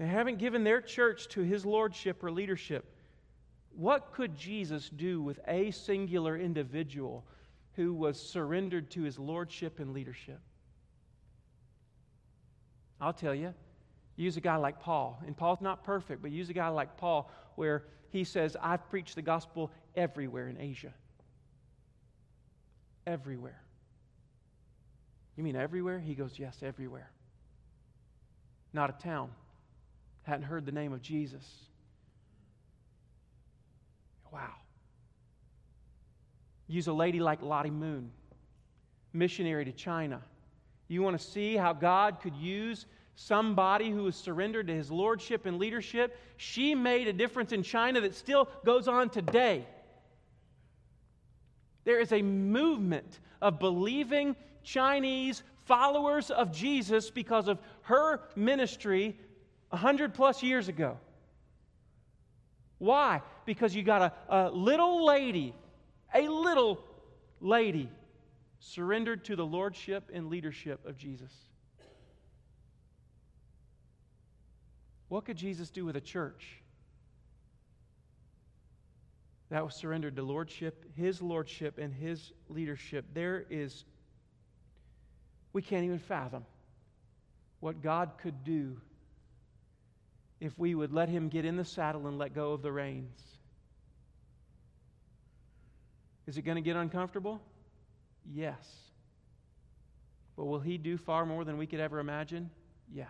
They 0.00 0.06
haven't 0.06 0.38
given 0.38 0.64
their 0.64 0.80
church 0.80 1.28
to 1.28 1.42
his 1.42 1.66
lordship 1.66 2.24
or 2.24 2.32
leadership. 2.32 2.86
What 3.76 4.14
could 4.14 4.34
Jesus 4.34 4.88
do 4.88 5.20
with 5.20 5.38
a 5.46 5.72
singular 5.72 6.38
individual 6.38 7.26
who 7.74 7.92
was 7.92 8.18
surrendered 8.18 8.90
to 8.92 9.02
his 9.02 9.18
lordship 9.18 9.78
and 9.78 9.92
leadership? 9.92 10.40
I'll 12.98 13.12
tell 13.12 13.34
you. 13.34 13.52
Use 14.16 14.38
a 14.38 14.40
guy 14.40 14.56
like 14.56 14.80
Paul. 14.80 15.22
And 15.26 15.36
Paul's 15.36 15.60
not 15.60 15.84
perfect, 15.84 16.22
but 16.22 16.30
use 16.30 16.48
a 16.48 16.54
guy 16.54 16.68
like 16.68 16.96
Paul 16.96 17.30
where 17.56 17.84
he 18.08 18.24
says, 18.24 18.56
I've 18.58 18.88
preached 18.88 19.16
the 19.16 19.22
gospel 19.22 19.70
everywhere 19.94 20.48
in 20.48 20.58
Asia. 20.58 20.94
Everywhere. 23.06 23.60
You 25.36 25.44
mean 25.44 25.56
everywhere? 25.56 25.98
He 25.98 26.14
goes, 26.14 26.38
Yes, 26.38 26.62
everywhere. 26.62 27.10
Not 28.72 28.88
a 28.88 29.02
town, 29.02 29.30
hadn't 30.30 30.46
heard 30.46 30.64
the 30.64 30.72
name 30.72 30.92
of 30.92 31.02
Jesus. 31.02 31.44
Wow. 34.32 34.54
Use 36.68 36.86
a 36.86 36.92
lady 36.92 37.18
like 37.18 37.42
Lottie 37.42 37.70
Moon, 37.70 38.12
missionary 39.12 39.64
to 39.64 39.72
China. 39.72 40.22
You 40.86 41.02
want 41.02 41.20
to 41.20 41.26
see 41.26 41.56
how 41.56 41.72
God 41.72 42.20
could 42.20 42.36
use 42.36 42.86
somebody 43.16 43.90
who 43.90 44.04
was 44.04 44.14
surrendered 44.14 44.68
to 44.68 44.72
his 44.72 44.88
lordship 44.88 45.46
and 45.46 45.58
leadership? 45.58 46.16
She 46.36 46.76
made 46.76 47.08
a 47.08 47.12
difference 47.12 47.50
in 47.50 47.64
China 47.64 48.00
that 48.02 48.14
still 48.14 48.48
goes 48.64 48.86
on 48.86 49.10
today. 49.10 49.66
There 51.82 51.98
is 51.98 52.12
a 52.12 52.22
movement 52.22 53.18
of 53.42 53.58
believing 53.58 54.36
Chinese 54.62 55.42
followers 55.64 56.30
of 56.30 56.52
Jesus 56.52 57.10
because 57.10 57.48
of 57.48 57.58
her 57.82 58.20
ministry 58.36 59.16
a 59.72 59.76
hundred 59.76 60.14
plus 60.14 60.42
years 60.42 60.68
ago. 60.68 60.98
Why? 62.78 63.22
Because 63.44 63.74
you 63.74 63.82
got 63.82 64.02
a, 64.28 64.34
a 64.34 64.50
little 64.50 65.04
lady, 65.04 65.54
a 66.14 66.28
little 66.28 66.82
lady 67.40 67.90
surrendered 68.58 69.24
to 69.26 69.36
the 69.36 69.44
lordship 69.44 70.10
and 70.12 70.28
leadership 70.28 70.84
of 70.86 70.96
Jesus. 70.96 71.32
What 75.08 75.24
could 75.24 75.36
Jesus 75.36 75.70
do 75.70 75.84
with 75.84 75.96
a 75.96 76.00
church 76.00 76.62
that 79.50 79.64
was 79.64 79.74
surrendered 79.74 80.16
to 80.16 80.22
lordship, 80.22 80.84
his 80.94 81.20
lordship, 81.20 81.78
and 81.78 81.92
his 81.92 82.32
leadership? 82.48 83.04
There 83.12 83.44
is, 83.50 83.84
we 85.52 85.62
can't 85.62 85.84
even 85.84 85.98
fathom 85.98 86.46
what 87.58 87.82
God 87.82 88.12
could 88.22 88.44
do 88.44 88.76
if 90.40 90.58
we 90.58 90.74
would 90.74 90.92
let 90.92 91.08
Him 91.08 91.28
get 91.28 91.44
in 91.44 91.56
the 91.56 91.64
saddle 91.64 92.06
and 92.06 92.18
let 92.18 92.34
go 92.34 92.52
of 92.52 92.62
the 92.62 92.72
reins. 92.72 93.20
Is 96.26 96.38
it 96.38 96.42
going 96.42 96.56
to 96.56 96.62
get 96.62 96.76
uncomfortable? 96.76 97.40
Yes. 98.32 98.66
But 100.36 100.46
will 100.46 100.60
He 100.60 100.78
do 100.78 100.96
far 100.96 101.26
more 101.26 101.44
than 101.44 101.58
we 101.58 101.66
could 101.66 101.80
ever 101.80 101.98
imagine? 101.98 102.50
Yes. 102.92 103.08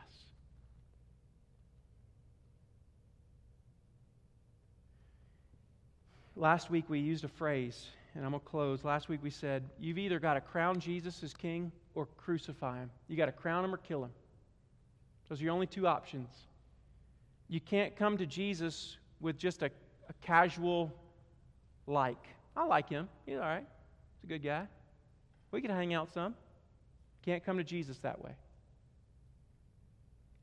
Last 6.34 6.70
week 6.70 6.86
we 6.88 7.00
used 7.00 7.24
a 7.24 7.28
phrase, 7.28 7.86
and 8.14 8.24
I'm 8.24 8.30
going 8.30 8.40
to 8.40 8.46
close. 8.46 8.82
Last 8.82 9.08
week 9.08 9.20
we 9.22 9.30
said, 9.30 9.68
You've 9.78 9.98
either 9.98 10.18
got 10.18 10.34
to 10.34 10.40
crown 10.40 10.80
Jesus 10.80 11.22
as 11.22 11.34
king 11.34 11.70
or 11.94 12.06
crucify 12.16 12.78
him. 12.78 12.90
You 13.08 13.16
got 13.16 13.26
to 13.26 13.32
crown 13.32 13.64
him 13.64 13.74
or 13.74 13.76
kill 13.76 14.02
him. 14.02 14.10
Those 15.28 15.40
are 15.40 15.44
your 15.44 15.52
only 15.52 15.66
two 15.66 15.86
options. 15.86 16.30
You 17.50 17.60
can't 17.60 17.96
come 17.96 18.16
to 18.18 18.26
Jesus 18.26 18.96
with 19.20 19.36
just 19.36 19.62
a, 19.62 19.66
a 20.08 20.12
casual 20.22 20.94
like. 21.88 22.28
I 22.56 22.64
like 22.64 22.88
him. 22.88 23.08
He's 23.26 23.34
all 23.34 23.40
right. 23.40 23.66
He's 24.14 24.30
a 24.30 24.32
good 24.32 24.44
guy. 24.44 24.68
We 25.50 25.60
can 25.60 25.72
hang 25.72 25.92
out 25.92 26.14
some. 26.14 26.36
Can't 27.24 27.44
come 27.44 27.58
to 27.58 27.64
Jesus 27.64 27.98
that 27.98 28.22
way. 28.22 28.30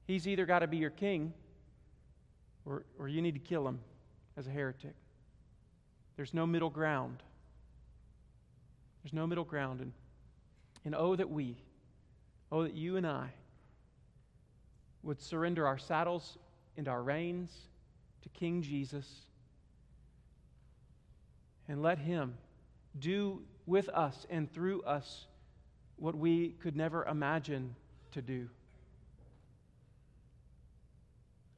He's 0.06 0.28
either 0.28 0.46
got 0.46 0.60
to 0.60 0.68
be 0.68 0.76
your 0.76 0.90
king 0.90 1.32
or, 2.66 2.84
or 3.00 3.08
you 3.08 3.22
need 3.22 3.36
to 3.36 3.40
kill 3.40 3.66
him 3.66 3.80
as 4.36 4.46
a 4.48 4.50
heretic. 4.50 4.94
There's 6.18 6.34
no 6.34 6.46
middle 6.46 6.70
ground. 6.70 7.24
There's 9.02 9.14
no 9.14 9.26
middle 9.26 9.46
ground. 9.46 9.80
And, 9.80 9.94
and 10.84 10.94
oh, 10.94 11.16
that 11.16 11.30
we, 11.30 11.56
oh, 12.52 12.64
that 12.64 12.74
you 12.74 12.98
and 12.98 13.08
I 13.08 13.30
would 15.04 15.22
surrender 15.22 15.66
our 15.66 15.78
saddles 15.78 16.38
and 16.78 16.88
our 16.88 17.02
reins 17.02 17.52
to 18.22 18.30
King 18.30 18.62
Jesus 18.62 19.06
and 21.68 21.82
let 21.82 22.00
Him 22.00 22.38
do 23.00 23.42
with 23.66 23.90
us 23.90 24.26
and 24.30 24.52
through 24.52 24.82
us 24.84 25.28
what 25.98 26.16
we 26.16 26.50
could 26.62 26.76
never 26.76 27.06
imagine 27.06 27.76
to 28.12 28.22
do. 28.22 28.48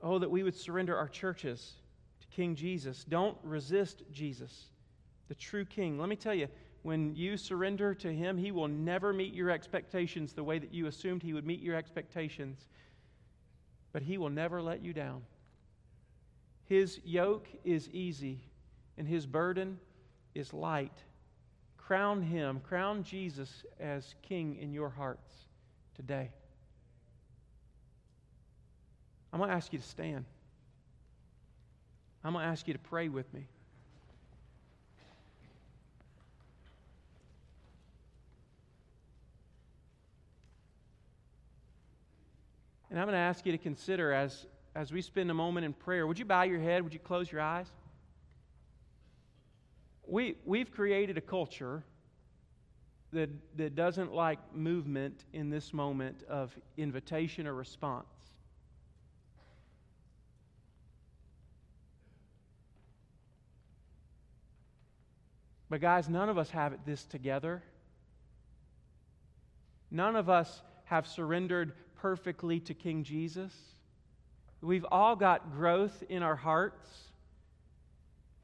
Oh, 0.02 0.18
that 0.18 0.32
we 0.32 0.44
would 0.44 0.56
surrender 0.56 0.96
our 0.98 1.10
churches 1.10 1.74
to 2.22 2.28
King 2.28 2.56
Jesus. 2.56 3.04
Don't 3.04 3.38
resist 3.44 4.04
Jesus, 4.12 4.68
the 5.28 5.36
true 5.36 5.66
King. 5.66 6.00
Let 6.00 6.10
me 6.10 6.16
tell 6.16 6.34
you, 6.34 6.48
when 6.84 7.14
you 7.16 7.36
surrender 7.36 7.94
to 7.96 8.12
Him, 8.12 8.38
He 8.38 8.52
will 8.52 8.70
never 8.70 9.12
meet 9.12 9.34
your 9.34 9.50
expectations 9.50 10.34
the 10.34 10.44
way 10.44 10.58
that 10.58 10.74
you 10.74 10.88
assumed 10.88 11.22
He 11.22 11.34
would 11.34 11.46
meet 11.46 11.62
your 11.62 11.76
expectations, 11.76 12.70
but 13.92 14.02
He 14.02 14.18
will 14.18 14.30
never 14.30 14.62
let 14.62 14.84
you 14.84 14.94
down. 14.94 15.22
His 16.66 17.00
yoke 17.04 17.48
is 17.64 17.90
easy, 17.90 18.40
and 18.98 19.08
His 19.08 19.26
burden 19.26 19.80
is 20.36 20.54
light. 20.54 20.98
Crown 21.78 22.22
Him, 22.22 22.62
crown 22.68 23.04
Jesus 23.04 23.66
as 23.80 24.16
King 24.22 24.58
in 24.62 24.74
your 24.74 24.90
hearts 24.90 25.34
today. 25.96 26.30
I'm 29.32 29.40
going 29.40 29.50
to 29.50 29.56
ask 29.56 29.74
you 29.74 29.80
to 29.80 29.86
stand. 29.86 30.26
I'm 32.24 32.34
going 32.34 32.44
to 32.44 32.50
ask 32.52 32.68
you 32.68 32.74
to 32.74 32.80
pray 32.80 33.10
with 33.10 33.32
me. 33.34 33.48
And 42.90 43.00
I'm 43.00 43.06
going 43.06 43.14
to 43.14 43.20
ask 43.20 43.46
you 43.46 43.52
to 43.52 43.58
consider 43.58 44.12
as, 44.14 44.46
as 44.76 44.92
we 44.92 45.02
spend 45.02 45.30
a 45.30 45.34
moment 45.34 45.66
in 45.66 45.74
prayer, 45.74 46.08
would 46.08 46.18
you 46.18 46.26
bow 46.26 46.44
your 46.44 46.60
head? 46.60 46.84
Would 46.84 46.94
you 46.94 47.00
close 47.00 47.32
your 47.32 47.42
eyes? 47.42 47.68
We, 50.08 50.36
we've 50.44 50.72
created 50.72 51.18
a 51.18 51.22
culture 51.22 51.84
that, 53.12 53.30
that 53.58 53.76
doesn't 53.76 54.14
like 54.14 54.40
movement 54.56 55.26
in 55.34 55.50
this 55.50 55.74
moment 55.74 56.24
of 56.28 56.56
invitation 56.78 57.46
or 57.46 57.54
response. 57.54 58.08
But, 65.70 65.82
guys, 65.82 66.10
none 66.10 66.30
of 66.30 66.40
us 66.40 66.50
have 66.50 66.74
it 66.74 66.80
this 66.86 67.06
together. 67.06 67.62
None 69.92 70.16
of 70.16 70.28
us 70.28 70.62
have 70.86 71.06
surrendered 71.08 71.74
perfectly 72.02 72.60
to 72.62 72.74
King 72.74 73.04
Jesus. 73.04 73.54
We've 74.62 74.86
all 74.92 75.16
got 75.16 75.54
growth 75.54 76.04
in 76.10 76.24
our 76.24 76.36
hearts. 76.36 76.90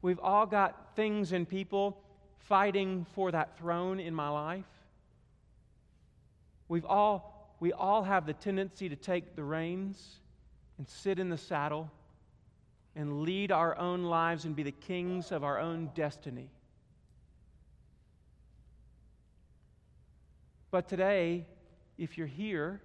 We've 0.02 0.20
all 0.20 0.46
got 0.46 0.94
things 0.96 1.32
and 1.32 1.48
people 1.48 1.98
fighting 2.38 3.06
for 3.14 3.30
that 3.32 3.58
throne 3.58 4.00
in 4.00 4.14
my 4.14 4.28
life. 4.28 4.64
We've 6.68 6.84
all, 6.84 7.56
we 7.60 7.72
all 7.72 8.02
have 8.02 8.26
the 8.26 8.32
tendency 8.32 8.88
to 8.88 8.96
take 8.96 9.36
the 9.36 9.44
reins 9.44 10.20
and 10.78 10.88
sit 10.88 11.18
in 11.18 11.28
the 11.28 11.38
saddle 11.38 11.90
and 12.94 13.22
lead 13.22 13.52
our 13.52 13.76
own 13.78 14.04
lives 14.04 14.44
and 14.44 14.56
be 14.56 14.62
the 14.62 14.72
kings 14.72 15.32
of 15.32 15.44
our 15.44 15.58
own 15.58 15.90
destiny. 15.94 16.48
But 20.70 20.88
today, 20.88 21.46
if 21.98 22.18
you're 22.18 22.26
here, 22.26 22.80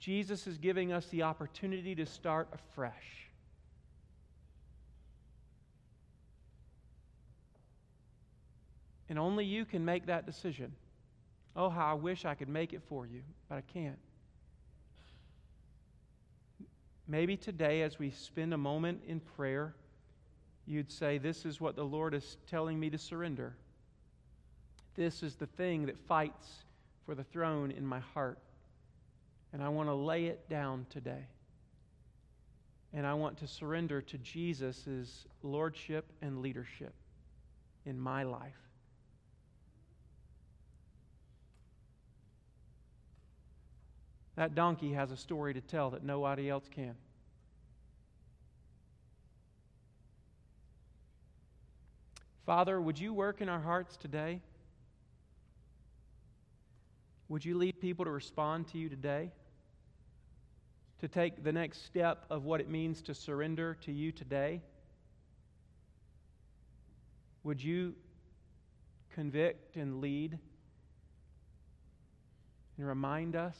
Jesus 0.00 0.46
is 0.46 0.56
giving 0.56 0.92
us 0.92 1.06
the 1.06 1.22
opportunity 1.22 1.94
to 1.94 2.06
start 2.06 2.48
afresh. 2.52 3.28
And 9.10 9.18
only 9.18 9.44
you 9.44 9.66
can 9.66 9.84
make 9.84 10.06
that 10.06 10.24
decision. 10.24 10.72
Oh, 11.54 11.68
how 11.68 11.90
I 11.90 11.94
wish 11.94 12.24
I 12.24 12.34
could 12.34 12.48
make 12.48 12.72
it 12.72 12.80
for 12.88 13.06
you, 13.06 13.20
but 13.48 13.56
I 13.56 13.60
can't. 13.60 13.98
Maybe 17.06 17.36
today, 17.36 17.82
as 17.82 17.98
we 17.98 18.10
spend 18.10 18.54
a 18.54 18.58
moment 18.58 19.02
in 19.06 19.20
prayer, 19.20 19.74
you'd 20.64 20.92
say, 20.92 21.18
This 21.18 21.44
is 21.44 21.60
what 21.60 21.76
the 21.76 21.84
Lord 21.84 22.14
is 22.14 22.38
telling 22.48 22.78
me 22.78 22.88
to 22.88 22.98
surrender. 22.98 23.56
This 24.94 25.22
is 25.22 25.34
the 25.34 25.46
thing 25.46 25.86
that 25.86 25.98
fights 25.98 26.64
for 27.04 27.14
the 27.14 27.24
throne 27.24 27.72
in 27.72 27.84
my 27.84 27.98
heart. 27.98 28.38
And 29.52 29.62
I 29.62 29.68
want 29.68 29.88
to 29.88 29.94
lay 29.94 30.26
it 30.26 30.48
down 30.48 30.86
today. 30.90 31.26
And 32.92 33.06
I 33.06 33.14
want 33.14 33.38
to 33.38 33.46
surrender 33.46 34.00
to 34.02 34.18
Jesus' 34.18 35.26
lordship 35.42 36.06
and 36.22 36.40
leadership 36.40 36.92
in 37.84 37.98
my 37.98 38.22
life. 38.22 38.52
That 44.36 44.54
donkey 44.54 44.92
has 44.92 45.10
a 45.10 45.16
story 45.16 45.54
to 45.54 45.60
tell 45.60 45.90
that 45.90 46.02
nobody 46.02 46.48
else 46.48 46.68
can. 46.74 46.94
Father, 52.46 52.80
would 52.80 52.98
you 52.98 53.12
work 53.12 53.40
in 53.40 53.48
our 53.48 53.60
hearts 53.60 53.96
today? 53.96 54.40
Would 57.28 57.44
you 57.44 57.56
lead 57.56 57.80
people 57.80 58.04
to 58.06 58.10
respond 58.10 58.66
to 58.68 58.78
you 58.78 58.88
today? 58.88 59.30
To 61.00 61.08
take 61.08 61.42
the 61.42 61.52
next 61.52 61.86
step 61.86 62.26
of 62.28 62.44
what 62.44 62.60
it 62.60 62.68
means 62.68 63.00
to 63.02 63.14
surrender 63.14 63.74
to 63.82 63.92
you 63.92 64.12
today? 64.12 64.60
Would 67.42 67.62
you 67.62 67.94
convict 69.14 69.76
and 69.76 70.02
lead 70.02 70.38
and 72.76 72.86
remind 72.86 73.34
us 73.34 73.56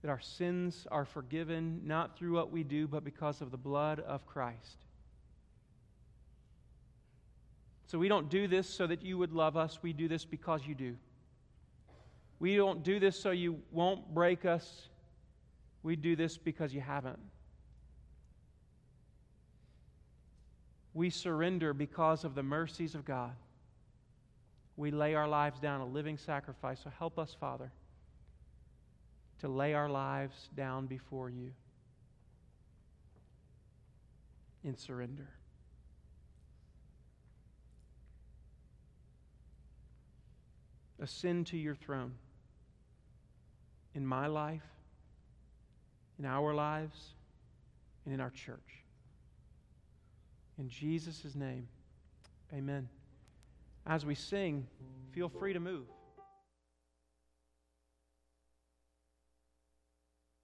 that 0.00 0.08
our 0.08 0.20
sins 0.20 0.86
are 0.90 1.04
forgiven 1.04 1.82
not 1.84 2.16
through 2.16 2.34
what 2.34 2.50
we 2.50 2.64
do, 2.64 2.88
but 2.88 3.04
because 3.04 3.42
of 3.42 3.50
the 3.50 3.58
blood 3.58 4.00
of 4.00 4.26
Christ? 4.26 4.86
So 7.88 7.98
we 7.98 8.08
don't 8.08 8.30
do 8.30 8.48
this 8.48 8.66
so 8.66 8.86
that 8.86 9.02
you 9.02 9.18
would 9.18 9.34
love 9.34 9.54
us, 9.58 9.80
we 9.82 9.92
do 9.92 10.08
this 10.08 10.24
because 10.24 10.62
you 10.66 10.74
do. 10.74 10.96
We 12.38 12.56
don't 12.56 12.82
do 12.82 12.98
this 12.98 13.20
so 13.20 13.32
you 13.32 13.60
won't 13.70 14.14
break 14.14 14.46
us. 14.46 14.88
We 15.82 15.96
do 15.96 16.14
this 16.14 16.38
because 16.38 16.72
you 16.72 16.80
haven't. 16.80 17.18
We 20.94 21.10
surrender 21.10 21.72
because 21.72 22.24
of 22.24 22.34
the 22.34 22.42
mercies 22.42 22.94
of 22.94 23.04
God. 23.04 23.32
We 24.76 24.90
lay 24.90 25.14
our 25.14 25.28
lives 25.28 25.58
down 25.58 25.80
a 25.80 25.86
living 25.86 26.18
sacrifice. 26.18 26.80
So 26.84 26.90
help 26.98 27.18
us, 27.18 27.36
Father, 27.38 27.72
to 29.40 29.48
lay 29.48 29.74
our 29.74 29.88
lives 29.88 30.50
down 30.54 30.86
before 30.86 31.30
you 31.30 31.52
in 34.64 34.76
surrender. 34.76 35.28
Ascend 41.00 41.48
to 41.48 41.56
your 41.56 41.74
throne 41.74 42.14
in 43.94 44.06
my 44.06 44.28
life 44.28 44.71
in 46.18 46.24
our 46.24 46.54
lives 46.54 47.14
and 48.04 48.14
in 48.14 48.20
our 48.20 48.30
church. 48.30 48.84
In 50.58 50.68
Jesus' 50.68 51.34
name, 51.34 51.68
amen. 52.52 52.88
As 53.86 54.04
we 54.06 54.14
sing, 54.14 54.66
feel 55.12 55.28
free 55.28 55.52
to 55.52 55.60
move. 55.60 55.86